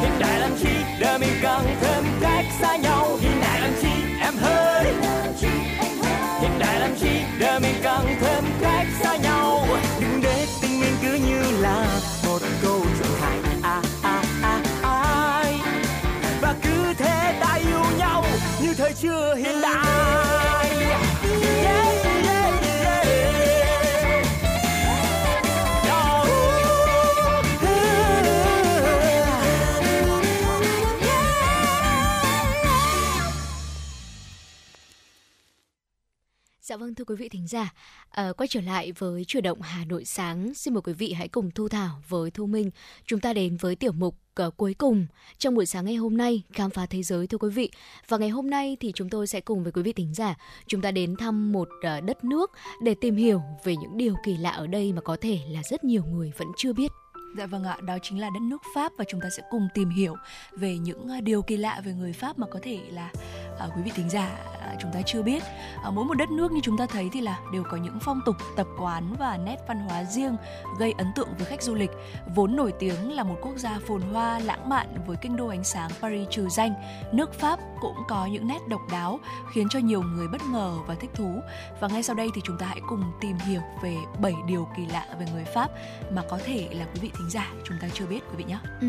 Hiện 0.00 0.12
đại 0.18 0.40
làm 0.40 0.50
chi 0.58 0.68
để 1.00 1.18
mình 1.20 1.38
càng 1.42 1.64
thêm 1.80 2.04
cách 2.20 2.44
xa 2.60 2.76
nhau. 2.76 3.08
Hiện 3.20 3.40
đại 3.40 3.60
làm 3.60 3.72
chi 3.82 3.88
em 4.20 4.34
hơi. 4.40 4.84
Hiện 6.40 6.58
đại 6.58 6.80
làm 6.80 6.90
chi 7.00 7.20
để 7.38 7.58
mình 7.62 7.74
càng 7.82 8.06
thêm 8.20 8.44
cách 8.60 8.86
xa 9.00 9.16
nhau. 9.16 9.66
Đừng 10.00 10.20
để 10.22 10.46
tình 10.62 10.80
mình 10.80 10.94
cứ 11.02 11.18
như 11.28 11.60
là 11.60 11.86
một 12.26 12.38
câu 12.62 12.80
như 18.76 18.84
thời 18.84 18.92
chưa 18.94 19.34
hiện 19.34 19.60
Dạ 36.76 36.80
vâng 36.80 36.94
thưa 36.94 37.04
quý 37.04 37.14
vị 37.18 37.28
thính 37.28 37.46
giả, 37.46 37.72
à, 38.10 38.32
quay 38.32 38.48
trở 38.48 38.60
lại 38.60 38.92
với 38.92 39.24
chuyển 39.24 39.42
động 39.42 39.60
Hà 39.60 39.84
Nội 39.84 40.04
sáng, 40.04 40.54
xin 40.54 40.74
mời 40.74 40.82
quý 40.82 40.92
vị 40.92 41.12
hãy 41.12 41.28
cùng 41.28 41.50
Thu 41.50 41.68
Thảo 41.68 42.02
với 42.08 42.30
Thu 42.30 42.46
Minh 42.46 42.70
chúng 43.06 43.20
ta 43.20 43.32
đến 43.32 43.56
với 43.56 43.76
tiểu 43.76 43.92
mục 43.92 44.16
uh, 44.46 44.56
cuối 44.56 44.74
cùng 44.74 45.06
trong 45.38 45.54
buổi 45.54 45.66
sáng 45.66 45.84
ngày 45.84 45.94
hôm 45.94 46.16
nay 46.16 46.42
khám 46.52 46.70
phá 46.70 46.86
thế 46.86 47.02
giới 47.02 47.26
thưa 47.26 47.38
quý 47.38 47.50
vị. 47.50 47.70
Và 48.08 48.18
ngày 48.18 48.28
hôm 48.28 48.50
nay 48.50 48.76
thì 48.80 48.92
chúng 48.94 49.08
tôi 49.08 49.26
sẽ 49.26 49.40
cùng 49.40 49.62
với 49.62 49.72
quý 49.72 49.82
vị 49.82 49.92
thính 49.92 50.14
giả 50.14 50.34
chúng 50.66 50.80
ta 50.80 50.90
đến 50.90 51.16
thăm 51.16 51.52
một 51.52 51.68
uh, 51.68 52.04
đất 52.04 52.24
nước 52.24 52.50
để 52.82 52.94
tìm 53.00 53.16
hiểu 53.16 53.42
về 53.64 53.76
những 53.76 53.96
điều 53.96 54.14
kỳ 54.24 54.36
lạ 54.36 54.50
ở 54.50 54.66
đây 54.66 54.92
mà 54.92 55.00
có 55.00 55.16
thể 55.20 55.38
là 55.48 55.62
rất 55.70 55.84
nhiều 55.84 56.04
người 56.04 56.32
vẫn 56.38 56.48
chưa 56.56 56.72
biết. 56.72 56.92
Dạ 57.36 57.46
vâng 57.46 57.64
ạ, 57.64 57.76
đó 57.82 57.98
chính 58.02 58.20
là 58.20 58.30
đất 58.30 58.40
nước 58.42 58.62
Pháp 58.74 58.92
và 58.96 59.04
chúng 59.08 59.20
ta 59.20 59.28
sẽ 59.36 59.42
cùng 59.50 59.68
tìm 59.74 59.90
hiểu 59.90 60.16
về 60.52 60.78
những 60.78 61.08
à, 61.08 61.20
điều 61.20 61.42
kỳ 61.42 61.56
lạ 61.56 61.80
về 61.84 61.92
người 61.92 62.12
Pháp 62.12 62.38
mà 62.38 62.46
có 62.50 62.58
thể 62.62 62.78
là 62.90 63.10
à, 63.58 63.66
quý 63.76 63.82
vị 63.82 63.90
thính 63.94 64.10
giả 64.10 64.36
à, 64.60 64.74
chúng 64.80 64.92
ta 64.94 65.02
chưa 65.06 65.22
biết. 65.22 65.42
À, 65.82 65.90
mỗi 65.90 66.04
một 66.04 66.14
đất 66.14 66.30
nước 66.30 66.52
như 66.52 66.60
chúng 66.62 66.78
ta 66.78 66.86
thấy 66.86 67.08
thì 67.12 67.20
là 67.20 67.38
đều 67.52 67.62
có 67.70 67.76
những 67.76 67.98
phong 68.00 68.20
tục, 68.26 68.36
tập 68.56 68.66
quán 68.78 69.14
và 69.18 69.38
nét 69.38 69.56
văn 69.68 69.78
hóa 69.78 70.04
riêng 70.04 70.36
gây 70.78 70.94
ấn 70.98 71.06
tượng 71.16 71.28
với 71.38 71.46
khách 71.46 71.62
du 71.62 71.74
lịch. 71.74 71.90
Vốn 72.34 72.56
nổi 72.56 72.72
tiếng 72.78 73.12
là 73.12 73.24
một 73.24 73.36
quốc 73.42 73.56
gia 73.56 73.78
phồn 73.88 74.00
hoa, 74.00 74.38
lãng 74.38 74.68
mạn 74.68 74.86
với 75.06 75.16
kinh 75.22 75.36
đô 75.36 75.46
ánh 75.46 75.64
sáng 75.64 75.90
Paris 76.00 76.28
trừ 76.30 76.48
danh, 76.48 76.74
nước 77.12 77.34
Pháp 77.34 77.60
cũng 77.80 77.96
có 78.08 78.26
những 78.26 78.48
nét 78.48 78.58
độc 78.68 78.80
đáo 78.92 79.20
khiến 79.54 79.68
cho 79.70 79.78
nhiều 79.78 80.02
người 80.02 80.28
bất 80.28 80.42
ngờ 80.52 80.72
và 80.86 80.94
thích 80.94 81.10
thú. 81.14 81.40
Và 81.80 81.88
ngay 81.88 82.02
sau 82.02 82.16
đây 82.16 82.28
thì 82.34 82.40
chúng 82.44 82.58
ta 82.58 82.66
hãy 82.66 82.80
cùng 82.88 83.02
tìm 83.20 83.36
hiểu 83.36 83.60
về 83.82 83.96
7 84.20 84.34
điều 84.46 84.68
kỳ 84.76 84.86
lạ 84.86 85.06
về 85.18 85.26
người 85.32 85.44
Pháp 85.44 85.70
mà 86.10 86.22
có 86.30 86.38
thể 86.44 86.68
là 86.72 86.84
quý 86.84 87.00
vị 87.00 87.10
thính 87.18 87.25
giả 87.30 87.52
chúng 87.64 87.76
ta 87.80 87.88
chưa 87.94 88.06
biết 88.06 88.20
quý 88.30 88.34
vị 88.36 88.44
nhé. 88.44 88.58
Ừ. 88.80 88.86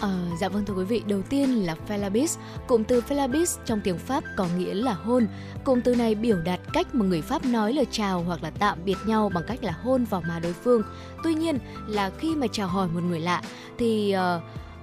À, 0.00 0.08
dạ 0.40 0.48
vâng 0.48 0.64
thưa 0.64 0.74
quý 0.74 0.84
vị, 0.84 1.02
đầu 1.06 1.22
tiên 1.22 1.66
là 1.66 1.76
Felabis. 1.88 2.38
Cụm 2.66 2.84
từ 2.84 3.02
Felabis 3.08 3.58
trong 3.64 3.80
tiếng 3.80 3.98
Pháp 3.98 4.24
có 4.36 4.46
nghĩa 4.58 4.74
là 4.74 4.92
hôn. 4.92 5.26
Cụm 5.64 5.80
từ 5.80 5.94
này 5.94 6.14
biểu 6.14 6.36
đạt 6.44 6.60
cách 6.72 6.94
mà 6.94 7.04
người 7.04 7.22
Pháp 7.22 7.44
nói 7.44 7.72
lời 7.72 7.86
chào 7.90 8.22
hoặc 8.22 8.42
là 8.42 8.50
tạm 8.50 8.78
biệt 8.84 8.96
nhau 9.06 9.30
bằng 9.34 9.44
cách 9.46 9.64
là 9.64 9.72
hôn 9.82 10.04
vào 10.04 10.20
má 10.20 10.38
đối 10.38 10.52
phương. 10.52 10.82
Tuy 11.22 11.34
nhiên 11.34 11.58
là 11.86 12.10
khi 12.18 12.34
mà 12.34 12.46
chào 12.52 12.68
hỏi 12.68 12.88
một 12.88 13.00
người 13.02 13.20
lạ 13.20 13.42
thì 13.78 14.14
uh, 14.36 14.42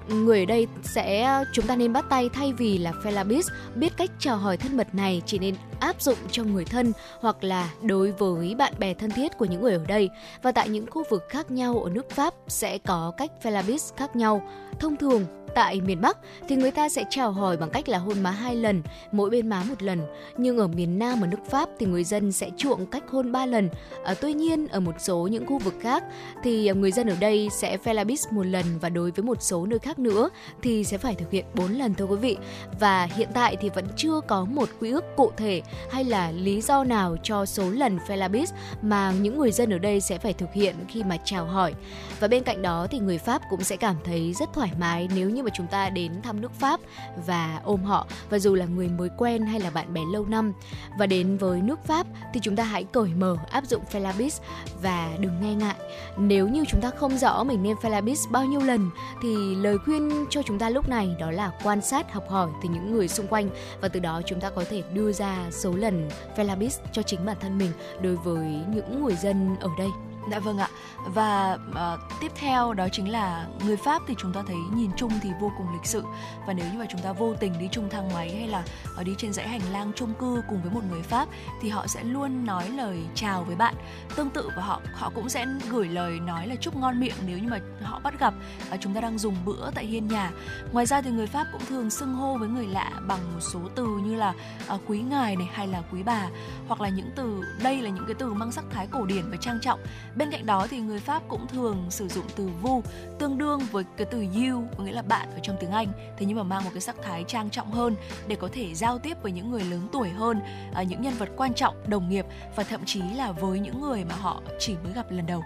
người 0.10 0.39
ở 0.39 0.45
đây 0.45 0.68
sẽ 0.84 1.22
à, 1.22 1.43
chúng 1.53 1.68
ta 1.68 1.76
nên 1.76 1.93
bắt 1.93 2.05
tay 2.10 2.30
thay 2.34 2.53
vì 2.53 2.78
là 2.78 2.91
Felabis 2.91 3.41
biết 3.76 3.93
cách 3.97 4.12
chào 4.20 4.38
hỏi 4.38 4.58
thân 4.58 4.78
mật 4.78 4.95
này, 4.95 5.22
chỉ 5.26 5.39
nên 5.39 5.55
áp 5.80 6.01
dụng 6.01 6.18
cho 6.32 6.43
người 6.43 6.66
thân 6.66 6.93
hoặc 7.20 7.43
là 7.43 7.70
đối 7.82 8.12
với 8.12 8.55
bạn 8.55 8.74
bè 8.80 8.93
thân 8.93 9.12
thiết 9.12 9.38
của 9.38 9.45
những 9.45 9.62
người 9.62 9.74
ở 9.74 9.86
đây 9.88 10.10
và 10.41 10.51
tại 10.51 10.70
những 10.70 10.86
khu 10.91 11.03
vực 11.10 11.24
khác 11.30 11.51
nhau 11.51 11.82
ở 11.84 11.89
nước 11.89 12.10
Pháp 12.10 12.34
sẽ 12.47 12.78
có 12.78 13.14
cách 13.18 13.32
Felabis 13.43 13.93
khác 13.97 14.16
nhau. 14.16 14.41
Thông 14.80 14.97
thường 14.97 15.26
Tại 15.58 15.82
miền 15.82 16.01
Bắc 16.01 16.18
thì 16.47 16.55
người 16.55 16.72
ta 16.72 16.89
sẽ 16.89 17.03
chào 17.10 17.32
hỏi 17.32 17.58
bằng 17.58 17.70
cách 17.70 17.89
là 17.89 17.97
hôn 17.97 18.24
má 18.24 18.32
hai 18.32 18.55
lần, 18.55 18.82
mỗi 19.12 19.30
bên 19.30 19.49
má 19.49 19.64
một 19.70 19.84
lần. 19.84 20.01
Nhưng 20.38 20.58
ở 20.58 20.68
miền 20.68 20.99
Nam 20.99 21.22
ở 21.22 21.28
nước 21.28 21.38
Pháp 21.49 21.70
thì 21.80 21.86
người 21.86 22.03
dân 22.03 22.32
sẽ 22.32 22.49
chuộng 22.58 22.86
cách 22.86 23.03
hôn 23.12 23.32
ba 23.32 23.45
lần. 23.45 23.70
À, 24.03 24.14
tuy 24.22 24.34
nhiên 24.34 24.68
ở 24.68 24.80
một 24.80 24.95
số 24.99 25.28
những 25.28 25.45
khu 25.45 25.58
vực 25.58 25.74
khác 25.82 26.03
thì 26.43 26.68
ờ, 26.68 26.76
người 26.76 26.91
dân 26.91 27.08
ở 27.08 27.16
đây 27.20 27.49
sẽ 27.51 27.78
felabis 27.84 28.34
một 28.36 28.45
lần 28.45 28.66
và 28.82 28.89
đối 28.89 29.12
với 29.12 29.24
một 29.24 29.41
số 29.41 29.66
nơi 29.66 29.80
khác 29.80 29.99
nữa 29.99 30.30
thì 30.62 30.84
sẽ 30.84 30.97
phải 30.97 31.16
thực 31.16 31.32
hiện 31.32 31.45
4 31.53 31.72
lần 31.72 31.93
thưa 31.93 32.05
quý 32.05 32.16
vị. 32.16 32.38
Và 32.80 33.08
hiện 33.16 33.30
tại 33.34 33.55
thì 33.62 33.70
vẫn 33.70 33.86
chưa 33.95 34.22
có 34.28 34.45
một 34.45 34.70
quy 34.80 34.91
ước 34.91 35.03
cụ 35.16 35.32
thể 35.38 35.62
hay 35.91 36.03
là 36.03 36.32
lý 36.32 36.62
do 36.62 36.84
nào 36.84 37.16
cho 37.24 37.45
số 37.45 37.70
lần 37.70 37.97
felabis 38.08 38.47
mà 38.82 39.14
những 39.22 39.38
người 39.38 39.51
dân 39.51 39.74
ở 39.74 39.78
đây 39.78 40.01
sẽ 40.01 40.18
phải 40.18 40.34
thực 40.34 40.53
hiện 40.53 40.76
khi 40.88 41.03
mà 41.03 41.18
chào 41.26 41.45
hỏi. 41.45 41.74
Và 42.20 42.28
bên 42.28 42.43
cạnh 42.43 42.62
đó 42.62 42.88
thì 42.91 42.99
người 42.99 43.18
Pháp 43.18 43.41
cũng 43.49 43.64
sẽ 43.64 43.78
cảm 43.78 43.95
thấy 44.03 44.34
rất 44.34 44.49
thoải 44.53 44.72
mái 44.80 45.10
nếu 45.16 45.30
như 45.30 45.47
mà 45.48 45.52
chúng 45.54 45.68
ta 45.68 45.89
đến 45.89 46.22
thăm 46.22 46.41
nước 46.41 46.52
Pháp 46.60 46.80
và 47.26 47.62
ôm 47.64 47.84
họ, 47.84 48.08
và 48.30 48.39
dù 48.39 48.56
là 48.56 48.66
người 48.66 48.88
mới 48.88 49.10
quen 49.18 49.45
hay 49.45 49.60
là 49.60 49.70
bạn 49.70 49.93
bè 49.93 50.02
lâu 50.12 50.26
năm 50.26 50.54
và 51.00 51.06
đến 51.06 51.38
với 51.38 51.62
nước 51.62 51.86
Pháp 51.86 52.08
thì 52.34 52.39
chúng 52.43 52.56
ta 52.56 52.64
hãy 52.64 52.84
cởi 52.84 53.10
mở, 53.10 53.38
áp 53.52 53.66
dụng 53.66 53.84
felabis 53.91 54.41
và 54.82 55.10
đừng 55.20 55.41
nghe 55.41 55.54
ngại. 55.54 55.76
Nếu 56.18 56.48
như 56.48 56.64
chúng 56.68 56.82
ta 56.82 56.89
không 56.89 57.18
rõ 57.18 57.43
mình 57.43 57.64
nên 57.64 57.76
felabis 57.76 58.32
bao 58.32 58.45
nhiêu 58.45 58.60
lần, 58.60 58.89
thì 59.22 59.56
lời 59.56 59.78
khuyên 59.78 60.26
cho 60.30 60.41
chúng 60.41 60.60
ta 60.60 60.70
lúc 60.70 60.89
này 60.89 61.16
đó 61.20 61.32
là 61.32 61.52
quan 61.64 61.82
sát, 61.82 62.14
học 62.14 62.30
hỏi 62.30 62.50
từ 62.64 62.70
những 62.70 62.91
người 62.91 63.08
xung 63.08 63.28
quanh 63.28 63.50
và 63.82 63.88
từ 63.88 64.00
đó 64.00 64.22
chúng 64.26 64.39
ta 64.39 64.50
có 64.50 64.64
thể 64.70 64.84
đưa 64.93 65.12
ra 65.12 65.38
số 65.52 65.74
lần 65.74 66.10
felabis 66.36 66.80
cho 66.91 67.02
chính 67.02 67.26
bản 67.26 67.38
thân 67.39 67.58
mình 67.58 67.72
đối 68.02 68.16
với 68.16 68.45
những 68.74 69.04
người 69.04 69.16
dân 69.16 69.56
ở 69.60 69.70
đây. 69.78 69.89
Dạ 70.32 70.40
vâng 70.40 70.58
ạ. 70.58 70.70
Và 71.06 71.58
uh, 71.70 72.00
tiếp 72.22 72.32
theo 72.36 72.74
đó 72.74 72.88
chính 72.92 73.12
là 73.12 73.48
người 73.66 73.78
Pháp 73.78 74.02
thì 74.08 74.16
chúng 74.18 74.34
ta 74.34 74.44
thấy 74.48 74.56
nhìn 74.74 74.92
chung 74.98 75.12
thì 75.22 75.30
vô 75.40 75.52
cùng 75.58 75.74
lịch 75.74 75.86
sự 75.86 76.04
và 76.48 76.54
nếu 76.54 76.66
như 76.72 76.80
mà 76.80 76.86
chúng 76.90 77.02
ta 77.02 77.14
vô 77.14 77.34
tình 77.40 77.60
đi 77.60 77.70
chung 77.72 77.90
thang 77.90 78.14
máy 78.14 78.36
hay 78.36 78.48
là 78.48 78.64
ở 78.96 79.04
đi 79.04 79.16
trên 79.18 79.34
dãy 79.34 79.48
hành 79.48 79.62
lang 79.72 79.92
chung 79.96 80.14
cư 80.14 80.42
cùng 80.50 80.62
với 80.62 80.72
một 80.72 80.82
người 80.92 81.02
Pháp 81.02 81.28
thì 81.62 81.70
họ 81.70 81.88
sẽ 81.88 82.04
luôn 82.04 82.46
nói 82.46 82.70
lời 82.70 83.00
chào 83.16 83.44
với 83.44 83.56
bạn. 83.56 83.76
Tương 84.16 84.30
tự 84.30 84.50
và 84.56 84.64
họ 84.64 84.82
họ 84.94 85.12
cũng 85.16 85.30
sẽ 85.30 85.46
gửi 85.70 85.88
lời 85.88 86.20
nói 86.20 86.48
là 86.48 86.56
chúc 86.56 86.76
ngon 86.76 87.00
miệng 87.00 87.16
nếu 87.26 87.38
như 87.38 87.48
mà 87.48 87.60
họ 87.84 88.00
bắt 88.00 88.20
gặp 88.20 88.34
uh, 88.74 88.80
chúng 88.82 88.94
ta 88.94 89.02
đang 89.02 89.18
dùng 89.18 89.36
bữa 89.46 89.72
tại 89.72 89.86
hiên 89.86 90.08
nhà. 90.08 90.32
Ngoài 90.72 90.86
ra 90.86 91.02
thì 91.02 91.12
người 91.12 91.28
Pháp 91.28 91.46
cũng 91.52 91.66
thường 91.70 91.90
xưng 91.90 92.14
hô 92.14 92.38
với 92.38 92.50
người 92.50 92.68
lạ 92.68 92.92
bằng 93.08 93.20
một 93.34 93.42
số 93.42 93.60
từ 93.76 93.86
như 93.86 94.16
là 94.16 94.34
uh, 94.74 94.82
quý 94.88 95.00
ngài 95.00 95.36
này 95.36 95.50
hay 95.54 95.68
là 95.68 95.82
quý 95.92 96.04
bà 96.04 96.28
hoặc 96.68 96.82
là 96.82 96.90
những 96.90 97.10
từ 97.16 97.44
đây 97.64 97.82
là 97.82 97.90
những 97.90 98.06
cái 98.06 98.16
từ 98.20 98.34
mang 98.34 98.52
sắc 98.52 98.66
thái 98.70 98.88
cổ 98.88 99.06
điển 99.06 99.32
và 99.32 99.38
trang 99.38 99.60
trọng 99.62 99.80
Bên 100.18 100.32
cạnh 100.32 100.45
đó 100.45 100.68
thì 100.70 100.80
người 100.80 100.99
Pháp 100.99 101.24
cũng 101.28 101.47
thường 101.47 101.86
sử 101.89 102.07
dụng 102.07 102.26
từ 102.36 102.49
vu 102.61 102.82
tương 103.20 103.38
đương 103.38 103.59
với 103.72 103.84
cái 103.97 104.07
từ 104.11 104.20
you 104.20 104.63
có 104.78 104.84
nghĩa 104.84 104.91
là 104.91 105.01
bạn 105.01 105.32
ở 105.32 105.39
trong 105.43 105.57
tiếng 105.59 105.72
Anh 105.72 105.88
thế 106.18 106.26
nhưng 106.26 106.38
mà 106.38 106.43
mang 106.43 106.63
một 106.63 106.70
cái 106.74 106.82
sắc 106.82 106.95
thái 107.03 107.24
trang 107.28 107.49
trọng 107.49 107.72
hơn 107.72 107.95
để 108.28 108.36
có 108.36 108.49
thể 108.53 108.74
giao 108.74 108.99
tiếp 108.99 109.18
với 109.22 109.32
những 109.32 109.51
người 109.51 109.63
lớn 109.63 109.88
tuổi 109.91 110.09
hơn, 110.09 110.39
à, 110.74 110.84
những 110.84 111.01
nhân 111.01 111.13
vật 111.13 111.30
quan 111.38 111.53
trọng, 111.53 111.76
đồng 111.88 112.09
nghiệp 112.09 112.26
và 112.55 112.63
thậm 112.63 112.82
chí 112.86 113.01
là 113.15 113.32
với 113.32 113.59
những 113.59 113.82
người 113.82 114.05
mà 114.05 114.15
họ 114.15 114.41
chỉ 114.59 114.76
mới 114.84 114.93
gặp 114.93 115.11
lần 115.11 115.26
đầu. 115.26 115.43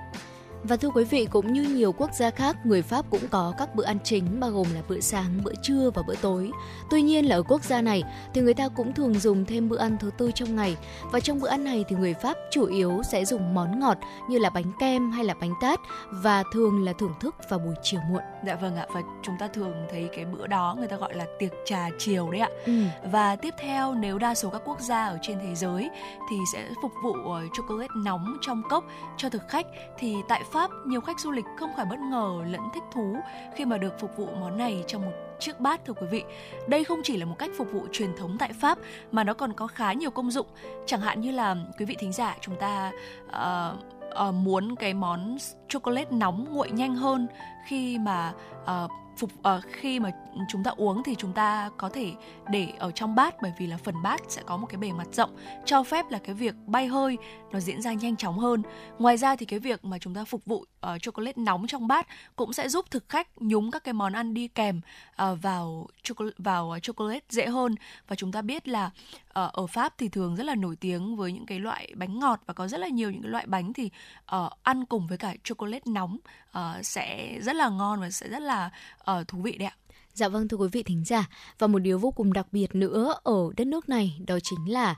Và 0.64 0.78
thưa 0.78 0.90
quý 0.90 1.04
vị, 1.04 1.28
cũng 1.32 1.54
như 1.54 1.62
nhiều 1.64 1.92
quốc 1.92 2.10
gia 2.14 2.30
khác, 2.30 2.56
người 2.66 2.82
Pháp 2.82 3.06
cũng 3.10 3.28
có 3.32 3.54
các 3.58 3.76
bữa 3.76 3.84
ăn 3.84 3.98
chính 4.04 4.40
bao 4.40 4.52
gồm 4.52 4.68
là 4.74 4.82
bữa 4.88 5.00
sáng, 5.00 5.44
bữa 5.44 5.54
trưa 5.62 5.92
và 5.94 6.02
bữa 6.08 6.16
tối. 6.16 6.52
Tuy 6.90 7.02
nhiên 7.02 7.26
là 7.26 7.36
ở 7.36 7.44
quốc 7.44 7.64
gia 7.64 7.82
này 7.82 8.04
thì 8.34 8.42
người 8.42 8.54
ta 8.54 8.68
cũng 8.68 8.94
thường 8.94 9.20
dùng 9.20 9.46
thêm 9.46 9.70
bữa 9.70 9.78
ăn 9.78 9.98
thứ 10.00 10.12
tư 10.18 10.32
trong 10.36 10.56
ngày. 10.56 10.78
Và 11.12 11.20
trong 11.20 11.40
bữa 11.40 11.48
ăn 11.48 11.64
này 11.64 11.86
thì 11.88 11.96
người 11.96 12.14
Pháp 12.14 12.38
chủ 12.52 12.66
yếu 12.66 13.02
sẽ 13.12 13.26
dùng 13.26 13.54
món 13.54 13.80
ngọt 13.80 13.98
như 14.30 14.40
là 14.40 14.50
bánh 14.50 14.72
kem 14.80 15.12
hay 15.12 15.26
là 15.26 15.34
bánh 15.42 15.54
tát 15.62 15.80
và 16.12 16.44
thường 16.54 16.86
là 16.86 16.94
thưởng 16.94 17.14
thức 17.20 17.36
vào 17.50 17.60
buổi 17.60 17.76
chiều 17.84 18.02
muộn. 18.10 18.22
Dạ 18.46 18.56
vâng 18.56 18.76
ạ, 18.76 18.86
và 18.94 19.02
chúng 19.24 19.36
ta 19.40 19.48
thường 19.48 19.74
thấy 19.92 20.10
cái 20.16 20.26
bữa 20.26 20.48
đó 20.48 20.76
người 20.80 20.88
ta 20.88 20.98
gọi 20.98 21.14
là 21.14 21.26
tiệc 21.40 21.52
trà 21.66 21.90
chiều 21.98 22.32
đấy 22.32 22.42
ạ. 22.42 22.50
Ừ. 22.66 22.74
Và 23.12 23.36
tiếp 23.36 23.54
theo 23.60 23.94
nếu 23.94 24.18
đa 24.18 24.36
số 24.36 24.50
các 24.50 24.62
quốc 24.66 24.80
gia 24.80 25.06
ở 25.06 25.18
trên 25.22 25.40
thế 25.40 25.56
giới 25.56 25.90
thì 26.30 26.38
sẽ 26.54 26.70
phục 26.82 26.92
vụ 27.04 27.14
ờ, 27.14 27.42
chocolate 27.54 27.94
nóng 27.96 28.38
trong 28.42 28.64
cốc 28.70 28.84
cho 29.18 29.30
thực 29.30 29.48
khách 29.48 29.66
thì 29.98 30.16
tại 30.28 30.42
Pháp, 30.52 30.72
nhiều 30.86 31.02
khách 31.02 31.20
du 31.20 31.32
lịch 31.32 31.46
không 31.58 31.74
khỏi 31.76 31.86
bất 31.86 32.00
ngờ 32.00 32.44
lẫn 32.48 32.62
thích 32.74 32.84
thú 32.92 33.18
khi 33.56 33.66
mà 33.66 33.78
được 33.78 34.00
phục 34.00 34.18
vụ 34.18 34.28
món 34.40 34.58
này 34.58 34.84
trong 34.88 35.06
một 35.06 35.12
chiếc 35.40 35.60
bát 35.60 35.86
thưa 35.86 35.94
quý 35.94 36.08
vị. 36.12 36.24
Đây 36.68 36.84
không 36.84 37.02
chỉ 37.04 37.18
là 37.18 37.26
một 37.26 37.36
cách 37.40 37.52
phục 37.58 37.72
vụ 37.72 37.88
truyền 37.92 38.16
thống 38.18 38.38
tại 38.40 38.54
Pháp 38.54 38.78
mà 39.12 39.24
nó 39.24 39.34
còn 39.34 39.54
có 39.54 39.68
khá 39.68 39.94
nhiều 39.94 40.12
công 40.12 40.32
dụng. 40.32 40.48
Chẳng 40.86 41.02
hạn 41.02 41.22
như 41.22 41.32
là 41.32 41.56
quý 41.80 41.86
vị 41.86 41.96
thính 42.00 42.12
giả 42.12 42.38
chúng 42.42 42.56
ta 42.56 42.92
uh, 43.26 43.80
uh, 44.28 44.34
muốn 44.34 44.76
cái 44.76 44.94
món 44.94 45.38
chocolate 45.68 46.12
nóng 46.12 46.46
nguội 46.54 46.72
nhanh 46.72 46.96
hơn 46.96 47.28
khi 47.68 47.98
mà 47.98 48.34
uh, 48.64 48.92
phục 49.22 49.32
uh, 49.40 49.64
khi 49.72 50.00
mà 50.00 50.12
chúng 50.50 50.64
ta 50.64 50.72
uống 50.72 51.04
thì 51.04 51.16
chúng 51.16 51.34
ta 51.34 51.70
có 51.78 51.90
thể 51.90 52.14
để 52.50 52.74
ở 52.80 52.92
trong 52.92 53.16
bát 53.16 53.36
bởi 53.42 53.54
vì 53.58 53.68
là 53.68 53.78
phần 53.78 53.96
bát 54.04 54.22
sẽ 54.28 54.42
có 54.46 54.58
một 54.58 54.68
cái 54.70 54.78
bề 54.78 54.92
mặt 54.92 55.08
rộng 55.14 55.36
cho 55.66 55.84
phép 55.84 56.06
là 56.10 56.20
cái 56.24 56.36
việc 56.36 56.56
bay 56.68 56.88
hơi 56.88 57.18
nó 57.52 57.60
diễn 57.60 57.82
ra 57.82 57.94
nhanh 57.94 58.16
chóng 58.16 58.40
hơn. 58.40 58.62
Ngoài 59.00 59.18
ra 59.18 59.36
thì 59.36 59.46
cái 59.46 59.60
việc 59.60 59.86
mà 59.86 59.98
chúng 59.98 60.14
ta 60.14 60.24
phục 60.24 60.46
vụ 60.46 60.56
uh, 60.58 61.02
chocolate 61.02 61.42
nóng 61.42 61.68
trong 61.68 61.88
bát 61.88 62.08
cũng 62.36 62.54
sẽ 62.54 62.70
giúp 62.70 62.86
thực 62.92 63.10
khách 63.10 63.28
nhúng 63.42 63.72
các 63.72 63.84
cái 63.84 63.94
món 63.94 64.14
ăn 64.14 64.34
đi 64.34 64.48
kèm 64.48 64.82
uh, 65.24 65.42
vào 65.42 65.88
chocolate 66.04 66.36
vào 66.38 66.80
chocolate 66.82 67.26
dễ 67.30 67.48
hơn 67.48 67.76
và 68.08 68.16
chúng 68.16 68.32
ta 68.32 68.42
biết 68.42 68.68
là 68.68 68.86
uh, 68.86 69.54
ở 69.54 69.68
Pháp 69.68 69.94
thì 69.98 70.10
thường 70.10 70.36
rất 70.36 70.44
là 70.44 70.56
nổi 70.56 70.76
tiếng 70.76 71.16
với 71.16 71.32
những 71.32 71.46
cái 71.46 71.60
loại 71.60 71.94
bánh 71.96 72.20
ngọt 72.20 72.42
và 72.46 72.54
có 72.54 72.68
rất 72.68 72.80
là 72.80 72.88
nhiều 72.88 73.12
những 73.12 73.22
cái 73.22 73.32
loại 73.32 73.46
bánh 73.46 73.74
thì 73.74 73.90
uh, 74.36 74.52
ăn 74.64 74.86
cùng 74.86 75.08
với 75.08 75.18
cả 75.18 75.36
chocolate 75.44 75.84
nóng 75.86 76.18
uh, 76.58 76.86
sẽ 76.86 77.40
rất 77.42 77.56
là 77.56 77.70
ngon 77.70 78.02
và 78.02 78.10
sẽ 78.10 78.30
rất 78.30 78.42
là 78.42 78.70
uh, 79.11 79.11
Ờ, 79.12 79.24
thú 79.28 79.42
vị 79.42 79.58
đấy 79.58 79.68
ạ. 79.68 79.76
Dạ 80.14 80.28
vâng 80.30 80.48
thưa 80.48 80.58
quý 80.58 80.68
vị 80.72 80.84
thính 80.84 81.04
giả 81.06 81.30
và 81.60 81.68
một 81.68 81.80
điều 81.80 82.00
vô 82.00 82.12
cùng 82.12 82.34
đặc 82.34 82.48
biệt 82.52 82.76
nữa 82.76 83.16
ở 83.24 83.50
đất 83.58 83.68
nước 83.68 83.90
này, 83.90 84.20
đó 84.28 84.38
chính 84.44 84.72
là 84.72 84.96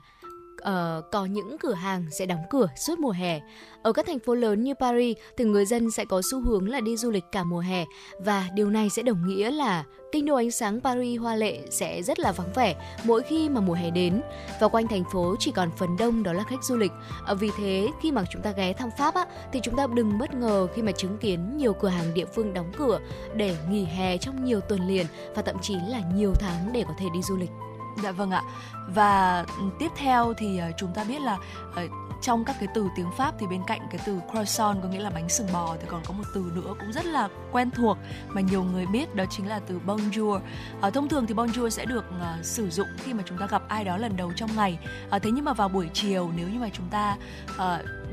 uh, 0.68 1.10
có 1.12 1.24
những 1.24 1.56
cửa 1.58 1.72
hàng 1.72 2.04
sẽ 2.10 2.26
đóng 2.26 2.42
cửa 2.50 2.66
suốt 2.76 2.98
mùa 2.98 3.10
hè. 3.10 3.40
Ở 3.82 3.92
các 3.92 4.06
thành 4.06 4.18
phố 4.18 4.34
lớn 4.34 4.62
như 4.62 4.74
Paris 4.74 5.16
thì 5.36 5.44
người 5.44 5.66
dân 5.66 5.90
sẽ 5.90 6.04
có 6.04 6.22
xu 6.30 6.40
hướng 6.40 6.68
là 6.68 6.80
đi 6.80 6.96
du 6.96 7.10
lịch 7.10 7.24
cả 7.32 7.44
mùa 7.44 7.58
hè 7.58 7.84
và 8.18 8.48
điều 8.54 8.70
này 8.70 8.90
sẽ 8.90 9.02
đồng 9.02 9.26
nghĩa 9.26 9.50
là 9.50 9.84
kinh 10.12 10.26
đô 10.26 10.34
ánh 10.34 10.50
sáng 10.50 10.80
Paris 10.80 11.20
hoa 11.20 11.36
lệ 11.36 11.60
sẽ 11.70 12.02
rất 12.02 12.18
là 12.18 12.32
vắng 12.32 12.52
vẻ 12.54 12.76
mỗi 13.04 13.22
khi 13.22 13.48
mà 13.48 13.60
mùa 13.60 13.74
hè 13.74 13.90
đến 13.90 14.22
và 14.60 14.68
quanh 14.68 14.88
thành 14.88 15.04
phố 15.12 15.36
chỉ 15.38 15.52
còn 15.52 15.70
phần 15.76 15.96
đông 15.98 16.22
đó 16.22 16.32
là 16.32 16.44
khách 16.44 16.64
du 16.64 16.76
lịch. 16.76 16.92
Ờ, 17.24 17.34
vì 17.34 17.50
thế 17.58 17.88
khi 18.02 18.12
mà 18.12 18.24
chúng 18.30 18.42
ta 18.42 18.50
ghé 18.50 18.72
thăm 18.72 18.90
Pháp 18.98 19.14
á, 19.14 19.26
thì 19.52 19.60
chúng 19.62 19.76
ta 19.76 19.86
đừng 19.94 20.18
bất 20.18 20.34
ngờ 20.34 20.66
khi 20.74 20.82
mà 20.82 20.92
chứng 20.92 21.18
kiến 21.18 21.56
nhiều 21.56 21.72
cửa 21.72 21.88
hàng 21.88 22.14
địa 22.14 22.26
phương 22.34 22.54
đóng 22.54 22.72
cửa 22.76 23.00
để 23.34 23.56
nghỉ 23.70 23.84
hè 23.84 24.18
trong 24.18 24.44
nhiều 24.44 24.60
tuần 24.60 24.88
liền 24.88 25.06
và 25.34 25.42
thậm 25.42 25.56
chí 25.62 25.74
là 25.88 26.00
nhiều 26.14 26.32
tháng 26.34 26.72
để 26.72 26.84
có 26.88 26.94
thể 26.98 27.06
đi 27.14 27.22
du 27.22 27.36
lịch. 27.36 27.50
Dạ 28.02 28.12
vâng 28.12 28.30
ạ. 28.30 28.42
Và 28.94 29.44
tiếp 29.78 29.88
theo 29.96 30.34
thì 30.36 30.58
ờ, 30.58 30.70
chúng 30.76 30.94
ta 30.94 31.04
biết 31.04 31.20
là 31.20 31.38
ờ, 31.74 31.88
trong 32.22 32.44
các 32.44 32.56
cái 32.60 32.68
từ 32.74 32.88
tiếng 32.96 33.10
Pháp 33.18 33.34
thì 33.38 33.46
bên 33.46 33.60
cạnh 33.66 33.80
cái 33.90 34.00
từ 34.06 34.20
croissant 34.30 34.82
có 34.82 34.88
nghĩa 34.88 35.00
là 35.00 35.10
bánh 35.10 35.28
sừng 35.28 35.46
bò 35.52 35.76
thì 35.80 35.86
còn 35.90 36.02
có 36.06 36.14
một 36.14 36.24
từ 36.34 36.52
nữa 36.54 36.74
cũng 36.80 36.92
rất 36.92 37.06
là 37.06 37.28
quen 37.52 37.70
thuộc 37.70 37.98
mà 38.28 38.40
nhiều 38.40 38.64
người 38.64 38.86
biết 38.86 39.14
đó 39.14 39.24
chính 39.30 39.48
là 39.48 39.60
từ 39.66 39.80
bonjour. 39.86 40.40
À, 40.80 40.90
thông 40.90 41.08
thường 41.08 41.26
thì 41.26 41.34
bonjour 41.34 41.68
sẽ 41.68 41.84
được 41.84 42.04
uh, 42.08 42.44
sử 42.44 42.70
dụng 42.70 42.88
khi 42.96 43.14
mà 43.14 43.22
chúng 43.26 43.38
ta 43.38 43.46
gặp 43.46 43.62
ai 43.68 43.84
đó 43.84 43.96
lần 43.96 44.16
đầu 44.16 44.32
trong 44.36 44.50
ngày. 44.56 44.78
À, 45.10 45.18
thế 45.18 45.30
nhưng 45.30 45.44
mà 45.44 45.52
vào 45.52 45.68
buổi 45.68 45.90
chiều 45.92 46.30
nếu 46.36 46.48
như 46.48 46.58
mà 46.58 46.68
chúng 46.72 46.86
ta 46.90 47.16
uh, 47.54 47.60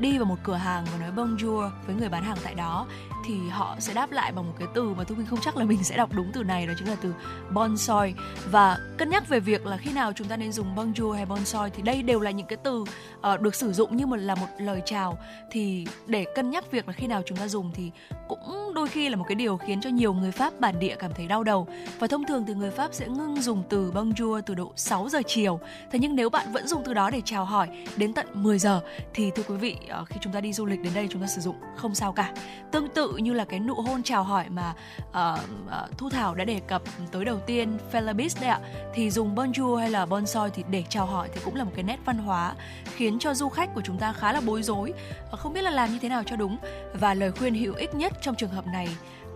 đi 0.02 0.18
vào 0.18 0.24
một 0.24 0.38
cửa 0.42 0.54
hàng 0.54 0.84
và 0.92 0.98
nói 0.98 1.10
bonjour 1.16 1.70
với 1.86 1.96
người 1.96 2.08
bán 2.08 2.22
hàng 2.22 2.36
tại 2.44 2.54
đó 2.54 2.86
thì 3.24 3.48
họ 3.48 3.76
sẽ 3.78 3.94
đáp 3.94 4.12
lại 4.12 4.32
bằng 4.32 4.46
một 4.46 4.52
cái 4.58 4.68
từ 4.74 4.94
mà 4.94 5.04
thu 5.04 5.14
minh 5.14 5.26
không 5.26 5.38
chắc 5.42 5.56
là 5.56 5.64
mình 5.64 5.84
sẽ 5.84 5.96
đọc 5.96 6.10
đúng 6.12 6.30
từ 6.32 6.42
này 6.42 6.66
đó 6.66 6.72
chính 6.78 6.88
là 6.88 6.96
từ 7.02 7.14
bonsoi. 7.52 8.14
Và 8.50 8.78
cân 8.98 9.10
nhắc 9.10 9.28
về 9.28 9.40
việc 9.40 9.66
là 9.66 9.76
khi 9.76 9.92
nào 9.92 10.12
chúng 10.12 10.28
ta 10.28 10.36
nên 10.36 10.52
dùng 10.52 10.74
bonjour 10.76 11.12
hay 11.12 11.26
bonsoi 11.26 11.70
thì 11.70 11.82
đây 11.82 12.02
đều 12.02 12.20
là 12.20 12.30
những 12.30 12.46
cái 12.46 12.58
từ 12.62 12.80
uh, 12.80 13.40
được 13.40 13.54
sử 13.54 13.72
dụng 13.72 13.96
như 13.96 14.06
một 14.06 14.16
là 14.16 14.34
một 14.34 14.46
lời 14.58 14.82
chào. 14.84 15.18
Thì 15.50 15.86
để 16.06 16.26
cân 16.34 16.50
nhắc 16.50 16.70
việc 16.70 16.86
là 16.86 16.92
khi 16.92 17.06
nào 17.06 17.22
chúng 17.26 17.38
ta 17.38 17.48
dùng 17.48 17.70
thì 17.74 17.90
cũng 18.28 18.72
đôi 18.74 18.88
khi 18.88 19.08
là 19.08 19.16
một 19.16 19.24
cái 19.28 19.34
điều 19.34 19.56
khiến 19.56 19.80
cho 19.80 19.90
nhiều 19.90 20.12
người 20.12 20.32
Pháp 20.32 20.60
bản 20.60 20.78
địa 20.78 20.96
cảm 20.98 21.12
thấy 21.14 21.26
đau 21.26 21.44
đầu. 21.44 21.66
Và 21.98 22.06
thông 22.06 22.26
thường 22.26 22.44
thì 22.46 22.54
người 22.54 22.70
Pháp 22.70 22.94
sẽ 22.94 23.08
ngưng 23.08 23.42
dùng 23.42 23.62
từ 23.68 23.92
bonjour 23.92 24.40
từ 24.40 24.54
độ 24.54 24.72
6 24.76 25.08
giờ 25.08 25.22
chiều. 25.26 25.60
Thế 25.90 25.98
nhưng 25.98 26.16
nếu 26.16 26.30
bạn 26.30 26.52
vẫn 26.52 26.68
dùng 26.68 26.82
từ 26.84 26.94
đó 26.94 27.10
để 27.10 27.20
chào 27.24 27.44
hỏi 27.44 27.68
đến 27.96 28.12
tận 28.12 28.26
10 28.34 28.58
giờ 28.58 28.80
thì 29.14 29.30
thưa 29.30 29.42
quý 29.42 29.56
vị 29.56 29.76
uh, 30.00 30.08
khi 30.08 30.16
chúng 30.20 30.32
ta 30.32 30.40
đi 30.40 30.52
du 30.52 30.66
lịch 30.66 30.82
đến 30.82 30.94
đây 30.94 31.08
chúng 31.10 31.22
ta 31.22 31.26
sử 31.26 31.40
dụng 31.40 31.56
không 31.76 31.94
sao 31.94 32.12
cả. 32.12 32.32
Tương 32.70 32.88
tự 32.88 33.16
như 33.16 33.32
là 33.32 33.44
cái 33.44 33.60
nụ 33.60 33.74
hôn 33.74 34.02
chào 34.02 34.22
hỏi 34.22 34.44
mà 34.48 34.74
uh, 35.08 35.40
uh, 35.66 35.98
Thu 35.98 36.10
Thảo 36.10 36.34
đã 36.34 36.44
đề 36.44 36.60
cập 36.60 36.82
tới 37.12 37.24
đầu 37.24 37.38
tiên 37.46 37.78
Felabis 37.92 38.40
đấy 38.40 38.50
ạ 38.50 38.60
thì 38.94 39.10
dùng 39.10 39.34
bonjour 39.34 39.76
hay 39.76 39.90
là 39.90 40.06
bonsoi 40.06 40.50
thì 40.50 40.64
để 40.70 40.84
chào 40.88 41.06
hỏi 41.06 41.28
thì 41.34 41.40
cũng 41.44 41.54
là 41.54 41.64
một 41.64 41.72
cái 41.74 41.84
nét 41.84 41.98
văn 42.04 42.18
hóa 42.18 42.54
khiến 42.84 43.18
cho 43.18 43.34
du 43.34 43.48
khách 43.48 43.74
của 43.74 43.82
chúng 43.84 43.98
ta 43.98 44.12
khá 44.12 44.32
là 44.32 44.40
bối 44.40 44.62
rối. 44.62 44.92
Không 45.30 45.52
biết 45.52 45.62
là 45.62 45.70
làm 45.70 45.92
như 45.92 45.98
thế 46.02 46.08
nào 46.08 46.22
cho 46.26 46.36
đúng 46.36 46.56
và 46.94 47.14
lời 47.14 47.32
khuyên 47.32 47.54
hữu 47.54 47.74
ích 47.74 47.94
nhất 47.94 48.12
trong 48.22 48.34
trường 48.34 48.50
hợp 48.50 48.66
này 48.66 48.88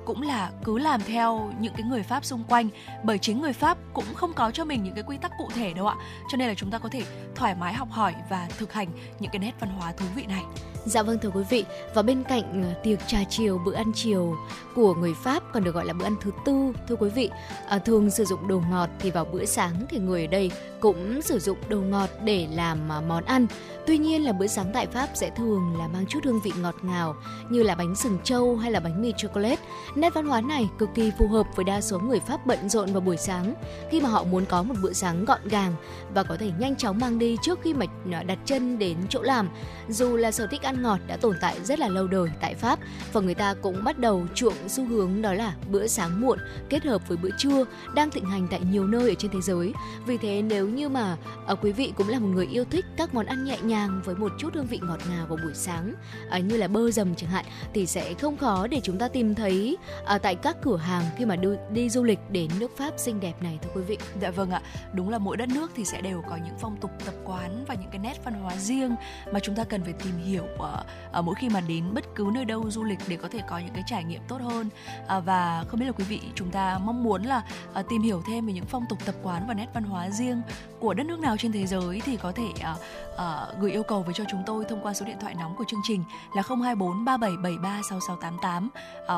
cũng 0.06 0.22
là 0.22 0.50
cứ 0.64 0.78
làm 0.78 1.00
theo 1.06 1.52
những 1.60 1.72
cái 1.72 1.82
người 1.82 2.02
Pháp 2.02 2.24
xung 2.24 2.44
quanh 2.48 2.68
bởi 3.04 3.18
chính 3.18 3.40
người 3.40 3.52
Pháp 3.52 3.78
cũng 3.92 4.14
không 4.14 4.32
có 4.32 4.50
cho 4.50 4.64
mình 4.64 4.84
những 4.84 4.94
cái 4.94 5.04
quy 5.06 5.16
tắc 5.16 5.32
cụ 5.38 5.48
thể 5.54 5.72
đâu 5.72 5.86
ạ. 5.86 5.96
Cho 6.30 6.36
nên 6.36 6.48
là 6.48 6.54
chúng 6.54 6.70
ta 6.70 6.78
có 6.78 6.88
thể 6.88 7.02
thoải 7.34 7.54
mái 7.54 7.74
học 7.74 7.88
hỏi 7.90 8.14
và 8.30 8.48
thực 8.58 8.72
hành 8.72 8.88
những 9.20 9.30
cái 9.30 9.38
nét 9.38 9.52
văn 9.60 9.70
hóa 9.70 9.92
thú 9.92 10.06
vị 10.14 10.26
này. 10.26 10.42
Dạ 10.86 11.02
vâng 11.02 11.18
thưa 11.18 11.30
quý 11.30 11.42
vị, 11.50 11.64
và 11.94 12.02
bên 12.02 12.22
cạnh 12.22 12.62
ờ, 12.62 12.80
tiệc 12.82 13.06
trà 13.06 13.18
chiều, 13.28 13.60
bữa 13.64 13.74
ăn 13.74 13.92
chiều 13.94 14.36
của 14.74 14.94
người 14.94 15.14
Pháp 15.14 15.42
còn 15.52 15.64
được 15.64 15.74
gọi 15.74 15.84
là 15.84 15.92
bữa 15.92 16.04
ăn 16.04 16.16
thứ 16.20 16.30
tư 16.44 16.72
thưa 16.88 16.96
quý 16.96 17.10
vị, 17.10 17.30
à, 17.68 17.78
thường 17.78 18.10
sử 18.10 18.24
dụng 18.24 18.48
đồ 18.48 18.62
ngọt 18.70 18.88
thì 18.98 19.10
vào 19.10 19.24
bữa 19.24 19.44
sáng 19.44 19.74
thì 19.88 19.98
người 19.98 20.24
ở 20.24 20.26
đây 20.26 20.50
cũng 20.80 21.22
sử 21.22 21.38
dụng 21.38 21.58
đồ 21.68 21.80
ngọt 21.80 22.10
để 22.24 22.48
làm 22.52 22.92
à, 22.92 23.00
món 23.00 23.24
ăn. 23.24 23.46
Tuy 23.86 23.98
nhiên 23.98 24.24
là 24.24 24.32
bữa 24.32 24.46
sáng 24.46 24.70
tại 24.72 24.86
Pháp 24.86 25.08
sẽ 25.14 25.30
thường 25.30 25.76
là 25.78 25.88
mang 25.88 26.06
chút 26.08 26.20
hương 26.24 26.40
vị 26.40 26.52
ngọt 26.60 26.74
ngào 26.82 27.16
như 27.48 27.62
là 27.62 27.74
bánh 27.74 27.94
sừng 27.94 28.18
trâu 28.24 28.56
hay 28.56 28.70
là 28.70 28.80
bánh 28.80 29.02
mì 29.02 29.12
chocolate. 29.16 29.62
Nét 29.96 30.14
văn 30.14 30.26
hóa 30.26 30.40
này 30.40 30.68
cực 30.78 30.88
kỳ 30.94 31.12
phù 31.18 31.28
hợp 31.28 31.46
với 31.56 31.64
đa 31.64 31.80
số 31.80 31.98
người 31.98 32.20
Pháp 32.20 32.46
bận 32.46 32.68
rộn 32.68 32.92
vào 32.92 33.00
buổi 33.00 33.16
sáng 33.16 33.54
khi 33.90 34.00
mà 34.00 34.08
họ 34.08 34.24
muốn 34.24 34.44
có 34.44 34.62
một 34.62 34.74
bữa 34.82 34.92
sáng 34.92 35.24
gọn 35.24 35.48
gàng 35.48 35.72
và 36.14 36.22
có 36.22 36.36
thể 36.36 36.50
nhanh 36.58 36.76
chóng 36.76 36.98
mang 36.98 37.18
đi 37.18 37.36
trước 37.42 37.58
khi 37.62 37.74
mà 37.74 37.86
à, 38.12 38.22
đặt 38.22 38.38
chân 38.44 38.78
đến 38.78 38.96
chỗ 39.08 39.22
làm. 39.22 39.48
Dù 39.88 40.16
là 40.16 40.30
sở 40.30 40.46
thích 40.46 40.62
ăn 40.62 40.82
ngọt 40.82 40.98
đã 41.06 41.16
tồn 41.16 41.36
tại 41.40 41.64
rất 41.64 41.78
là 41.78 41.88
lâu 41.88 42.06
đời 42.06 42.30
tại 42.40 42.54
Pháp 42.54 42.78
và 43.12 43.20
người 43.20 43.34
ta 43.34 43.54
cũng 43.54 43.84
bắt 43.84 43.98
đầu 43.98 44.26
chuộng 44.34 44.68
xu 44.68 44.84
hướng 44.84 45.22
đó 45.22 45.32
là 45.32 45.54
bữa 45.70 45.86
sáng 45.86 46.20
muộn 46.20 46.38
kết 46.68 46.84
hợp 46.84 47.08
với 47.08 47.16
bữa 47.16 47.30
trưa 47.38 47.64
đang 47.94 48.10
thịnh 48.10 48.24
hành 48.24 48.48
tại 48.50 48.60
nhiều 48.70 48.86
nơi 48.86 49.08
ở 49.08 49.14
trên 49.14 49.30
thế 49.30 49.40
giới. 49.40 49.72
Vì 50.06 50.16
thế 50.16 50.42
nếu 50.42 50.68
như 50.68 50.88
mà 50.88 51.16
à, 51.46 51.54
quý 51.54 51.72
vị 51.72 51.92
cũng 51.96 52.08
là 52.08 52.18
một 52.18 52.28
người 52.28 52.46
yêu 52.46 52.64
thích 52.64 52.84
các 52.96 53.14
món 53.14 53.26
ăn 53.26 53.44
nhẹ 53.44 53.58
nhàng 53.62 54.00
với 54.04 54.14
một 54.14 54.32
chút 54.38 54.54
hương 54.54 54.66
vị 54.66 54.80
ngọt 54.82 55.00
ngào 55.10 55.26
vào 55.26 55.38
buổi 55.42 55.54
sáng 55.54 55.94
à, 56.30 56.38
như 56.38 56.56
là 56.56 56.68
bơ 56.68 56.90
dầm 56.90 57.14
chẳng 57.14 57.30
hạn 57.30 57.44
thì 57.74 57.86
sẽ 57.86 58.14
không 58.14 58.36
khó 58.36 58.66
để 58.66 58.80
chúng 58.82 58.98
ta 58.98 59.08
tìm 59.08 59.34
thấy 59.34 59.76
à, 60.04 60.18
tại 60.18 60.34
các 60.34 60.56
cửa 60.62 60.76
hàng 60.76 61.02
khi 61.16 61.24
mà 61.24 61.36
đi, 61.36 61.48
đi 61.70 61.88
du 61.88 62.02
lịch 62.02 62.18
đến 62.30 62.50
nước 62.58 62.76
Pháp 62.76 62.94
xinh 62.96 63.20
đẹp 63.20 63.42
này 63.42 63.58
thưa 63.62 63.70
quý 63.74 63.82
vị. 63.82 63.98
Dạ 64.20 64.30
vâng 64.30 64.50
ạ, 64.50 64.62
đúng 64.92 65.10
là 65.10 65.18
mỗi 65.18 65.36
đất 65.36 65.48
nước 65.48 65.70
thì 65.74 65.84
sẽ 65.84 66.00
đều 66.00 66.22
có 66.30 66.36
những 66.36 66.54
phong 66.60 66.76
tục 66.76 66.90
tập 67.04 67.14
quán 67.24 67.64
và 67.68 67.74
những 67.74 67.90
cái 67.90 67.98
nét 67.98 68.24
văn 68.24 68.34
hóa 68.34 68.56
riêng 68.56 68.96
mà 69.32 69.40
chúng 69.40 69.54
ta 69.54 69.64
cần 69.64 69.84
phải 69.84 69.92
tìm 69.92 70.18
hiểu 70.18 70.46
ở, 70.58 70.84
ở 71.12 71.22
mỗi 71.22 71.34
khi 71.34 71.48
mà 71.48 71.60
đến 71.60 71.94
bất 71.94 72.04
cứ 72.14 72.26
nơi 72.34 72.44
đâu 72.44 72.70
du 72.70 72.84
lịch 72.84 72.98
để 73.08 73.16
có 73.16 73.28
thể 73.28 73.40
có 73.48 73.58
những 73.58 73.74
cái 73.74 73.84
trải 73.86 74.04
nghiệm 74.04 74.20
tốt 74.28 74.40
hơn 74.40 74.68
à, 75.06 75.20
và 75.20 75.64
không 75.68 75.80
biết 75.80 75.86
là 75.86 75.92
quý 75.92 76.04
vị 76.04 76.20
chúng 76.34 76.50
ta 76.50 76.78
mong 76.78 77.04
muốn 77.04 77.22
là 77.22 77.42
à, 77.74 77.82
tìm 77.88 78.02
hiểu 78.02 78.22
thêm 78.28 78.46
về 78.46 78.52
những 78.52 78.66
phong 78.66 78.84
tục 78.88 78.98
tập 79.04 79.14
quán 79.22 79.44
và 79.48 79.54
nét 79.54 79.66
văn 79.74 79.84
hóa 79.84 80.10
riêng 80.10 80.42
của 80.80 80.94
đất 80.94 81.06
nước 81.06 81.18
nào 81.18 81.36
trên 81.36 81.52
thế 81.52 81.66
giới 81.66 82.00
thì 82.04 82.16
có 82.16 82.32
thể 82.32 82.48
uh, 82.48 82.80
uh, 83.16 83.60
gửi 83.60 83.72
yêu 83.72 83.82
cầu 83.82 84.02
về 84.02 84.12
cho 84.14 84.24
chúng 84.30 84.42
tôi 84.46 84.64
thông 84.64 84.80
qua 84.82 84.94
số 84.94 85.06
điện 85.06 85.16
thoại 85.20 85.34
nóng 85.34 85.54
của 85.56 85.64
chương 85.68 85.80
trình 85.82 86.04
là 86.34 86.42
024 86.42 87.04
3773 87.04 87.80
6688 87.90 88.68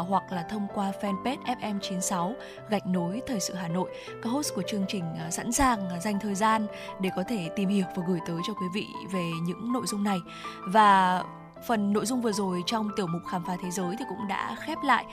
uh, 0.01 0.09
hoặc 0.09 0.33
là 0.33 0.43
thông 0.43 0.67
qua 0.75 0.93
fanpage 1.01 1.59
FM96 1.61 2.33
gạch 2.71 2.87
nối 2.87 3.21
thời 3.27 3.41
sự 3.41 3.55
Hà 3.55 3.69
Nội. 3.69 3.91
Các 4.23 4.31
host 4.31 4.55
của 4.55 4.63
chương 4.63 4.85
trình 4.89 5.05
uh, 5.27 5.33
sẵn 5.33 5.53
sàng 5.53 5.87
uh, 5.97 6.03
dành 6.03 6.21
thời 6.21 6.35
gian 6.35 6.67
để 7.01 7.11
có 7.17 7.23
thể 7.29 7.51
tìm 7.57 7.69
hiểu 7.69 7.85
và 7.97 8.03
gửi 8.09 8.19
tới 8.27 8.41
cho 8.47 8.55
quý 8.55 8.67
vị 8.75 8.87
về 9.13 9.31
những 9.43 9.73
nội 9.73 9.87
dung 9.87 10.05
này. 10.05 10.19
Và 10.67 11.23
Phần 11.67 11.93
nội 11.93 12.07
dung 12.07 12.21
vừa 12.21 12.33
rồi 12.33 12.63
trong 12.67 12.91
tiểu 12.97 13.07
mục 13.07 13.23
khám 13.31 13.45
phá 13.47 13.57
thế 13.63 13.71
giới 13.71 13.97
thì 13.99 14.05
cũng 14.09 14.29
đã 14.29 14.57
khép 14.61 14.79
lại 14.85 15.05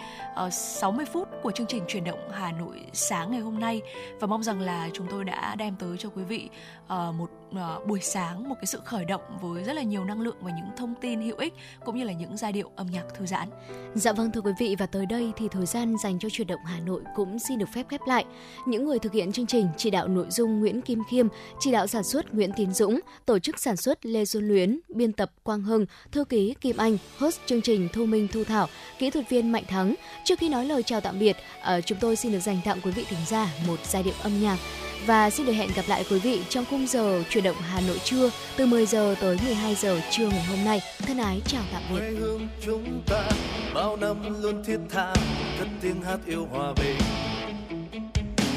uh, 0.46 0.54
60 0.54 1.06
phút 1.06 1.28
của 1.44 1.52
chương 1.52 1.68
trình 1.68 1.84
chuyển 1.88 2.04
động 2.04 2.20
Hà 2.32 2.52
Nội 2.52 2.82
sáng 2.94 3.32
ngày 3.32 3.40
hôm 3.40 3.60
nay 3.60 3.82
và 4.20 4.28
mong 4.28 4.44
rằng 4.44 4.62
là 4.62 4.90
chúng 4.94 5.08
tôi 5.10 5.24
đã 5.24 5.56
đem 5.56 5.76
tới 5.76 5.98
cho 5.98 6.10
quý 6.16 6.24
vị 6.24 6.50
uh, 6.94 7.16
một 7.16 7.30
uh, 7.50 7.88
buổi 7.88 8.00
sáng 8.02 8.50
một 8.50 8.56
cái 8.56 8.66
sự 8.66 8.82
khởi 8.86 9.06
động 9.06 9.22
với 9.42 9.64
rất 9.64 9.74
là 9.74 9.82
nhiều 9.82 10.06
năng 10.06 10.22
lượng 10.22 10.38
và 10.42 10.52
những 10.52 10.70
thông 10.78 10.94
tin 11.02 11.22
hữu 11.22 11.38
ích 11.38 11.54
cũng 11.86 11.98
như 11.98 12.04
là 12.04 12.14
những 12.14 12.38
giai 12.38 12.52
điệu 12.52 12.72
âm 12.76 12.88
nhạc 12.88 13.04
thư 13.18 13.26
giãn. 13.26 13.50
Dạ 13.96 14.14
vâng 14.14 14.32
thưa 14.32 14.42
quý 14.42 14.52
vị 14.60 14.76
và 14.80 14.86
tới 14.86 15.06
đây 15.06 15.32
thì 15.38 15.48
thời 15.48 15.66
gian 15.66 15.96
dành 16.04 16.20
cho 16.20 16.30
chuyển 16.30 16.48
động 16.48 16.60
Hà 16.66 16.80
Nội 16.80 17.02
cũng 17.16 17.40
xin 17.40 17.60
được 17.60 17.70
phép 17.74 17.86
khép 17.90 18.02
lại. 18.08 18.26
Những 18.66 18.86
người 18.86 19.00
thực 19.00 19.14
hiện 19.14 19.32
chương 19.32 19.46
trình 19.46 19.68
chỉ 19.78 19.90
đạo 19.90 20.08
nội 20.08 20.26
dung 20.30 20.60
Nguyễn 20.60 20.82
Kim 20.82 21.04
Khiêm, 21.10 21.28
chỉ 21.60 21.72
đạo 21.72 21.88
sản 21.88 22.04
xuất 22.04 22.34
Nguyễn 22.34 22.52
Tiến 22.56 22.74
Dũng, 22.74 23.00
tổ 23.26 23.40
chức 23.40 23.60
sản 23.60 23.78
xuất 23.78 24.06
Lê 24.06 24.26
Xuân 24.26 24.48
Luyến, 24.48 24.80
biên 24.90 25.14
tập 25.14 25.32
Quang 25.44 25.62
Hưng, 25.62 25.86
thư 26.12 26.26
ký 26.26 26.56
Kim 26.62 26.78
Anh, 26.78 26.98
host 27.18 27.40
chương 27.46 27.62
trình 27.62 27.90
Thu 27.94 28.06
Minh 28.06 28.28
Thu 28.34 28.44
Thảo, 28.44 28.68
kỹ 29.00 29.10
thuật 29.10 29.30
viên 29.30 29.52
Mạnh 29.52 29.64
Thắng. 29.68 29.96
Trước 30.24 30.40
khi 30.40 30.50
nói 30.50 30.66
lời 30.66 30.84
chào 30.84 31.02
tạm 31.02 31.20
biệt, 31.20 31.36
uh, 31.60 31.86
chúng 31.86 31.98
tôi 32.02 32.16
xin 32.16 32.32
được 32.32 32.40
dành 32.40 32.58
tặng 32.66 32.80
quý 32.84 32.92
vị 32.92 33.06
thính 33.10 33.26
giả 33.28 33.54
một 33.68 33.80
giai 33.84 34.04
điệu 34.04 34.14
âm 34.24 34.42
nhạc 34.42 34.58
và 35.06 35.30
xin 35.30 35.46
được 35.46 35.54
hẹn 35.54 35.70
gặp 35.76 35.84
lại 35.88 36.06
quý 36.10 36.20
vị 36.20 36.42
trong 36.50 36.66
khung 36.70 36.88
giờ 36.88 37.24
chuyển 37.30 37.44
động 37.44 37.56
Hà 37.56 37.82
Nội 37.88 38.00
trưa 38.04 38.30
từ 38.58 38.66
10 38.66 38.86
giờ 38.86 39.16
tới 39.22 39.38
12 39.46 39.76
giờ 39.76 40.02
trưa 40.12 40.28
ngày 40.28 40.44
hôm 40.44 40.66
nay. 40.66 40.82
Thân 41.00 41.18
ái 41.18 41.42
chào 41.46 41.62
tạm 41.74 41.82
biệt. 41.90 42.00
quê 42.00 42.10
hương 42.10 42.48
chúng 42.66 43.02
ta, 43.08 43.30
bao 43.74 43.98
năm 43.98 44.42
luôn 44.42 44.64
thiết 44.64 44.80
tha, 44.90 45.14
cất 45.60 45.68
tiếng 45.82 46.02
hát 46.02 46.20
yêu 46.26 46.48
hòa 46.52 46.74
bình 46.74 46.98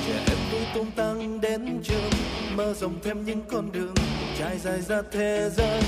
trẻ 0.06 0.20
em 0.26 0.38
vui 0.52 0.60
tung 0.74 0.90
tăng 0.90 1.40
đến 1.40 1.80
trường 1.84 2.10
mơ 2.56 2.74
rộng 2.74 2.98
thêm 3.02 3.24
những 3.24 3.40
con 3.50 3.72
đường 3.72 3.94
trải 4.38 4.58
dài 4.58 4.80
ra 4.80 5.02
thế 5.12 5.50
giới 5.56 5.82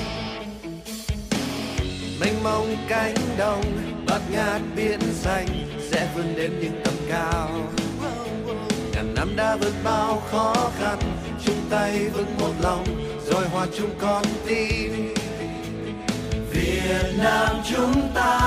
mênh 2.20 2.42
mông 2.44 2.76
cánh 2.88 3.14
đồng, 3.38 3.62
bát 4.06 4.20
ngát 4.30 4.60
biển 4.76 5.00
xanh, 5.00 5.46
sẽ 5.90 6.08
vươn 6.16 6.36
đến 6.36 6.52
những 6.60 6.80
tầm 6.84 6.94
cao 7.08 7.50
năm 9.20 9.36
đã 9.36 9.56
vượt 9.56 9.74
bao 9.84 10.22
khó 10.30 10.54
khăn, 10.78 10.98
chung 11.44 11.60
tay 11.70 12.08
vững 12.08 12.38
một 12.38 12.52
lòng, 12.62 12.84
rồi 13.26 13.48
hòa 13.48 13.66
chung 13.76 13.90
con 13.98 14.24
tim 14.46 15.14
Việt 16.50 17.12
Nam 17.18 17.56
chúng 17.70 18.10
ta 18.14 18.40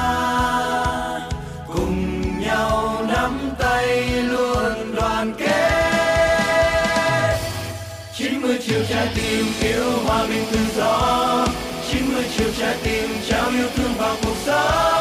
cùng 1.67 2.21
nhau 2.39 3.05
nắm 3.07 3.39
tay 3.59 4.07
luôn 4.23 4.95
đoàn 4.95 5.33
kết. 5.37 5.53
90 8.13 8.57
triệu 8.67 8.79
trái 8.89 9.07
tim 9.15 9.45
yêu 9.61 9.91
hòa 10.05 10.25
bình 10.29 10.45
tự 10.51 10.59
do 10.77 11.47
90 11.91 12.23
triệu 12.37 12.49
trái 12.59 12.77
tim 12.83 13.09
trao 13.27 13.49
yêu 13.49 13.67
thương 13.75 13.93
vào 13.97 14.15
cuộc 14.23 14.37
sống. 14.45 14.92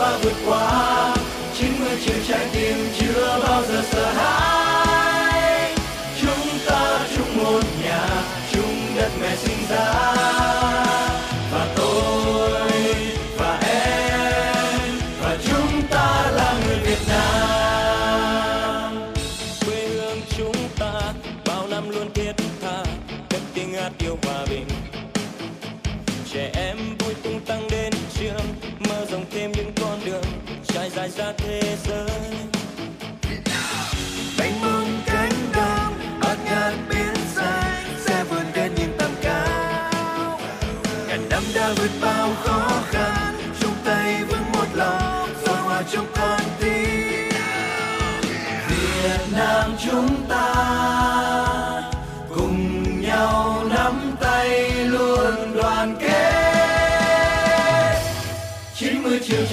Và 0.00 0.18
vượt 0.22 0.36
qua. 0.46 1.14
90 1.54 1.88
triệu 2.04 2.16
trái 2.28 2.46
tim 2.52 2.76
chưa 2.98 3.40
bao 3.42 3.62
giờ 3.62 3.82
sợ 3.92 4.12
hãi. 4.12 4.49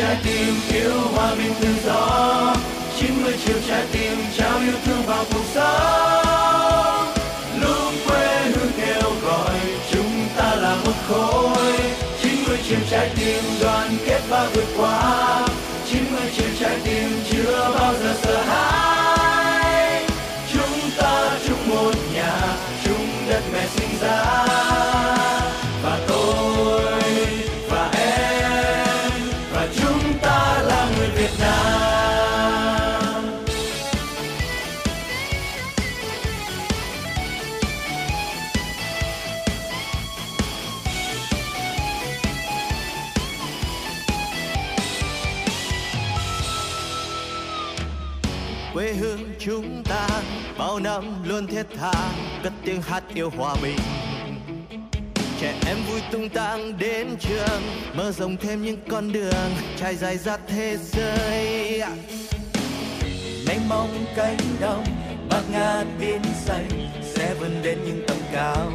Trái 0.08 0.18
tim 0.24 0.56
yêu 0.74 1.00
hòa 1.16 1.36
bình 1.36 1.54
tự 1.62 1.68
do 1.86 2.56
90 3.00 3.34
triệu 3.46 3.56
trái 3.68 3.86
tim 3.92 4.18
trao 4.38 4.60
yêu 4.60 4.74
thương 4.86 5.02
vào 5.08 5.26
cuộc 5.34 5.44
sống 5.54 7.14
lúc 7.62 7.94
quê 8.08 8.42
hương 8.56 8.72
kêu 8.78 9.12
gọi 9.24 9.60
chúng 9.92 10.28
ta 10.38 10.56
là 10.56 10.76
một 10.86 10.94
khối 11.08 11.80
90 12.22 12.58
triệu 12.70 12.80
trái 12.92 13.12
tim 13.16 13.44
đoàn 13.62 13.98
kết 14.06 14.22
và 14.30 14.50
vượt 14.54 14.68
qua 14.78 15.48
90 15.92 16.22
triệu 16.38 16.50
trái 16.60 16.80
tim 16.84 17.10
chưa 17.32 17.72
bao 17.80 17.94
giờ 17.94 18.16
sợ 18.22 18.42
hãi 18.42 20.06
chúng 20.54 20.92
ta 20.98 21.38
chung 21.48 21.70
một 21.70 21.94
nhà, 22.14 22.58
chung 22.84 23.08
đất 23.30 23.42
mẹ 23.54 23.68
sinh 23.76 23.90
ra. 24.02 24.97
Tâm 50.98 51.24
luôn 51.24 51.48
thiết 51.48 51.66
tha, 51.80 51.92
cất 52.44 52.54
tiếng 52.66 52.82
hát 52.82 53.04
yêu 53.14 53.30
hòa 53.38 53.56
bình. 53.62 53.78
Trẻ 55.42 55.54
em 55.66 55.78
vui 55.90 56.02
tung 56.12 56.30
tăng 56.30 56.78
đến 56.78 57.08
trường, 57.20 57.62
mở 57.94 58.12
rộng 58.12 58.38
thêm 58.38 58.64
những 58.64 58.78
con 58.90 59.12
đường 59.12 59.52
trải 59.80 59.96
dài 59.96 60.18
ra 60.18 60.38
thế 60.48 60.78
giới. 60.78 61.82
Mênh 63.48 63.70
mông 63.70 64.06
cánh 64.16 64.38
đồng 64.62 64.86
bát 65.30 65.42
ngát 65.52 65.88
biển 66.00 66.22
xanh, 66.46 66.70
sẽ 67.04 67.34
vươn 67.40 67.62
đến 67.64 67.78
những 67.86 68.06
tầm 68.08 68.18
cao. 68.34 68.72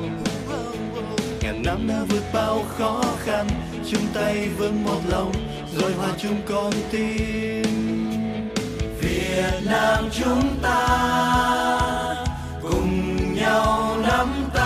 Ngàn 1.41 1.63
năm 1.63 1.89
đã 1.89 2.05
vượt 2.09 2.25
bao 2.33 2.65
khó 2.79 3.03
khăn, 3.25 3.49
chung 3.91 4.07
tay 4.15 4.49
vững 4.49 4.85
một 4.85 5.01
lòng, 5.09 5.33
rồi 5.79 5.93
hòa 5.93 6.09
chung 6.19 6.41
con 6.49 6.73
tim. 6.91 7.63
Việt 9.01 9.61
Nam 9.65 10.09
chúng 10.13 10.59
ta. 10.63 11.92
I'm 14.15 14.51
done. 14.51 14.62